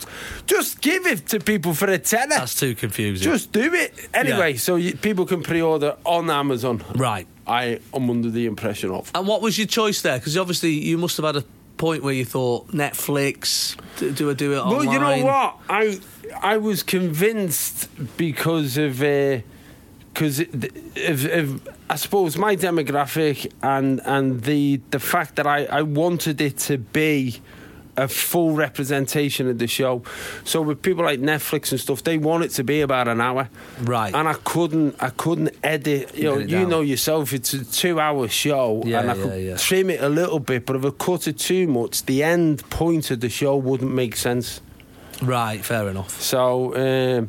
just 0.47 0.81
give 0.81 1.07
it 1.07 1.27
to 1.29 1.41
people 1.41 1.75
for 1.75 1.89
a 1.91 1.99
tenner. 1.99 2.37
That's 2.37 2.59
too 2.59 2.75
confusing. 2.75 3.25
just 3.25 3.53
do 3.53 3.73
it 3.75 3.95
anyway. 4.15 4.53
Yeah. 4.53 4.59
So 4.59 4.77
you, 4.77 4.97
people 4.97 5.27
can 5.27 5.43
pre-order 5.43 5.97
on 6.05 6.31
Amazon. 6.31 6.83
right. 6.95 7.27
I 7.47 7.81
am 7.93 8.09
under 8.09 8.31
the 8.31 8.47
impression 8.47 8.93
of. 8.93 9.11
And 9.13 9.27
what 9.27 9.43
was 9.43 9.59
your 9.59 9.67
choice 9.67 10.03
there? 10.03 10.19
Because 10.19 10.37
obviously 10.37 10.71
you 10.71 10.97
must 10.97 11.17
have 11.17 11.27
had 11.27 11.37
a 11.37 11.45
point 11.79 12.05
where 12.05 12.15
you 12.15 12.25
thought 12.25 12.69
Netflix. 12.69 13.75
Do, 13.99 14.31
I 14.31 14.35
do 14.35 14.53
it 14.53 14.65
Well, 14.65 14.85
you 14.85 14.99
know 15.01 15.25
what? 15.25 15.57
I 15.69 15.99
I 16.41 16.59
was 16.59 16.85
convinced 16.85 17.89
because 18.17 18.77
of 18.77 19.03
uh, 19.03 19.39
because 20.13 20.41
of, 20.41 21.25
of 21.25 21.69
I 21.89 21.97
suppose 21.97 22.37
my 22.37 22.57
demographic 22.57 23.51
and 23.63 24.01
and 24.05 24.43
the 24.43 24.81
the 24.91 25.01
fact 25.01 25.37
that 25.37 25.47
I 25.47 25.65
I 25.67 25.83
wanted 25.83 26.41
it 26.41 26.59
to 26.69 26.79
be 26.79 27.41
a 27.97 28.09
full 28.09 28.53
representation 28.53 29.49
of 29.49 29.59
the 29.59 29.67
show. 29.67 30.03
So 30.45 30.63
with 30.63 30.81
people 30.81 31.05
like 31.05 31.21
Netflix 31.21 31.71
and 31.73 31.81
stuff, 31.81 32.03
they 32.03 32.17
want 32.19 32.45
it 32.45 32.51
to 32.53 32.65
be 32.65 32.81
about 32.81 33.09
an 33.09 33.21
hour, 33.21 33.49
Right. 33.83 34.15
And 34.15 34.27
I 34.29 34.35
couldn't, 34.35 34.95
I 35.03 35.11
couldn't 35.11 35.51
edit. 35.63 36.17
You 36.17 36.25
know, 36.25 36.39
you 36.39 36.67
know 36.67 36.81
yourself, 36.81 37.33
it's 37.35 37.53
a 37.53 37.65
two-hour 37.65 38.29
show, 38.29 38.83
Yeah, 38.87 39.01
and 39.01 39.11
I 39.11 39.15
yeah, 39.17 39.23
could 39.23 39.43
yeah. 39.43 39.57
trim 39.57 39.91
it 39.91 40.01
a 40.01 40.09
little 40.09 40.39
bit. 40.39 40.65
But 40.65 40.77
if 40.77 40.85
I 40.85 40.91
cut 40.91 41.27
it 41.29 41.39
too 41.39 41.67
much, 41.67 42.07
the 42.07 42.23
end 42.23 42.69
point 42.71 43.11
of 43.11 43.21
the 43.21 43.29
show 43.29 43.57
wouldn't 43.57 43.93
make 43.93 44.17
sense. 44.17 44.63
Right. 45.21 45.63
Fair 45.63 45.89
enough. 45.89 46.21
So, 46.23 46.75
um, 46.77 47.29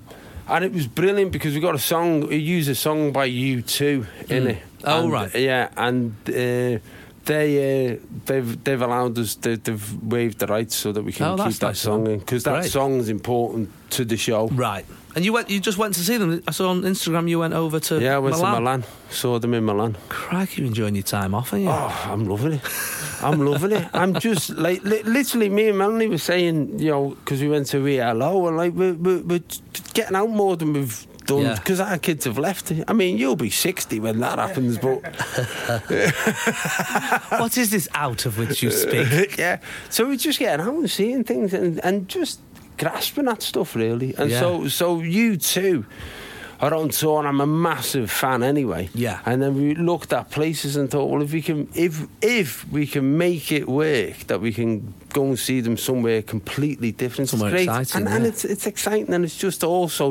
and 0.52 0.66
it 0.66 0.74
was 0.74 0.88
brilliant 0.88 1.32
because 1.32 1.54
we 1.56 1.60
got 1.62 1.76
a 1.76 1.80
song. 1.80 2.28
We 2.28 2.38
used 2.38 2.70
a 2.70 2.76
song 2.76 3.12
by 3.12 3.28
U2 3.30 3.82
in 4.30 4.44
Mm. 4.44 4.50
it. 4.50 4.58
Oh, 4.84 5.04
And, 5.04 5.12
right. 5.12 5.36
Yeah, 5.36 5.70
and 5.78 6.16
uh, 6.28 6.80
they 7.26 7.94
uh, 7.94 7.98
they've 8.26 8.64
they've 8.64 8.82
allowed 8.82 9.18
us. 9.20 9.36
They, 9.36 9.56
they've 9.56 9.94
waived 10.04 10.40
the 10.40 10.48
rights 10.48 10.76
so 10.76 10.92
that 10.92 11.04
we 11.04 11.12
can 11.14 11.26
Oh, 11.28 11.36
keep 11.46 11.54
that 11.60 11.68
nice 11.68 11.80
song 11.80 12.08
in 12.08 12.20
because 12.20 12.44
that 12.44 12.66
song's 12.66 13.10
important 13.10 13.70
to 13.92 14.06
the 14.06 14.18
show. 14.18 14.48
Right. 14.50 14.86
And 15.16 15.26
you 15.26 15.34
went. 15.34 15.50
You 15.50 15.60
just 15.60 15.78
went 15.78 15.94
to 15.96 16.00
see 16.02 16.16
them. 16.18 16.42
I 16.48 16.52
saw 16.52 16.70
on 16.70 16.84
Instagram 16.84 17.30
you 17.30 17.40
went 17.40 17.54
over 17.54 17.80
to. 17.82 18.00
Yeah, 18.02 18.16
I 18.16 18.20
went 18.20 18.38
Milan. 18.38 18.54
to 18.56 18.60
Milan. 18.62 18.84
Saw 19.10 19.40
them 19.40 19.54
in 19.54 19.66
Milan. 19.66 19.98
Crikey, 20.10 20.62
you're 20.62 20.68
enjoying 20.68 20.96
your 20.96 21.04
time 21.04 21.36
off, 21.36 21.52
aren't 21.52 21.66
you? 21.66 21.72
Oh, 21.72 22.08
I'm 22.10 22.26
loving 22.26 22.54
it. 22.54 22.62
I'm 23.22 23.46
loving 23.46 23.74
it. 23.74 23.88
I'm 23.94 24.14
just 24.20 24.52
like 24.52 24.82
li- 24.84 25.04
literally 25.04 25.50
me 25.50 25.68
and 25.70 25.78
Melanie 25.78 26.08
were 26.08 26.18
saying, 26.18 26.80
you 26.80 26.90
know, 26.92 27.10
because 27.10 27.42
we 27.42 27.50
went 27.50 27.68
to 27.68 27.86
ELO 27.88 28.48
and 28.48 28.56
like 28.58 28.74
we're, 28.74 28.94
we're, 28.94 29.22
we're 29.22 29.44
getting 29.94 30.16
out 30.16 30.30
more 30.30 30.56
than 30.56 30.72
we've 30.74 31.06
done 31.26 31.42
Yeah. 31.42 31.56
because 31.56 31.80
our 31.82 31.98
kids 32.00 32.24
have 32.26 32.38
left. 32.40 32.72
I 32.88 32.94
mean, 32.94 33.18
you'll 33.18 33.36
be 33.36 33.50
60 33.52 34.00
when 34.00 34.20
that 34.22 34.40
happens, 34.40 34.78
but 34.80 35.04
What 37.40 37.58
is 37.58 37.72
this 37.72 37.88
out 37.94 38.26
of 38.26 38.38
which 38.38 38.64
you 38.64 38.72
speak? 38.72 39.36
yeah. 39.38 39.60
So 39.90 40.08
we're 40.08 40.18
just 40.18 40.40
getting 40.40 40.66
out 40.66 40.74
and 40.74 40.90
seeing 40.90 41.24
things 41.24 41.54
and, 41.54 41.84
and 41.84 42.08
just 42.08 42.40
grasping 42.82 43.28
at 43.28 43.42
stuff 43.42 43.76
really. 43.76 44.14
And 44.18 44.30
Yeah. 44.32 44.40
so 44.42 44.68
so 44.68 45.00
U2 45.00 45.86
are 46.60 46.74
on 46.76 46.90
tour 46.90 47.20
and 47.20 47.28
I'm 47.28 47.42
a 47.42 47.48
massive 47.48 48.10
fan 48.12 48.44
anyway. 48.44 48.90
Yeah. 48.94 49.20
And 49.26 49.42
then 49.42 49.56
we 49.56 49.74
looked 49.74 50.14
at 50.14 50.30
places 50.30 50.76
and 50.76 50.90
thought, 50.92 51.10
well 51.12 51.22
if 51.24 51.32
we 51.34 51.42
can 51.42 51.68
if 51.76 51.94
if 52.22 52.50
we 52.72 52.86
can 52.88 53.18
make 53.18 53.52
it 53.52 53.68
work 53.68 54.18
that 54.28 54.42
we 54.42 54.52
can 54.52 54.94
go 55.14 55.24
and 55.26 55.38
see 55.40 55.62
them 55.62 55.78
somewhere 55.78 56.22
completely 56.22 56.92
different. 56.92 57.30
Somewhere 57.30 57.56
it's 57.56 57.66
great. 57.66 57.80
exciting, 57.82 58.08
and, 58.08 58.16
and 58.16 58.26
it's 58.26 58.44
it's 58.46 58.66
exciting 58.68 59.14
and 59.14 59.24
it's 59.26 59.38
just 59.38 59.64
also 59.64 60.06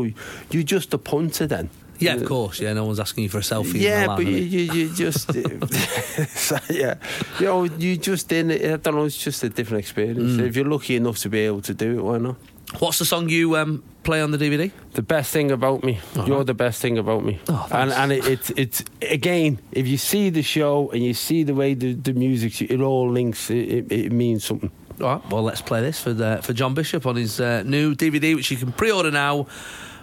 you're 0.52 0.70
just 0.76 0.94
a 0.94 0.98
punter 0.98 1.46
then. 1.46 1.68
Yeah, 2.00 2.14
of 2.14 2.24
course. 2.24 2.60
Yeah, 2.60 2.72
no 2.72 2.86
one's 2.86 2.98
asking 3.00 3.24
you 3.24 3.30
for 3.30 3.38
a 3.38 3.42
selfie. 3.42 3.74
in 3.74 3.82
Yeah, 3.82 4.06
but 4.06 4.24
you, 4.24 4.36
you, 4.54 4.72
you 4.72 4.94
just, 4.94 5.26
so, 6.30 6.56
yeah, 6.70 6.94
you 7.38 7.44
know, 7.46 7.64
you 7.64 7.98
just 7.98 8.32
in 8.32 8.50
it. 8.50 8.64
I 8.64 8.76
don't 8.76 8.94
know. 8.94 9.04
It's 9.04 9.22
just 9.22 9.44
a 9.44 9.50
different 9.50 9.80
experience. 9.80 10.32
Mm. 10.40 10.46
If 10.48 10.56
you're 10.56 10.64
lucky 10.64 10.96
enough 10.96 11.18
to 11.18 11.28
be 11.28 11.40
able 11.40 11.60
to 11.60 11.74
do 11.74 11.98
it, 11.98 12.02
why 12.02 12.16
not? 12.16 12.36
What's 12.78 12.98
the 12.98 13.04
song 13.04 13.28
you 13.28 13.56
um, 13.56 13.82
play 14.04 14.22
on 14.22 14.30
the 14.30 14.38
DVD? 14.38 14.70
The 14.92 15.02
best 15.02 15.32
thing 15.32 15.50
about 15.50 15.82
me, 15.82 15.98
Uh-huh. 16.14 16.24
you're 16.26 16.44
the 16.44 16.54
best 16.54 16.80
thing 16.80 16.98
about 16.98 17.24
me. 17.24 17.38
Oh, 17.48 17.66
and 17.72 17.92
and 17.92 18.12
it, 18.12 18.26
it's 18.26 18.50
it's 18.56 18.84
again, 19.02 19.58
if 19.72 19.86
you 19.88 19.96
see 19.98 20.30
the 20.30 20.42
show 20.42 20.90
and 20.90 21.02
you 21.02 21.12
see 21.14 21.42
the 21.44 21.54
way 21.54 21.74
the 21.74 21.94
the 21.94 22.12
music, 22.12 22.60
it 22.70 22.80
all 22.80 23.10
links. 23.10 23.50
It, 23.50 23.68
it, 23.68 23.92
it 23.92 24.12
means 24.12 24.44
something. 24.44 24.70
All 25.00 25.06
right, 25.16 25.30
well, 25.30 25.42
let's 25.42 25.62
play 25.62 25.80
this 25.80 25.98
for 26.00 26.12
the, 26.12 26.40
for 26.42 26.52
John 26.52 26.74
Bishop 26.74 27.06
on 27.06 27.16
his 27.16 27.40
uh, 27.40 27.62
new 27.64 27.94
DVD, 27.94 28.34
which 28.36 28.50
you 28.50 28.56
can 28.58 28.70
pre-order 28.72 29.10
now. 29.10 29.46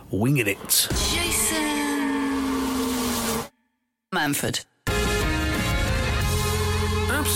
Winging 0.09 0.47
it. 0.47 0.87
Jason 1.11 1.67
Manford, 4.13 4.65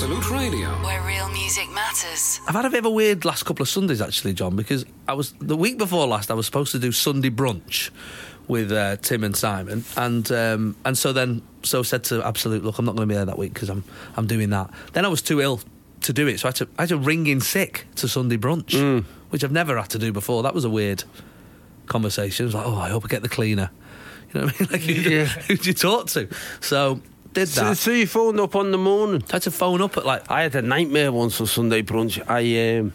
Absolute 0.02 0.32
Radio. 0.32 0.68
where 0.84 1.00
real 1.04 1.30
music 1.30 1.70
matters. 1.70 2.42
I've 2.48 2.56
had 2.56 2.66
a 2.66 2.72
bit 2.72 2.80
of 2.80 2.86
a 2.86 2.90
weird 2.90 3.24
last 3.24 3.44
couple 3.44 3.62
of 3.62 3.70
Sundays 3.70 4.02
actually, 4.02 4.34
John, 4.34 4.56
because 4.56 4.84
I 5.08 5.14
was 5.14 5.34
the 5.34 5.56
week 5.56 5.78
before 5.78 6.08
last 6.08 6.32
I 6.32 6.34
was 6.34 6.48
supposed 6.48 6.72
to 6.72 6.80
do 6.80 6.92
Sunday 6.92 7.30
brunch 7.30 7.92
with 8.48 8.72
uh, 8.72 8.96
Tim 8.98 9.24
and 9.24 9.36
Simon, 9.36 9.86
and 9.96 10.32
um, 10.32 10.76
and 10.86 10.98
so 10.98 11.14
then 11.14 11.44
so 11.62 11.84
said 11.84 12.04
to 12.06 12.26
Absolute, 12.26 12.64
look, 12.64 12.80
I'm 12.80 12.86
not 12.86 12.96
going 12.96 13.08
to 13.08 13.12
be 13.12 13.16
there 13.16 13.26
that 13.26 13.38
week 13.38 13.54
because 13.54 13.70
I'm 13.70 13.84
I'm 14.18 14.26
doing 14.26 14.50
that. 14.50 14.72
Then 14.94 15.06
I 15.06 15.08
was 15.08 15.22
too 15.22 15.40
ill 15.40 15.60
to 16.02 16.12
do 16.14 16.26
it, 16.26 16.40
so 16.40 16.48
I 16.48 16.50
had 16.50 16.56
to 16.56 16.68
I 16.80 16.82
had 16.82 16.90
to 16.90 16.98
ring 16.98 17.28
in 17.28 17.40
sick 17.40 17.86
to 17.98 18.08
Sunday 18.08 18.38
brunch, 18.38 19.06
which 19.30 19.44
I've 19.44 19.52
never 19.52 19.78
had 19.78 19.92
to 19.92 20.00
do 20.00 20.12
before. 20.12 20.42
That 20.42 20.56
was 20.56 20.66
a 20.66 20.70
weird 20.72 21.04
conversation. 21.86 22.46
It 22.46 22.48
was 22.48 22.56
like, 22.56 22.66
oh, 22.66 22.76
I 22.76 22.90
hope 22.90 23.06
I 23.06 23.08
get 23.08 23.22
the 23.22 23.30
cleaner. 23.30 23.70
You 24.34 24.40
know 24.40 24.46
what 24.48 24.56
I 24.56 24.60
mean? 24.62 24.70
Like, 24.72 24.82
who'd, 24.82 25.06
Yeah. 25.12 25.26
who'd 25.26 25.64
you 25.68 25.74
talk 25.76 26.08
to? 26.08 26.28
So 26.60 27.02
did 27.34 27.48
that. 27.50 27.78
so 27.78 27.92
you 27.92 28.08
phoned 28.08 28.40
up 28.40 28.56
on 28.56 28.72
the 28.72 28.78
morning. 28.78 29.24
I 29.30 29.34
had 29.34 29.42
to 29.44 29.52
phone 29.52 29.82
up 29.82 29.98
at 29.98 30.06
like 30.06 30.30
I 30.30 30.44
had 30.44 30.56
a 30.56 30.62
nightmare 30.62 31.12
once 31.12 31.40
on 31.42 31.48
Sunday 31.48 31.82
brunch. 31.82 32.22
I 32.30 32.78
um, 32.80 32.94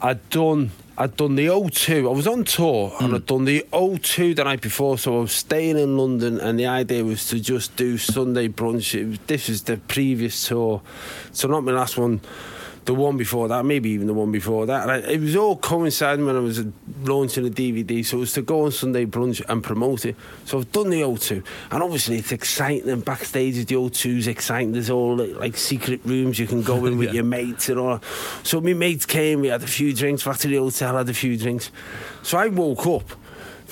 I'd 0.00 0.28
done 0.30 0.70
I'd 0.98 1.16
done 1.16 1.36
the 1.36 1.46
O2. 1.46 2.06
I 2.08 2.14
was 2.14 2.26
on 2.26 2.44
tour 2.44 2.92
and 3.00 3.14
I'd 3.14 3.26
done 3.26 3.44
the 3.44 3.66
O2 3.72 4.36
the 4.36 4.44
night 4.44 4.60
before, 4.60 4.98
so 4.98 5.18
I 5.18 5.20
was 5.22 5.32
staying 5.32 5.78
in 5.78 5.96
London, 5.96 6.38
and 6.38 6.58
the 6.58 6.66
idea 6.66 7.02
was 7.02 7.26
to 7.28 7.40
just 7.40 7.76
do 7.76 7.96
Sunday 7.96 8.48
brunch. 8.48 8.94
It 8.94 9.06
was, 9.06 9.18
this 9.26 9.48
is 9.48 9.62
the 9.62 9.78
previous 9.78 10.48
tour, 10.48 10.82
so 11.32 11.48
not 11.48 11.64
my 11.64 11.72
last 11.72 11.96
one. 11.96 12.20
The 12.84 12.94
one 12.94 13.16
before 13.16 13.46
that, 13.46 13.64
maybe 13.64 13.90
even 13.90 14.08
the 14.08 14.12
one 14.14 14.32
before 14.32 14.66
that. 14.66 14.90
I, 14.90 14.96
it 14.98 15.20
was 15.20 15.36
all 15.36 15.56
coinciding 15.56 16.26
when 16.26 16.34
I 16.34 16.40
was 16.40 16.64
launching 17.04 17.46
a 17.46 17.50
DVD, 17.50 18.04
so 18.04 18.16
it 18.16 18.20
was 18.20 18.32
to 18.32 18.42
go 18.42 18.64
on 18.64 18.72
Sunday 18.72 19.06
brunch 19.06 19.40
and 19.48 19.62
promote 19.62 20.04
it. 20.04 20.16
So 20.46 20.58
I've 20.58 20.72
done 20.72 20.90
the 20.90 21.02
O2, 21.02 21.44
and 21.70 21.80
obviously 21.82 22.16
it's 22.18 22.32
exciting. 22.32 22.88
And 22.90 23.04
backstage 23.04 23.56
at 23.58 23.68
the 23.68 23.76
O2 23.76 24.18
is 24.18 24.26
exciting. 24.26 24.72
There's 24.72 24.90
all 24.90 25.14
like, 25.16 25.36
like 25.36 25.56
secret 25.56 26.00
rooms 26.04 26.40
you 26.40 26.48
can 26.48 26.62
go 26.62 26.84
in 26.86 26.98
with 26.98 27.10
Yeah. 27.10 27.14
your 27.14 27.24
mates 27.24 27.68
and 27.68 27.78
all. 27.78 28.00
So 28.42 28.60
my 28.60 28.72
mates 28.74 29.06
came, 29.06 29.42
we 29.42 29.48
had 29.48 29.62
a 29.62 29.66
few 29.68 29.94
drinks. 29.94 30.24
Back 30.24 30.38
to 30.38 30.48
the 30.48 30.56
hotel, 30.56 30.96
had 30.96 31.08
a 31.08 31.14
few 31.14 31.38
drinks. 31.38 31.70
So 32.24 32.36
I 32.36 32.48
woke 32.48 32.84
up. 32.88 33.12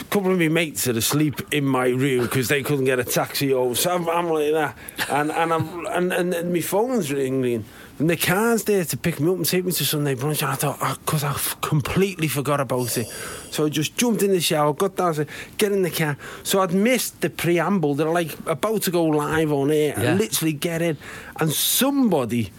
A 0.00 0.04
couple 0.04 0.32
of 0.32 0.38
my 0.38 0.48
mates 0.48 0.86
are 0.88 0.96
asleep 0.96 1.42
in 1.52 1.64
my 1.66 1.88
room 1.88 2.22
because 2.22 2.48
they 2.48 2.62
couldn't 2.62 2.86
get 2.86 2.98
a 2.98 3.04
taxi 3.04 3.50
home. 3.50 3.74
So 3.74 3.92
I'm, 3.92 4.08
I'm 4.08 4.30
like 4.30 4.52
that, 4.52 4.74
and 5.11 5.30
and 5.30 5.52
I'm 5.52 5.86
and, 5.88 6.11
and, 6.12 6.32
and 6.32 6.52
my 6.54 6.61
phone's 6.62 7.12
ringing, 7.12 7.66
and 8.01 8.11
the 8.11 8.16
car's 8.16 8.64
there 8.64 8.84
to 8.84 8.96
pick 8.96 9.20
me 9.20 9.30
up 9.30 9.36
and 9.36 9.46
take 9.46 9.64
me 9.64 9.70
to 9.72 9.84
Sunday 9.84 10.14
brunch. 10.16 10.42
And 10.42 10.51
I 10.51 10.55
thought, 10.57 10.98
because 11.05 11.22
I 11.22 11.30
f- 11.30 11.57
completely 11.61 12.26
forgot 12.28 12.59
about 12.59 12.96
it, 12.98 13.07
so 13.51 13.66
I 13.66 13.68
just 13.68 13.96
jumped 13.96 14.22
in 14.22 14.30
the 14.32 14.40
shower, 14.40 14.72
got 14.72 14.96
down, 14.96 15.14
said, 15.14 15.28
get 15.59 15.70
in 15.70 15.82
the 15.82 15.90
car. 15.90 16.16
So 16.42 16.61
I'd 16.61 16.72
missed 16.72 17.20
the 17.20 17.30
preamble. 17.30 17.94
They're 17.94 18.11
like 18.11 18.36
about 18.46 18.82
to 18.82 18.90
go 18.90 19.05
live 19.05 19.53
on 19.53 19.70
air, 19.70 19.94
Yeah. 19.96 20.03
and 20.12 20.18
literally 20.18 20.55
get 20.55 20.82
in, 20.82 20.96
and 21.38 21.53
somebody 21.53 22.51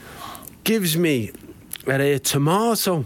gives 0.64 0.96
me 0.96 1.32
a 1.88 2.20
tomato 2.20 3.04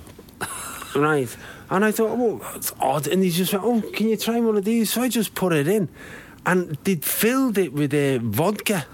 right? 0.96 1.36
And 1.70 1.84
I 1.84 1.92
thought, 1.92 2.12
oh, 2.20 2.38
that's 2.54 2.74
odd. 2.80 3.08
And 3.08 3.24
he 3.24 3.30
just 3.30 3.52
went, 3.54 3.66
oh, 3.66 3.82
can 3.92 4.08
you 4.10 4.18
try 4.18 4.40
one 4.40 4.56
of 4.58 4.64
these? 4.66 4.92
So 4.94 5.02
I 5.02 5.10
just 5.10 5.36
put 5.36 5.52
it 5.52 5.68
in. 5.68 5.90
And 6.46 6.78
they'd 6.84 7.04
filled 7.04 7.58
it 7.58 7.74
with 7.74 7.94
uh, 7.94 8.20
vodka 8.24 8.86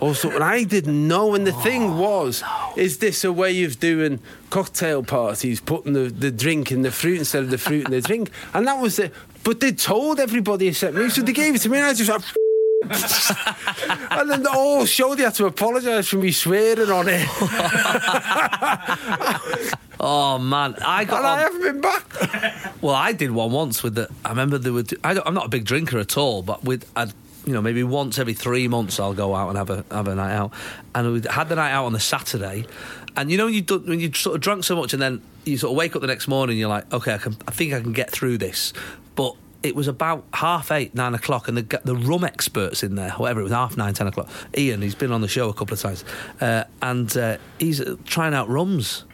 or 0.00 0.14
something. 0.14 0.42
I 0.42 0.64
didn't 0.64 1.08
know. 1.08 1.34
And 1.34 1.46
the 1.46 1.52
thing 1.52 1.84
oh, 1.84 1.96
was, 1.96 2.42
is 2.76 2.98
this 2.98 3.24
a 3.24 3.32
way 3.32 3.64
of 3.64 3.80
doing 3.80 4.20
cocktail 4.50 5.02
parties, 5.02 5.60
putting 5.60 5.92
the, 5.92 6.08
the 6.08 6.30
drink 6.30 6.70
in 6.70 6.82
the 6.82 6.90
fruit 6.90 7.18
instead 7.18 7.42
of 7.44 7.50
the 7.50 7.58
fruit 7.58 7.86
in 7.86 7.92
the 7.92 8.00
drink? 8.00 8.30
And 8.54 8.66
that 8.66 8.80
was 8.80 8.98
it. 8.98 9.12
But 9.44 9.60
they 9.60 9.72
told 9.72 10.18
everybody 10.20 10.68
except 10.68 10.94
me. 10.96 11.08
So 11.10 11.22
they 11.22 11.32
gave 11.32 11.54
it 11.54 11.58
to 11.60 11.68
me 11.68 11.78
and 11.78 11.86
I 11.86 11.94
just 11.94 12.10
went, 12.10 12.24
and 14.10 14.30
then 14.30 14.42
the 14.42 14.50
whole 14.50 14.86
show 14.86 15.14
they 15.14 15.24
had 15.24 15.34
to 15.34 15.46
apologise 15.46 16.08
for 16.08 16.16
me 16.16 16.32
swearing 16.32 16.90
on 16.90 17.06
it. 17.08 17.28
Oh 20.00 20.38
man, 20.38 20.76
I 20.84 21.04
got 21.04 21.18
and 21.18 21.26
I 21.26 21.40
haven't 21.40 21.60
been 21.60 21.80
back. 21.80 22.80
Well, 22.80 22.94
I 22.94 23.12
did 23.12 23.32
one 23.32 23.50
once 23.50 23.82
with 23.82 23.96
the. 23.96 24.08
I 24.24 24.30
remember 24.30 24.56
there 24.56 24.72
were. 24.72 24.84
I 25.02 25.20
I'm 25.26 25.34
not 25.34 25.46
a 25.46 25.48
big 25.48 25.64
drinker 25.64 25.98
at 25.98 26.16
all, 26.16 26.42
but 26.42 26.62
with 26.62 26.88
I'd, 26.94 27.12
you 27.48 27.54
know 27.54 27.62
maybe 27.62 27.82
once 27.82 28.18
every 28.18 28.34
three 28.34 28.68
months 28.68 29.00
I'll 29.00 29.14
go 29.14 29.34
out 29.34 29.48
and 29.48 29.56
have 29.56 29.70
a 29.70 29.84
have 29.90 30.06
a 30.06 30.14
night 30.14 30.34
out, 30.34 30.52
and 30.94 31.12
we 31.14 31.22
had 31.30 31.48
the 31.48 31.56
night 31.56 31.72
out 31.72 31.86
on 31.86 31.94
the 31.94 32.00
Saturday, 32.00 32.66
and 33.16 33.30
you 33.30 33.38
know 33.38 33.46
you 33.46 33.62
when 33.62 34.00
you 34.00 34.12
sort 34.12 34.36
of 34.36 34.42
drunk 34.42 34.64
so 34.64 34.76
much 34.76 34.92
and 34.92 35.00
then 35.00 35.22
you 35.46 35.56
sort 35.56 35.70
of 35.70 35.78
wake 35.78 35.96
up 35.96 36.02
the 36.02 36.06
next 36.06 36.28
morning, 36.28 36.58
you're 36.58 36.68
like, 36.68 36.92
okay, 36.92 37.14
I 37.14 37.18
can, 37.18 37.34
I 37.46 37.52
think 37.52 37.72
I 37.72 37.80
can 37.80 37.94
get 37.94 38.10
through 38.10 38.38
this, 38.38 38.72
but. 39.14 39.34
It 39.60 39.74
was 39.74 39.88
about 39.88 40.24
half 40.34 40.70
eight, 40.70 40.94
nine 40.94 41.14
o'clock, 41.14 41.48
and 41.48 41.56
the 41.56 41.80
the 41.82 41.96
rum 41.96 42.22
experts 42.22 42.84
in 42.84 42.94
there, 42.94 43.10
whatever 43.10 43.40
it 43.40 43.42
was, 43.42 43.52
half 43.52 43.76
nine, 43.76 43.92
ten 43.92 44.06
o'clock. 44.06 44.30
Ian, 44.56 44.80
he's 44.82 44.94
been 44.94 45.10
on 45.10 45.20
the 45.20 45.26
show 45.26 45.48
a 45.48 45.52
couple 45.52 45.74
of 45.74 45.80
times, 45.80 46.04
uh, 46.40 46.62
and 46.80 47.14
uh, 47.16 47.38
he's 47.58 47.80
uh, 47.80 47.96
trying 48.04 48.34
out 48.34 48.48
rums, 48.48 49.04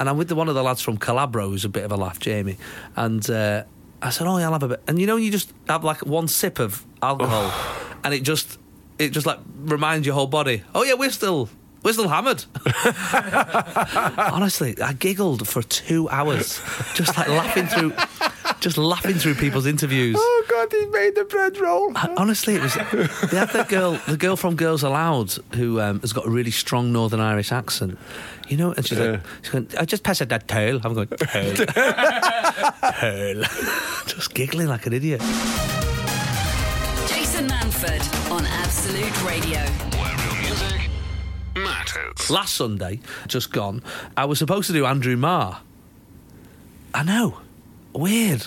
and 0.00 0.08
I'm 0.08 0.16
with 0.16 0.26
the, 0.26 0.34
one 0.34 0.48
of 0.48 0.56
the 0.56 0.62
lads 0.64 0.82
from 0.82 0.98
Calabro, 0.98 1.50
who's 1.50 1.64
a 1.64 1.68
bit 1.68 1.84
of 1.84 1.92
a 1.92 1.96
laugh, 1.96 2.18
Jamie. 2.18 2.58
And 2.96 3.30
uh, 3.30 3.62
I 4.02 4.10
said, 4.10 4.26
"Oh, 4.26 4.38
yeah, 4.38 4.46
I'll 4.46 4.52
have 4.54 4.64
a 4.64 4.68
bit." 4.70 4.82
And 4.88 5.00
you 5.00 5.06
know, 5.06 5.14
you 5.14 5.30
just 5.30 5.54
have 5.68 5.84
like 5.84 6.04
one 6.04 6.26
sip 6.26 6.58
of 6.58 6.84
alcohol, 7.02 7.52
and 8.04 8.14
it 8.14 8.22
just, 8.22 8.58
it 8.98 9.10
just 9.10 9.26
like 9.26 9.38
reminds 9.64 10.06
your 10.06 10.14
whole 10.14 10.26
body. 10.28 10.62
Oh 10.74 10.82
yeah, 10.84 10.94
we're 10.94 11.10
still. 11.10 11.48
We're 11.84 11.92
still 11.94 12.06
hammered. 12.06 12.44
Honestly, 14.16 14.80
I 14.80 14.92
giggled 14.92 15.48
for 15.48 15.64
two 15.64 16.08
hours, 16.10 16.60
just 16.94 17.16
like 17.18 17.26
laughing 17.26 17.66
through, 17.66 17.92
just 18.60 18.78
laughing 18.78 19.14
through 19.14 19.34
people's 19.34 19.66
interviews. 19.66 20.14
Oh 20.16 20.44
God, 20.48 20.68
he 20.70 20.86
made 20.86 21.16
the 21.16 21.24
bread 21.24 21.58
roll. 21.58 21.90
I- 21.96 22.14
Honestly, 22.16 22.54
it 22.54 22.62
was. 22.62 22.74
They 22.74 23.36
had 23.36 23.50
the 23.50 23.66
girl, 23.68 23.98
the 24.06 24.16
girl 24.16 24.36
from 24.36 24.54
Girls 24.54 24.84
Aloud, 24.84 25.32
who 25.56 25.80
um, 25.80 25.98
has 26.02 26.12
got 26.12 26.24
a 26.24 26.30
really 26.30 26.52
strong 26.52 26.92
Northern 26.92 27.18
Irish 27.18 27.50
accent. 27.50 27.98
You 28.48 28.58
know, 28.58 28.70
and 28.72 28.86
she's 28.86 29.00
like, 29.00 29.20
she's 29.42 29.50
going, 29.50 29.68
I 29.76 29.84
just 29.84 30.04
passed 30.04 30.28
that 30.28 30.46
tail. 30.46 30.80
I'm 30.84 30.94
going, 30.94 31.08
tail. 31.08 31.54
tail. 33.00 33.42
just 34.06 34.34
giggling 34.34 34.68
like 34.68 34.86
an 34.86 34.92
idiot. 34.92 35.20
Jason 37.82 38.02
Manford 38.02 38.30
on 38.30 38.46
Absolute 38.46 39.24
Radio. 39.24 39.58
Where 39.98 40.16
real 40.16 40.42
music 40.42 40.90
matters. 41.56 42.30
Last 42.30 42.54
Sunday, 42.54 43.00
just 43.26 43.52
gone, 43.52 43.82
I 44.16 44.24
was 44.24 44.38
supposed 44.38 44.68
to 44.68 44.72
do 44.72 44.86
Andrew 44.86 45.16
Marr. 45.16 45.60
I 46.94 47.02
know. 47.02 47.38
Weird. 47.92 48.46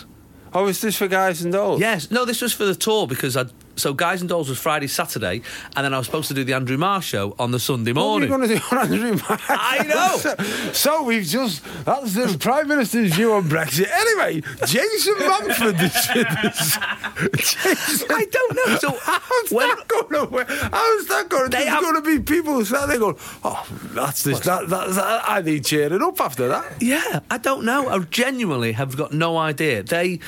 Oh, 0.54 0.68
is 0.68 0.80
this 0.80 0.96
for 0.96 1.08
guys 1.08 1.42
and 1.42 1.52
dolls? 1.52 1.82
Yes. 1.82 2.12
No, 2.12 2.24
this 2.24 2.42
was 2.42 2.54
for 2.54 2.66
the 2.66 2.76
tour 2.76 3.08
because 3.08 3.36
I. 3.36 3.46
So, 3.76 3.94
Guys 3.94 4.22
and 4.22 4.30
Dolls 4.30 4.50
was 4.50 4.58
Friday, 4.60 4.88
Saturday, 4.88 5.42
and 5.76 5.86
then 5.86 5.94
I 5.94 5.98
was 5.98 6.06
supposed 6.08 6.28
to 6.30 6.34
do 6.34 6.44
the 6.44 6.54
Andrew 6.54 6.78
Marr 6.78 7.02
show 7.02 7.36
on 7.40 7.52
the 7.52 7.60
Sunday 7.60 7.94
morning. 7.94 8.30
What 8.30 8.42
are 8.42 8.46
you 8.46 8.60
going 8.60 8.62
to 8.62 8.70
do 8.70 8.76
on 8.76 8.92
Andrew 8.94 9.22
Marr? 9.28 9.40
I 9.50 9.84
know. 9.88 10.18
so, 10.18 10.36
so 10.74 11.04
we've 11.04 11.26
just 11.26 11.64
that's 11.86 12.14
the 12.14 12.38
Prime 12.40 12.68
Minister's 12.68 13.14
view 13.16 13.34
on 13.34 13.44
Brexit. 13.44 13.90
Anyway, 13.92 14.42
Jason 14.66 15.16
Manford 15.16 15.82
is 15.84 15.94
Jason, 17.54 18.08
I 18.12 18.26
don't 18.32 18.56
know. 18.56 18.78
So, 18.78 18.92
how's 19.02 19.52
when- 19.52 19.68
that 19.70 19.88
going 19.88 20.26
to 20.26 20.32
work? 20.32 20.48
How's 20.50 21.08
that 21.08 21.30
going? 21.30 21.50
There's 21.52 21.66
have- 21.68 21.82
going 21.82 21.96
to 21.96 22.02
be 22.02 22.20
people 22.20 22.64
sat 22.66 22.88
there 22.88 23.00
going, 23.00 23.18
"Oh, 23.44 23.66
that's 23.94 24.24
this. 24.24 24.40
That, 24.42 24.70
that, 24.70 24.90
that, 24.96 25.24
I 25.28 25.42
need 25.42 25.66
cheering 25.66 26.02
up 26.02 26.20
after 26.20 26.48
that." 26.48 26.82
Yeah, 26.82 27.20
I 27.30 27.38
don't 27.38 27.66
know. 27.66 27.90
I 27.90 28.00
genuinely 28.00 28.74
have 28.74 28.96
got 28.98 29.14
no 29.14 29.38
idea. 29.38 29.84
They. 29.84 30.20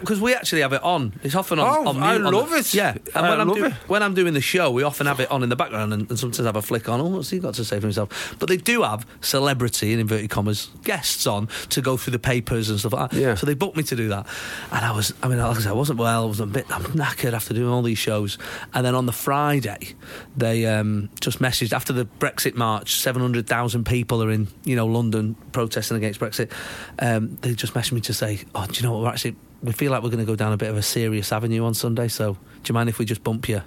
Because 0.00 0.20
we 0.20 0.34
actually 0.34 0.62
have 0.62 0.72
it 0.72 0.82
on. 0.82 1.12
It's 1.22 1.34
often 1.34 1.58
on. 1.58 1.66
Oh, 1.86 1.88
on 1.88 1.96
mute 1.96 2.04
I 2.04 2.14
on 2.16 2.22
the- 2.22 2.30
love 2.30 2.52
it. 2.52 2.72
Yeah, 2.74 2.96
and 3.14 3.26
I 3.26 3.36
when 3.36 3.48
love 3.48 3.58
it. 3.58 3.72
when 3.88 4.02
I'm 4.02 4.14
doing 4.14 4.34
the 4.34 4.40
show, 4.40 4.70
we 4.70 4.82
often 4.82 5.06
have 5.06 5.20
it 5.20 5.30
on 5.30 5.42
in 5.42 5.48
the 5.48 5.56
background, 5.56 5.92
and, 5.92 6.08
and 6.08 6.18
sometimes 6.18 6.46
have 6.46 6.56
a 6.56 6.62
flick 6.62 6.88
on. 6.88 7.00
Oh, 7.00 7.06
what's 7.06 7.30
he 7.30 7.38
got 7.38 7.54
to 7.54 7.64
say 7.64 7.76
for 7.80 7.86
himself? 7.86 8.36
But 8.38 8.48
they 8.48 8.56
do 8.56 8.82
have 8.82 9.06
celebrity 9.20 9.92
in 9.92 9.98
inverted 10.00 10.30
commas 10.30 10.70
guests 10.84 11.26
on 11.26 11.48
to 11.70 11.80
go 11.80 11.96
through 11.96 12.12
the 12.12 12.18
papers 12.18 12.70
and 12.70 12.78
stuff 12.78 12.92
like 12.92 13.10
that. 13.10 13.20
Yeah. 13.20 13.34
So 13.34 13.46
they 13.46 13.54
booked 13.54 13.76
me 13.76 13.82
to 13.84 13.96
do 13.96 14.08
that, 14.08 14.26
and 14.72 14.84
I 14.84 14.92
was. 14.92 15.12
I 15.22 15.28
mean, 15.28 15.38
like 15.38 15.56
I 15.56 15.60
said, 15.60 15.70
I 15.70 15.72
wasn't 15.74 15.98
well. 15.98 16.24
I 16.24 16.26
was 16.26 16.40
a 16.40 16.46
bit. 16.46 16.66
I'm 16.70 16.82
knackered 16.84 17.32
after 17.32 17.54
doing 17.54 17.68
all 17.70 17.82
these 17.82 17.98
shows, 17.98 18.38
and 18.74 18.84
then 18.86 18.94
on 18.94 19.06
the 19.06 19.12
Friday, 19.12 19.94
they 20.36 20.66
um, 20.66 21.10
just 21.20 21.40
messaged 21.40 21.72
after 21.72 21.92
the 21.92 22.04
Brexit 22.18 22.54
march. 22.54 22.94
Seven 23.00 23.20
hundred 23.22 23.46
thousand 23.46 23.84
people 23.84 24.22
are 24.22 24.30
in, 24.30 24.48
you 24.64 24.76
know, 24.76 24.86
London 24.86 25.34
protesting 25.52 25.96
against 25.96 26.20
Brexit. 26.20 26.50
Um, 26.98 27.36
they 27.42 27.54
just 27.54 27.74
messaged 27.74 27.92
me 27.92 28.00
to 28.02 28.14
say, 28.14 28.40
"Oh, 28.54 28.66
do 28.66 28.74
you 28.74 28.82
know 28.86 28.92
what? 28.92 29.02
We're 29.02 29.08
actually 29.10 29.36
we 29.62 29.72
feel 29.72 29.90
like 29.92 30.02
we're 30.02 30.10
going 30.10 30.24
to 30.24 30.30
go 30.30 30.36
down 30.36 30.52
a 30.52 30.56
bit 30.56 30.70
of 30.70 30.76
a 30.76 30.82
serious 30.82 31.32
avenue 31.32 31.64
on 31.64 31.74
Sunday. 31.74 32.08
So 32.08 32.34
do 32.34 32.38
you 32.68 32.74
mind 32.74 32.88
if 32.88 32.98
we 32.98 33.04
just 33.04 33.22
bump 33.24 33.48
you?" 33.48 33.62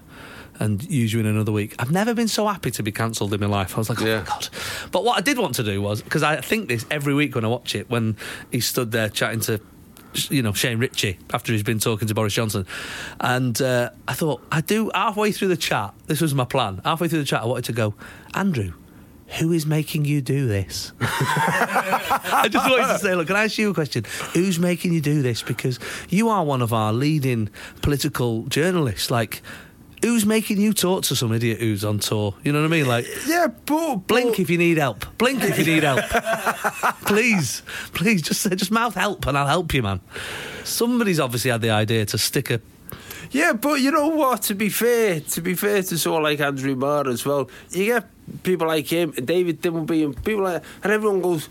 And 0.59 0.83
use 0.83 1.11
you 1.11 1.19
in 1.19 1.25
another 1.25 1.51
week. 1.51 1.73
I've 1.79 1.89
never 1.91 2.13
been 2.13 2.27
so 2.27 2.45
happy 2.45 2.69
to 2.71 2.83
be 2.83 2.91
cancelled 2.91 3.33
in 3.33 3.39
my 3.39 3.47
life. 3.47 3.75
I 3.75 3.79
was 3.79 3.89
like, 3.89 3.99
oh 4.01 4.05
Yeah. 4.05 4.19
my 4.19 4.25
god! 4.25 4.49
But 4.91 5.03
what 5.03 5.17
I 5.17 5.21
did 5.21 5.39
want 5.39 5.55
to 5.55 5.63
do 5.63 5.81
was 5.81 6.03
because 6.03 6.21
I 6.21 6.39
think 6.39 6.67
this 6.67 6.85
every 6.91 7.15
week 7.15 7.33
when 7.33 7.43
I 7.43 7.47
watch 7.47 7.73
it, 7.73 7.89
when 7.89 8.15
he 8.51 8.59
stood 8.59 8.91
there 8.91 9.09
chatting 9.09 9.39
to 9.41 9.59
you 10.29 10.43
know 10.43 10.53
Shane 10.53 10.77
Richie 10.77 11.17
after 11.33 11.51
he's 11.51 11.63
been 11.63 11.79
talking 11.79 12.07
to 12.07 12.13
Boris 12.13 12.33
Johnson, 12.33 12.67
and 13.19 13.59
uh, 13.59 13.89
I 14.07 14.13
thought 14.13 14.43
I 14.51 14.61
do 14.61 14.91
halfway 14.93 15.31
through 15.31 15.47
the 15.47 15.57
chat. 15.57 15.95
This 16.05 16.21
was 16.21 16.35
my 16.35 16.45
plan. 16.45 16.79
Halfway 16.85 17.07
through 17.07 17.19
the 17.19 17.25
chat, 17.25 17.41
I 17.41 17.45
wanted 17.45 17.65
to 17.65 17.73
go, 17.73 17.95
Andrew. 18.35 18.73
Who 19.39 19.53
is 19.53 19.65
making 19.65 20.05
you 20.05 20.21
do 20.21 20.47
this? 20.47 20.91
I 21.01 22.47
just 22.51 22.69
wanted 22.69 22.87
to 22.93 22.99
say, 22.99 23.15
look, 23.15 23.27
can 23.27 23.35
I 23.37 23.45
ask 23.45 23.57
you 23.57 23.69
a 23.69 23.73
question? 23.73 24.03
Who's 24.33 24.59
making 24.59 24.93
you 24.93 24.99
do 25.01 25.21
this? 25.21 25.41
Because 25.41 25.79
you 26.09 26.27
are 26.29 26.43
one 26.43 26.61
of 26.61 26.73
our 26.73 26.91
leading 26.91 27.49
political 27.81 28.43
journalists. 28.47 29.09
Like, 29.09 29.41
who's 30.01 30.25
making 30.25 30.59
you 30.59 30.73
talk 30.73 31.03
to 31.03 31.15
some 31.15 31.31
idiot 31.31 31.59
who's 31.59 31.85
on 31.85 31.99
tour? 31.99 32.35
You 32.43 32.51
know 32.51 32.59
what 32.61 32.65
I 32.67 32.69
mean? 32.69 32.87
Like, 32.87 33.05
Yeah, 33.25 33.47
but 33.65 34.07
Blink 34.07 34.39
if 34.39 34.49
you 34.49 34.57
need 34.57 34.77
help. 34.77 35.05
Blink 35.17 35.41
if 35.43 35.57
you 35.57 35.65
need 35.65 35.83
help. 35.83 36.01
please, 37.05 37.61
please, 37.93 38.21
just 38.21 38.41
say, 38.41 38.55
just 38.55 38.71
mouth 38.71 38.95
help 38.95 39.25
and 39.27 39.37
I'll 39.37 39.47
help 39.47 39.73
you, 39.73 39.81
man. 39.83 40.01
Somebody's 40.65 41.19
obviously 41.19 41.51
had 41.51 41.61
the 41.61 41.69
idea 41.71 42.05
to 42.07 42.17
stick 42.17 42.49
a. 42.49 42.59
Yeah, 43.31 43.53
but 43.53 43.79
you 43.79 43.91
know 43.91 44.09
what? 44.09 44.41
To 44.43 44.55
be 44.55 44.67
fair, 44.67 45.21
to 45.21 45.41
be 45.41 45.53
fair 45.55 45.81
to 45.83 45.97
someone 45.97 46.23
like 46.23 46.41
Andrew 46.41 46.75
Marr 46.75 47.07
as 47.07 47.25
well, 47.25 47.49
you 47.69 47.85
get 47.85 48.05
people 48.43 48.67
like 48.67 48.87
him, 48.87 49.11
David 49.11 49.61
Dimbleby, 49.61 50.05
and 50.05 50.23
people 50.23 50.43
like, 50.43 50.63
and 50.83 50.91
everyone 50.91 51.21
goes, 51.21 51.49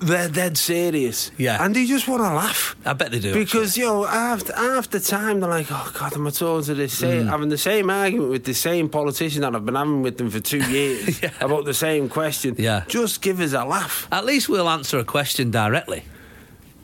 they're 0.00 0.28
dead 0.28 0.56
serious. 0.56 1.32
Yeah. 1.38 1.64
and 1.64 1.74
they 1.74 1.84
just 1.84 2.06
want 2.06 2.22
to 2.22 2.32
laugh. 2.32 2.76
I 2.86 2.92
bet 2.92 3.10
they 3.10 3.18
do. 3.18 3.32
Because 3.34 3.76
you 3.76 3.84
know, 3.86 4.06
after 4.06 4.52
after 4.54 5.00
time, 5.00 5.40
they're 5.40 5.50
like, 5.50 5.66
"Oh 5.70 5.90
God, 5.98 6.14
I'm 6.14 6.30
talking 6.30 6.64
to 6.66 6.74
this 6.74 6.92
same, 6.96 7.24
Mm. 7.24 7.30
having 7.30 7.48
the 7.48 7.58
same 7.58 7.90
argument 7.90 8.30
with 8.30 8.44
the 8.44 8.54
same 8.54 8.88
politician 8.88 9.40
that 9.42 9.56
I've 9.56 9.66
been 9.66 9.74
having 9.74 10.02
with 10.02 10.16
them 10.16 10.30
for 10.30 10.38
two 10.38 10.58
years 10.70 11.20
Yeah. 11.20 11.30
about 11.40 11.64
the 11.64 11.74
same 11.74 12.08
question?" 12.08 12.54
Yeah. 12.58 12.84
just 12.86 13.22
give 13.22 13.40
us 13.40 13.54
a 13.54 13.64
laugh. 13.64 14.06
At 14.12 14.24
least 14.24 14.48
we'll 14.48 14.68
answer 14.68 14.98
a 15.00 15.04
question 15.04 15.50
directly. 15.50 16.04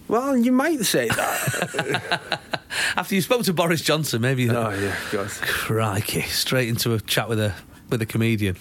Well, 0.08 0.36
you 0.36 0.50
might 0.52 0.84
say 0.84 1.06
that. 1.08 2.20
After 2.96 3.14
you 3.14 3.22
spoke 3.22 3.44
to 3.44 3.52
Boris 3.52 3.80
Johnson, 3.80 4.20
maybe. 4.22 4.42
you 4.42 4.50
oh 4.56 4.70
yeah, 4.70 4.96
God. 5.12 5.28
Crikey, 5.28 6.22
straight 6.22 6.68
into 6.68 6.92
a 6.94 7.00
chat 7.00 7.28
with 7.28 7.38
a 7.38 7.54
with 7.90 8.02
a 8.02 8.06
comedian. 8.06 8.56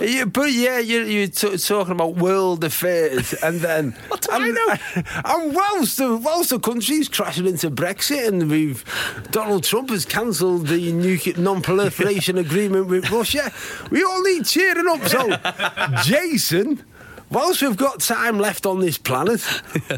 Yeah, 0.00 0.24
but 0.24 0.52
yeah, 0.52 0.78
you're, 0.78 1.04
you're 1.04 1.28
t- 1.28 1.56
talking 1.58 1.92
about 1.92 2.16
world 2.16 2.64
affairs, 2.64 3.32
and 3.34 3.60
then 3.60 3.92
What 4.08 4.22
do 4.22 4.28
I 4.32 4.36
and, 4.46 4.54
know? 4.54 4.76
And 5.24 5.54
whilst 5.54 5.98
the 5.98 6.16
whilst 6.16 6.50
the 6.50 6.58
country's 6.58 7.08
crashing 7.08 7.46
into 7.46 7.70
Brexit, 7.70 8.28
and 8.28 8.50
we've 8.50 8.84
Donald 9.30 9.64
Trump 9.64 9.90
has 9.90 10.04
cancelled 10.04 10.66
the 10.66 10.92
nuclear 10.92 11.36
non-proliferation 11.36 12.38
agreement 12.46 12.88
with 12.88 13.10
Russia, 13.10 13.52
we 13.90 14.02
all 14.02 14.22
need 14.22 14.44
cheering 14.46 14.86
up. 14.88 15.06
So, 15.06 15.36
Jason, 16.02 16.84
whilst 17.30 17.62
we've 17.62 17.76
got 17.76 18.00
time 18.00 18.38
left 18.38 18.66
on 18.66 18.80
this 18.80 18.98
planet, 18.98 19.40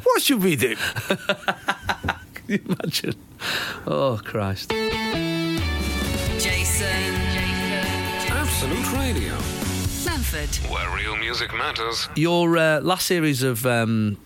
what 0.03 0.23
should 0.23 0.43
we 0.43 0.57
do? 0.57 0.77
Can 0.77 2.49
you 2.49 2.61
imagine? 2.67 3.15
Oh 3.87 4.21
Christ! 4.23 4.71
Jason. 6.39 7.15
Absolute 8.29 8.93
Radio. 8.93 9.56
Manford. 10.27 10.70
Where 10.70 10.97
real 10.97 11.16
music 11.16 11.53
matters. 11.55 12.09
Your 12.16 12.57
uh, 12.57 12.81
last 12.81 13.07
series 13.07 13.43
of 13.43 13.64
um, 13.66 14.16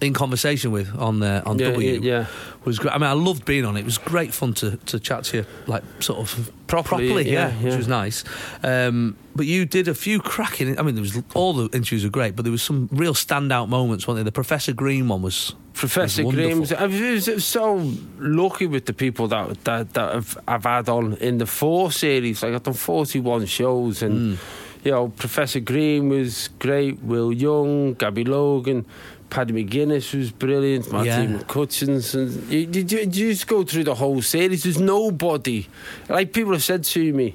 in 0.00 0.12
conversation 0.12 0.72
with 0.72 0.94
on 0.96 1.22
uh, 1.22 1.42
on 1.46 1.58
Yeah, 1.58 1.70
W 1.70 1.92
yeah, 1.92 1.98
yeah. 2.00 2.26
was 2.64 2.78
great. 2.78 2.94
I 2.94 2.98
mean, 2.98 3.08
I 3.08 3.12
loved 3.12 3.44
being 3.44 3.64
on 3.64 3.76
it. 3.76 3.80
It 3.80 3.84
was 3.84 3.98
great 3.98 4.34
fun 4.34 4.54
to, 4.54 4.76
to 4.76 4.98
chat 4.98 5.24
to 5.24 5.38
you, 5.38 5.46
like 5.66 5.82
sort 6.00 6.18
of 6.20 6.50
Properly, 6.66 7.30
yeah, 7.30 7.50
yeah, 7.50 7.62
which 7.62 7.72
yeah. 7.72 7.76
was 7.76 7.86
nice. 7.86 8.24
Um, 8.64 9.16
but 9.36 9.46
you 9.46 9.64
did 9.64 9.86
a 9.86 9.94
few 9.94 10.18
cracking. 10.18 10.76
I 10.76 10.82
mean, 10.82 10.96
there 10.96 11.02
was 11.02 11.22
all 11.34 11.52
the 11.52 11.64
interviews 11.76 12.02
were 12.02 12.10
great, 12.10 12.34
but 12.34 12.42
there 12.42 12.50
was 12.50 12.62
some 12.62 12.88
real 12.90 13.14
standout 13.14 13.68
moments. 13.68 14.08
Weren't 14.08 14.16
there? 14.16 14.24
The 14.24 14.32
Professor 14.32 14.72
Green 14.72 15.06
one 15.06 15.22
was 15.22 15.54
Professor 15.74 16.24
was 16.24 16.34
Graham. 16.34 16.58
I 16.58 16.86
was, 16.86 17.28
I 17.28 17.34
was 17.34 17.44
so 17.44 17.92
lucky 18.18 18.66
with 18.66 18.86
the 18.86 18.92
people 18.92 19.28
that 19.28 19.62
that, 19.64 19.94
that 19.94 20.16
I've, 20.16 20.38
I've 20.48 20.64
had 20.64 20.88
on 20.88 21.14
in 21.18 21.38
the 21.38 21.46
four 21.46 21.92
series. 21.92 22.42
Like 22.42 22.54
I've 22.54 22.62
done 22.64 22.74
forty-one 22.74 23.46
shows, 23.46 24.02
and 24.02 24.38
you 24.84 24.90
know, 24.90 25.08
Professor 25.08 25.60
Green 25.60 26.08
was 26.08 26.48
great. 26.58 27.02
Will 27.02 27.32
Young, 27.32 27.94
Gabby 27.94 28.24
Logan, 28.24 28.84
Paddy 29.30 29.52
McGuinness 29.64 30.14
was 30.16 30.30
brilliant. 30.30 30.92
Matthew 30.92 31.10
Yeah. 31.10 31.38
McCutcheons, 31.38 32.14
and 32.14 32.52
you, 32.52 32.60
you, 32.82 32.98
you 32.98 33.06
just 33.32 33.46
go 33.46 33.64
through 33.64 33.84
the 33.84 33.94
whole 33.94 34.22
series. 34.22 34.62
There's 34.64 34.78
nobody 34.78 35.66
like 36.08 36.32
people 36.32 36.52
have 36.52 36.62
said 36.62 36.84
to 36.84 37.12
me. 37.12 37.34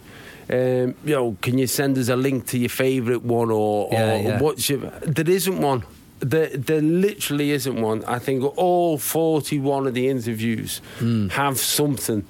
Um, 0.51 0.95
you 1.05 1.13
know, 1.15 1.37
can 1.41 1.57
you 1.59 1.67
send 1.67 1.97
us 1.97 2.09
a 2.09 2.15
link 2.15 2.47
to 2.47 2.57
your 2.57 2.69
favourite 2.69 3.23
one 3.23 3.51
or, 3.51 3.89
Yeah, 3.91 4.13
or 4.13 4.21
yeah. 4.21 4.39
what's 4.39 4.69
your? 4.69 4.79
There 5.01 5.29
isn't 5.29 5.59
one. 5.61 5.83
There, 6.21 6.47
there 6.47 6.81
literally 6.81 7.51
isn't 7.51 7.79
one. 7.79 8.03
I 8.05 8.19
think 8.19 8.43
all 8.57 8.97
41 8.97 9.87
of 9.87 9.93
the 9.93 10.07
interviews 10.09 10.81
Hmm. 10.99 11.29
have 11.29 11.59
something 11.59 12.25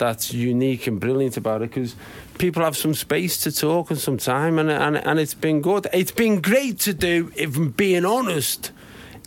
that's 0.00 0.34
unique 0.34 0.88
and 0.88 0.98
brilliant 0.98 1.36
about 1.36 1.62
it 1.62 1.70
because 1.70 1.94
people 2.38 2.64
have 2.64 2.76
some 2.76 2.94
space 2.94 3.36
to 3.44 3.52
talk 3.52 3.90
and 3.90 3.98
some 4.00 4.16
time, 4.18 4.58
and, 4.58 4.68
and, 4.68 4.96
and 4.96 5.20
it's 5.20 5.34
been 5.34 5.60
good. 5.62 5.86
It's 5.92 6.10
been 6.10 6.40
great 6.40 6.80
to 6.80 6.92
do, 6.92 7.30
if 7.36 7.56
I'm 7.56 7.70
being 7.70 8.04
honest. 8.04 8.72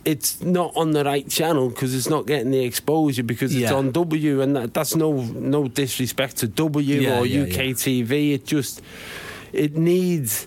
It's 0.04 0.42
not 0.42 0.76
on 0.76 0.90
the 0.90 1.02
right 1.02 1.26
channel 1.30 1.70
because 1.70 1.94
it's 1.94 2.10
not 2.10 2.26
getting 2.26 2.50
the 2.50 2.62
exposure 2.62 3.22
because 3.22 3.54
it's 3.54 3.70
Yeah. 3.70 3.74
on 3.78 3.90
W, 3.92 4.42
and 4.42 4.54
that, 4.54 4.74
that's 4.74 4.94
no 4.94 5.10
no 5.22 5.66
disrespect 5.68 6.36
to 6.38 6.46
W 6.48 7.00
Yeah, 7.00 7.20
or 7.20 7.24
yeah, 7.24 7.44
UK. 7.44 7.72
TV. 7.74 8.34
It 8.34 8.44
just 8.44 8.82
it 9.54 9.76
needs 9.78 10.46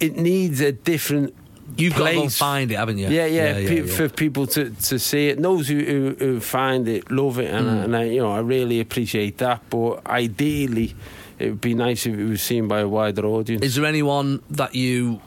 it 0.00 0.16
needs 0.18 0.60
a 0.60 0.72
different 0.72 1.34
You've 1.76 1.94
got 1.96 2.08
to 2.08 2.14
go 2.14 2.28
find 2.28 2.70
it, 2.70 2.76
haven't 2.76 2.98
you? 2.98 3.08
Yeah, 3.08 3.26
yeah, 3.26 3.58
yeah, 3.58 3.68
pe- 3.68 3.80
yeah. 3.86 3.94
for 3.96 4.08
people 4.08 4.46
to, 4.48 4.70
to 4.70 4.98
see 4.98 5.28
it. 5.28 5.40
Those 5.42 5.68
who, 5.68 5.78
who, 5.84 6.16
who 6.18 6.40
find 6.40 6.86
it 6.88 7.10
love 7.10 7.38
it, 7.38 7.50
and, 7.52 7.68
I, 7.70 7.72
Mm. 7.74 7.84
and 7.84 7.96
I, 7.96 8.04
you 8.04 8.20
know, 8.20 8.32
I 8.32 8.40
really 8.40 8.80
appreciate 8.80 9.38
that. 9.38 9.62
But 9.70 10.06
ideally, 10.06 10.94
it 11.38 11.50
would 11.50 11.60
be 11.60 11.74
nice 11.74 12.06
if 12.06 12.14
it 12.18 12.24
was 12.24 12.42
seen 12.42 12.68
by 12.68 12.80
a 12.80 12.88
wider 12.88 13.24
audience. 13.26 13.64
Is 13.64 13.74
there 13.74 13.84
anyone 13.86 14.40
that 14.50 14.74
you 14.74 15.20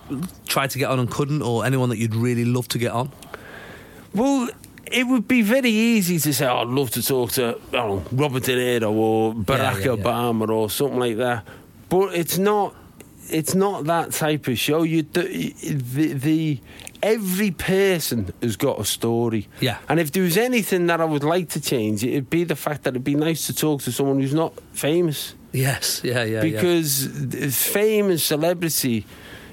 tried 0.47 0.69
to 0.71 0.77
get 0.79 0.89
on 0.89 0.99
and 0.99 1.09
couldn't, 1.11 1.41
or 1.41 1.65
anyone 1.65 1.89
that 1.89 1.97
you'd 1.97 2.15
really 2.15 2.45
love 2.45 2.67
to 2.69 2.77
get 2.77 2.91
on? 2.91 3.11
Well, 4.13 4.49
it 4.89 5.03
would 5.05 5.27
be 5.27 5.41
very 5.41 5.69
easy 5.69 6.17
to 6.19 6.33
say, 6.33 6.47
oh, 6.47 6.59
I'd 6.61 6.67
love 6.67 6.91
to 6.91 7.03
talk 7.03 7.31
to 7.33 7.59
I 7.73 7.75
know, 7.75 8.03
Robert 8.11 8.43
De 8.43 8.55
Niro 8.55 8.91
or 8.93 9.33
Barack 9.33 9.81
yeah. 9.83 9.91
Obama 10.01 10.47
or 10.49 10.69
something 10.69 10.99
like 10.99 11.17
that. 11.17 11.43
But 11.89 12.15
it's 12.15 12.37
not. 12.37 12.73
It's 13.29 13.55
not 13.55 13.85
that 13.85 14.11
type 14.11 14.47
of 14.47 14.57
show. 14.57 14.83
You 14.83 15.03
do, 15.03 15.23
the, 15.23 16.13
the 16.13 16.59
every 17.03 17.51
person 17.51 18.33
has 18.41 18.55
got 18.55 18.79
a 18.79 18.85
story. 18.85 19.47
Yeah. 19.59 19.77
And 19.89 19.99
if 19.99 20.11
there 20.11 20.23
was 20.23 20.37
anything 20.37 20.87
that 20.87 20.99
I 21.01 21.05
would 21.05 21.23
like 21.23 21.49
to 21.49 21.61
change, 21.61 22.03
it'd 22.03 22.29
be 22.29 22.43
the 22.43 22.55
fact 22.55 22.83
that 22.83 22.91
it'd 22.91 23.03
be 23.03 23.15
nice 23.15 23.47
to 23.47 23.53
talk 23.55 23.81
to 23.83 23.91
someone 23.91 24.19
who's 24.19 24.33
not 24.33 24.53
famous 24.73 25.33
Yes, 25.53 26.01
yeah, 26.03 26.23
yeah. 26.23 26.23
yeah. 26.23 26.41
because 26.41 27.09
th- 27.31 27.53
fame 27.53 28.09
and 28.09 28.19
celebrity 28.19 29.05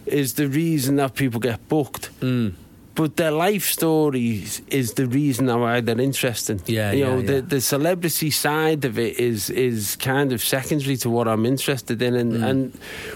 is 0.07 0.35
the 0.35 0.49
reason 0.49 0.97
that 0.97 1.15
people 1.15 1.41
get 1.41 1.67
booked. 1.69 2.11
Mm. 2.21 2.55
But 2.95 3.17
their 3.17 3.33
life 3.33 3.65
stories 3.65 4.63
is 4.69 4.93
the 4.95 5.07
reason 5.07 5.47
why 5.49 5.81
they're 5.81 6.01
interesting. 6.01 6.61
Yeah, 6.67 6.93
you 6.93 6.99
yeah, 7.01 7.07
know, 7.09 7.19
yeah. 7.19 7.27
the 7.27 7.41
the 7.43 7.61
celebrity 7.61 8.31
side 8.31 8.85
of 8.85 8.99
it 8.99 9.19
is 9.19 9.51
is 9.51 9.97
kind 9.97 10.33
of 10.33 10.41
secondary 10.41 10.97
to 10.99 11.11
what 11.11 11.27
I'm 11.27 11.45
interested 11.45 12.01
in, 12.03 12.15
and 12.15 12.33
Mm. 12.33 12.49
and 12.51 12.73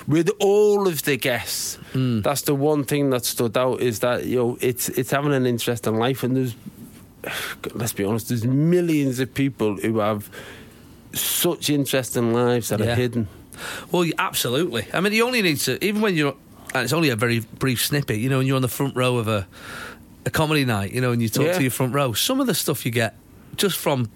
with 0.08 0.30
all 0.40 0.88
of 0.88 1.02
the 1.02 1.16
guests, 1.16 1.78
that's 1.94 2.42
the 2.42 2.54
one 2.54 2.84
thing 2.84 3.10
that 3.10 3.24
stood 3.24 3.56
out 3.56 3.80
is 3.80 3.98
that 4.00 4.24
you 4.26 4.36
know 4.38 4.58
it's 4.60 4.88
it's 4.98 5.10
having 5.12 5.32
an 5.32 5.46
interesting 5.46 5.94
life, 6.06 6.24
and 6.26 6.34
there's 6.36 6.54
let's 7.74 7.92
be 7.92 8.04
honest, 8.04 8.28
there's 8.28 8.44
millions 8.46 9.20
of 9.20 9.32
people 9.34 9.76
who 9.76 9.98
have 9.98 10.28
such 11.12 11.70
interesting 11.70 12.32
lives 12.32 12.68
that 12.68 12.80
Yeah. 12.80 12.92
are 12.92 12.94
hidden. 12.96 13.28
Well, 13.92 14.08
absolutely. 14.18 14.86
I 14.94 15.00
mean, 15.00 15.12
you 15.12 15.24
only 15.26 15.42
need 15.42 15.58
to, 15.66 15.72
even 15.84 16.00
when 16.00 16.14
you're, 16.14 16.34
and 16.74 16.84
it's 16.84 16.92
only 16.92 17.10
a 17.10 17.16
very 17.16 17.40
brief 17.40 17.84
snippet, 17.84 18.18
you 18.18 18.28
know, 18.28 18.38
when 18.38 18.46
you're 18.46 18.56
on 18.56 18.62
the 18.62 18.68
front 18.68 18.94
row 18.96 19.16
of 19.16 19.28
a, 19.28 19.46
a 20.26 20.30
comedy 20.30 20.64
night, 20.64 20.92
you 20.92 21.00
know, 21.00 21.12
and 21.12 21.22
you 21.22 21.28
talk 21.28 21.46
Yeah. 21.46 21.52
to 21.54 21.62
your 21.62 21.70
front 21.70 21.94
row, 21.94 22.12
some 22.12 22.40
of 22.40 22.46
the 22.46 22.54
stuff 22.54 22.84
you 22.84 22.92
get 22.92 23.14
just 23.56 23.76
from 23.78 24.10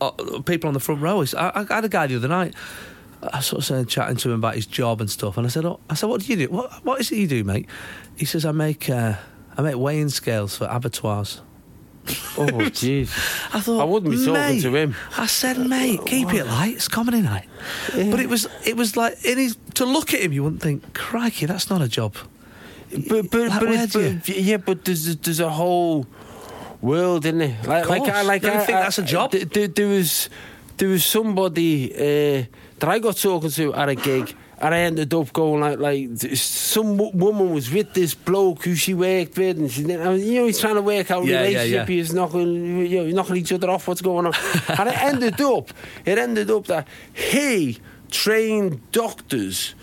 uh, 0.00 0.10
people 0.44 0.68
on 0.68 0.74
the 0.74 0.80
front 0.80 1.00
row 1.00 1.20
is. 1.20 1.34
I, 1.34 1.50
I 1.68 1.74
had 1.74 1.84
a 1.84 1.88
guy 1.88 2.06
the 2.08 2.16
other 2.16 2.28
night. 2.28 2.54
I 3.32 3.38
sort 3.40 3.58
of 3.60 3.64
started 3.66 3.88
chatting 3.88 4.16
to 4.16 4.30
him 4.30 4.34
about 4.40 4.56
his 4.56 4.66
job 4.66 5.00
and 5.00 5.08
stuff, 5.08 5.36
and 5.36 5.46
I 5.46 5.48
said, 5.50 5.64
oh, 5.64 5.78
"I 5.88 5.94
said, 5.94 6.08
what 6.08 6.20
do 6.22 6.26
you 6.26 6.36
do? 6.46 6.52
What, 6.52 6.84
what 6.84 7.00
is 7.00 7.12
it 7.12 7.18
you 7.18 7.28
do, 7.28 7.44
mate?" 7.44 7.68
He 8.16 8.24
says, 8.24 8.44
"I 8.44 8.50
make, 8.50 8.90
uh, 8.90 9.14
I 9.56 9.62
make 9.62 9.76
weighing 9.76 10.08
scales 10.08 10.56
for 10.56 10.66
abattoirs." 10.68 11.40
Oh, 12.36 12.46
jeez. 12.72 13.08
I 13.54 13.60
thought 13.60 13.80
I 13.80 13.84
wouldn't 13.84 14.10
be 14.12 14.24
talking 14.24 14.60
to 14.62 14.74
him. 14.76 14.94
I 15.16 15.26
said, 15.26 15.58
mate, 15.58 16.00
keep 16.06 16.32
it 16.34 16.44
light. 16.44 16.74
It's 16.74 16.88
comedy 16.88 17.22
night. 17.22 17.46
But 17.94 18.18
it 18.20 18.28
was, 18.28 18.46
it 18.66 18.76
was 18.76 18.96
like 18.96 19.24
in 19.24 19.38
his, 19.38 19.56
to 19.74 19.84
look 19.84 20.12
at 20.14 20.20
him, 20.20 20.32
you 20.32 20.42
wouldn't 20.42 20.62
think, 20.62 20.94
crikey, 20.94 21.46
that's 21.46 21.70
not 21.70 21.80
a 21.80 21.88
job. 21.88 22.16
But 23.08 23.30
but 23.30 23.48
Like, 23.48 23.60
but, 23.60 23.68
it, 23.70 23.92
but 24.26 24.28
yeah, 24.28 24.58
but 24.58 24.84
there's 24.84 25.16
there's 25.16 25.40
a 25.40 25.48
whole 25.48 26.06
world 26.82 27.24
in 27.24 27.40
it. 27.40 27.66
Like 27.66 27.88
like 27.88 28.02
I 28.02 28.20
like 28.22 28.44
I, 28.44 28.64
think 28.66 28.78
I- 28.78 28.82
that's 28.82 28.98
a 28.98 29.02
job? 29.02 29.30
There, 29.32 29.46
there, 29.46 29.68
there 29.68 29.88
was 29.88 30.28
there 30.76 30.88
was 30.88 31.02
somebody 31.04 31.90
uh, 31.94 32.44
that 32.80 32.88
I 32.90 32.98
got 32.98 33.16
talking 33.16 33.48
to 33.50 33.74
at 33.74 33.88
a 33.88 33.94
gig. 33.94 34.34
And 34.62 34.72
I 34.72 34.78
ended 34.82 35.12
up 35.12 35.32
going 35.32 35.60
like, 35.60 35.78
like 35.80 36.08
some 36.36 36.96
w- 36.96 37.10
woman 37.16 37.52
was 37.52 37.68
with 37.68 37.92
this 37.94 38.14
bloke 38.14 38.62
who 38.64 38.76
she 38.76 38.94
worked 38.94 39.36
with, 39.36 39.58
and 39.58 39.68
she 39.70 39.82
didn't, 39.82 40.20
you 40.20 40.34
know, 40.36 40.46
he's 40.46 40.60
trying 40.60 40.76
to 40.76 40.82
work 40.82 41.10
out 41.10 41.24
Yeah, 41.24 41.40
yeah, 41.42 41.48
relationship. 41.48 41.88
yeah. 41.88 41.94
He's 41.96 42.14
knocking, 42.14 42.86
you 42.86 42.98
know, 43.04 43.10
knocking 43.10 43.36
each 43.38 43.52
other 43.52 43.68
off. 43.68 43.88
What's 43.88 44.00
going 44.02 44.24
on? 44.26 44.32
and 44.78 44.88
it 44.88 45.02
ended 45.02 45.40
up, 45.40 45.70
it 46.04 46.16
ended 46.16 46.48
up 46.50 46.66
that 46.68 46.86
he 47.12 47.78
trained 48.12 48.80
doctors 48.92 49.74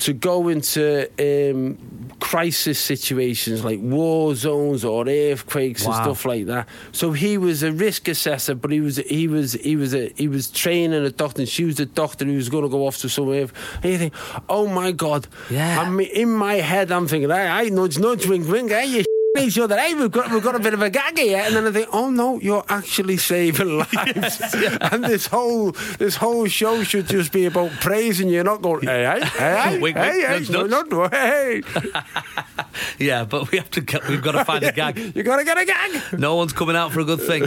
to 0.00 0.12
go 0.12 0.48
into 0.48 1.08
um, 1.18 1.78
crisis 2.20 2.78
situations 2.78 3.64
like 3.64 3.80
war 3.80 4.34
zones 4.34 4.84
or 4.84 5.08
earthquakes 5.08 5.84
and 5.84 5.94
stuff 5.94 6.24
like 6.24 6.46
that. 6.46 6.68
So 6.92 7.12
he 7.12 7.38
was 7.38 7.62
a 7.62 7.72
risk 7.72 8.08
assessor, 8.08 8.54
but 8.54 8.70
he 8.70 8.80
was 8.80 8.96
he 8.96 9.28
was 9.28 9.52
he 9.52 9.76
was 9.76 9.94
a 9.94 10.08
he 10.16 10.28
was 10.28 10.50
training 10.50 11.04
a 11.04 11.10
doctor. 11.10 11.42
And 11.42 11.48
she 11.48 11.64
was 11.64 11.76
the 11.76 11.86
doctor 11.86 12.24
who 12.24 12.36
was 12.36 12.48
going 12.48 12.64
to 12.64 12.68
go 12.68 12.86
off 12.86 12.98
to 12.98 13.08
somewhere. 13.08 13.48
And 13.82 13.92
you 13.92 13.98
think, 13.98 14.14
oh 14.48 14.66
my 14.66 14.92
god! 14.92 15.28
Yeah. 15.50 15.80
I'm 15.80 16.00
in 16.00 16.32
my 16.32 16.54
head. 16.54 16.90
I'm 16.90 17.06
thinking, 17.06 17.30
I, 17.30 17.62
I 17.62 17.68
nudge 17.68 17.98
nudge 17.98 18.26
wink 18.26 18.48
wink. 18.48 18.70
Hey, 18.70 18.86
you 18.86 19.07
make 19.34 19.50
sure 19.52 19.66
that 19.68 19.78
hey, 19.78 19.94
we've 19.94 20.10
got 20.10 20.30
we've 20.30 20.42
got 20.42 20.54
a 20.54 20.58
bit 20.58 20.74
of 20.74 20.82
a 20.82 20.90
gag 20.90 21.18
here. 21.18 21.42
And 21.44 21.54
then 21.54 21.66
I 21.66 21.70
think, 21.70 21.88
oh 21.92 22.10
no, 22.10 22.40
you're 22.40 22.64
actually 22.68 23.16
saving 23.16 23.78
lives. 23.94 24.54
And 24.80 25.04
this 25.04 25.26
whole 25.26 25.72
this 25.98 26.16
whole 26.16 26.46
show 26.46 26.82
should 26.84 27.06
just 27.06 27.32
be 27.32 27.44
about 27.46 27.70
praising 27.80 28.28
you, 28.28 28.42
not 28.42 28.62
going, 28.62 28.82
hey, 28.86 29.04
hey, 29.04 29.24
hey, 29.26 29.60
hey, 29.70 29.78
Wink, 29.78 29.96
hey, 29.96 30.10
wink, 30.10 30.26
hey, 30.26 30.38
nudge, 30.38 30.50
no, 30.50 30.66
nudge. 30.66 30.90
no, 30.90 31.02
no, 31.04 31.08
hey. 31.08 31.62
Yeah, 32.98 33.24
but 33.24 33.50
we 33.50 33.58
have 33.58 33.70
to 33.72 33.80
get, 33.80 34.06
we've 34.08 34.22
got 34.22 34.32
to 34.32 34.44
find 34.44 34.64
a 34.64 34.72
gag. 34.72 34.98
You 35.14 35.22
gotta 35.22 35.44
get 35.44 35.58
a 35.58 35.64
gag. 35.64 36.18
No 36.18 36.36
one's 36.36 36.52
coming 36.52 36.76
out 36.76 36.92
for 36.92 37.00
a 37.00 37.04
good 37.04 37.20
thing. 37.20 37.44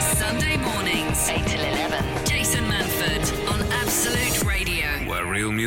Sunday 0.00 0.56
mornings, 0.58 1.16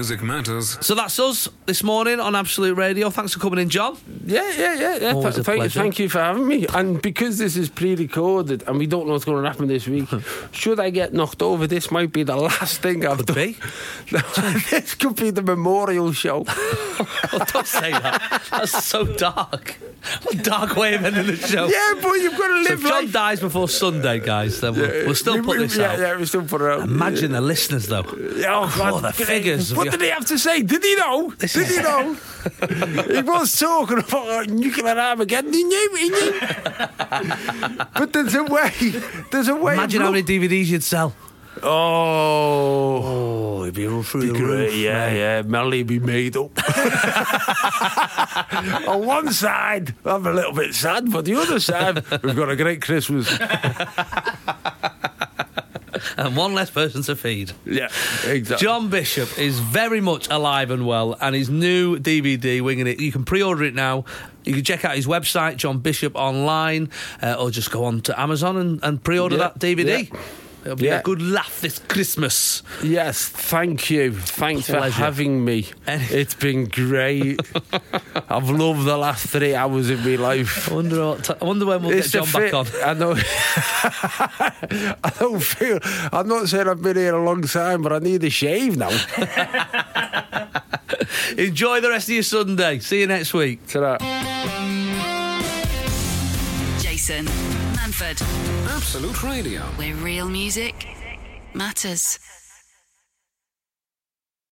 music 0.01 0.23
matters. 0.23 0.79
So 0.83 0.95
that's 0.95 1.19
us 1.19 1.47
this 1.67 1.83
morning 1.83 2.19
on 2.19 2.35
Absolute 2.35 2.75
Radio. 2.75 3.11
Thanks 3.11 3.33
for 3.33 3.39
coming 3.39 3.59
in, 3.59 3.69
John. 3.69 3.95
Yeah, 4.25 4.49
yeah, 4.57 4.73
yeah. 4.73 4.95
yeah. 4.99 5.11
Always 5.13 5.35
Th- 5.35 5.41
a 5.41 5.43
thank, 5.43 5.59
pleasure. 5.59 5.79
thank 5.79 5.99
you 5.99 6.09
for 6.09 6.17
having 6.17 6.47
me. 6.47 6.65
And 6.73 6.99
because 6.99 7.37
this 7.37 7.55
is 7.55 7.69
pre-recorded 7.69 8.63
and 8.67 8.79
we 8.79 8.87
don't 8.87 9.05
know 9.05 9.11
what's 9.13 9.25
going 9.25 9.43
to 9.43 9.47
happen 9.47 9.67
this 9.67 9.87
week, 9.87 10.09
should 10.51 10.79
I 10.79 10.89
get 10.89 11.13
knocked 11.13 11.43
over, 11.43 11.67
this 11.67 11.91
might 11.91 12.11
be 12.11 12.23
the 12.23 12.35
last 12.35 12.81
thing 12.81 13.05
I've 13.05 13.17
Could 13.17 13.27
done. 13.27 13.35
be. 13.35 13.57
this 14.71 14.95
could 14.95 15.15
be 15.17 15.29
the 15.29 15.43
memorial 15.43 16.11
show. 16.13 16.45
Oh, 17.33 17.43
don't 17.51 17.65
say 17.65 17.89
that. 17.91 18.43
That's 18.51 18.83
so 18.85 19.05
dark. 19.05 19.77
What 20.21 20.35
a 20.35 20.37
dark 20.37 20.75
way 20.75 20.93
of 20.93 21.03
ending 21.03 21.25
the 21.25 21.35
show. 21.35 21.65
yeah, 21.67 21.93
but 21.99 22.11
you've 22.13 22.37
got 22.37 22.47
to 22.49 22.63
So 22.63 22.69
live 22.69 22.79
if 22.79 22.81
John 22.87 23.03
life. 23.05 23.11
dies 23.11 23.39
before 23.39 23.67
Sunday, 23.69 24.19
guys, 24.19 24.61
then 24.61 24.75
we'll, 24.75 25.05
we'll 25.07 25.15
still 25.15 25.35
We- 25.35 25.41
put 25.41 25.57
we- 25.57 25.63
this 25.63 25.77
yeah, 25.77 25.93
out. 25.93 25.99
Yeah, 25.99 26.17
we 26.17 26.25
still 26.25 26.43
put 26.43 26.61
it 26.61 26.67
out. 26.67 26.81
Imagine 26.81 27.31
the 27.31 27.41
listeners, 27.41 27.87
though. 27.87 28.03
Yeah, 28.35 28.55
Oh, 28.55 28.73
God. 28.77 28.93
Oh, 28.93 28.99
the 28.99 29.13
figures. 29.13 29.71
of 29.71 29.77
What 29.77 29.85
your- 29.85 29.90
did 29.91 30.01
he 30.01 30.09
have 30.09 30.25
to 30.25 30.39
say? 30.39 30.63
Did 30.63 30.83
he 30.83 30.95
know? 30.95 31.31
Did 31.37 31.51
he 31.51 31.77
know? 31.77 32.15
he 33.13 33.21
was 33.21 33.57
talking 33.59 33.99
about 33.99 34.47
nuclear 34.49 34.97
Armageddon. 34.97 35.53
He 35.53 35.63
knew. 35.63 35.95
He 35.97 36.09
knew. 36.09 36.39
but 37.95 38.13
there's 38.13 38.35
a 38.35 38.43
way. 38.43 38.71
There's 39.31 39.47
a 39.47 39.55
way. 39.55 39.73
Imagine 39.73 40.01
how 40.01 40.11
many 40.11 40.23
DVDs 40.23 40.67
you'd 40.67 40.83
sell. 40.83 41.13
Oh. 41.63 43.01
Oh, 43.03 43.63
it'd 43.63 43.75
be 43.75 43.85
through 44.03 44.21
Be 44.21 44.27
the 44.39 44.45
roof, 44.45 44.75
yeah, 44.75 45.09
mate. 45.09 45.17
yeah. 45.19 45.41
Melly 45.43 45.79
would 45.79 45.87
be 45.87 45.99
made 45.99 46.35
up. 46.37 46.51
On 48.87 49.05
one 49.05 49.31
side, 49.31 49.93
I'm 50.05 50.25
a 50.25 50.31
little 50.33 50.53
bit 50.53 50.73
sad, 50.73 51.11
but 51.11 51.25
the 51.25 51.35
other 51.35 51.59
side, 51.59 52.03
we've 52.23 52.35
got 52.35 52.49
a 52.49 52.55
great 52.55 52.81
Christmas. 52.81 53.29
And 56.17 56.35
one 56.35 56.53
less 56.53 56.69
person 56.69 57.03
to 57.03 57.15
feed. 57.15 57.51
Yeah, 57.65 57.89
exactly. 58.25 58.65
John 58.65 58.89
Bishop 58.89 59.37
is 59.39 59.59
very 59.59 60.01
much 60.01 60.27
alive 60.29 60.71
and 60.71 60.85
well, 60.85 61.15
and 61.21 61.35
his 61.35 61.49
new 61.49 61.97
DVD, 61.99 62.61
Winging 62.61 62.87
It, 62.87 62.99
you 62.99 63.11
can 63.11 63.23
pre 63.25 63.41
order 63.41 63.63
it 63.63 63.73
now. 63.75 64.05
You 64.43 64.53
can 64.55 64.63
check 64.63 64.83
out 64.85 64.95
his 64.95 65.05
website, 65.07 65.57
John 65.57 65.79
Bishop 65.79 66.15
Online, 66.15 66.89
uh, 67.21 67.35
or 67.39 67.51
just 67.51 67.71
go 67.71 67.85
on 67.85 68.01
to 68.01 68.19
Amazon 68.19 68.57
and, 68.57 68.79
and 68.83 69.03
pre 69.03 69.19
order 69.19 69.37
Yeah, 69.37 69.49
that 69.49 69.59
DVD. 69.59 70.11
yeah. 70.11 70.19
It'll 70.63 70.75
be 70.75 70.85
Yeah. 70.85 70.99
a 70.99 71.03
good 71.03 71.21
laugh 71.21 71.59
this 71.61 71.79
Christmas. 71.79 72.61
Yes, 72.83 73.27
thank 73.27 73.89
you. 73.89 74.13
Thanks 74.13 74.67
for 74.67 74.79
having 74.79 75.43
me. 75.43 75.67
Any- 75.87 76.05
It's 76.05 76.35
been 76.35 76.65
great. 76.65 77.39
I've 78.29 78.49
loved 78.49 78.85
the 78.85 78.95
last 78.97 79.27
three 79.27 79.55
hours 79.55 79.89
of 79.89 80.05
my 80.05 80.15
life. 80.17 80.71
I 80.71 80.75
wonder, 80.75 81.07
what 81.07 81.23
t- 81.23 81.33
I 81.41 81.45
wonder 81.45 81.65
when 81.65 81.81
we'll 81.81 81.97
It's 81.97 82.11
get 82.11 82.25
the 82.25 82.31
John 82.31 82.41
back 82.43 82.53
on. 82.53 82.67
I 82.85 82.93
know. 82.93 83.15
I 85.03 85.11
don't 85.19 85.41
feel. 85.41 85.79
I'm 86.13 86.27
not 86.27 86.47
saying 86.47 86.67
I've 86.67 86.81
been 86.81 86.95
here 86.97 87.15
a 87.15 87.23
long 87.23 87.41
time, 87.41 87.81
but 87.81 87.91
I 87.93 87.99
need 87.99 88.23
a 88.23 88.29
shave 88.29 88.77
now. 88.77 88.89
Enjoy 91.37 91.81
the 91.81 91.89
rest 91.89 92.07
of 92.09 92.13
your 92.13 92.23
Sunday. 92.23 92.79
See 92.79 92.99
you 93.01 93.07
next 93.07 93.33
week. 93.33 93.65
Ta-ra. 93.67 93.97
Jason 96.79 97.25
Absolute 98.01 99.21
Radio. 99.21 99.61
where 99.77 99.93
real 99.93 100.27
music 100.27 100.73
matters. 101.53 102.17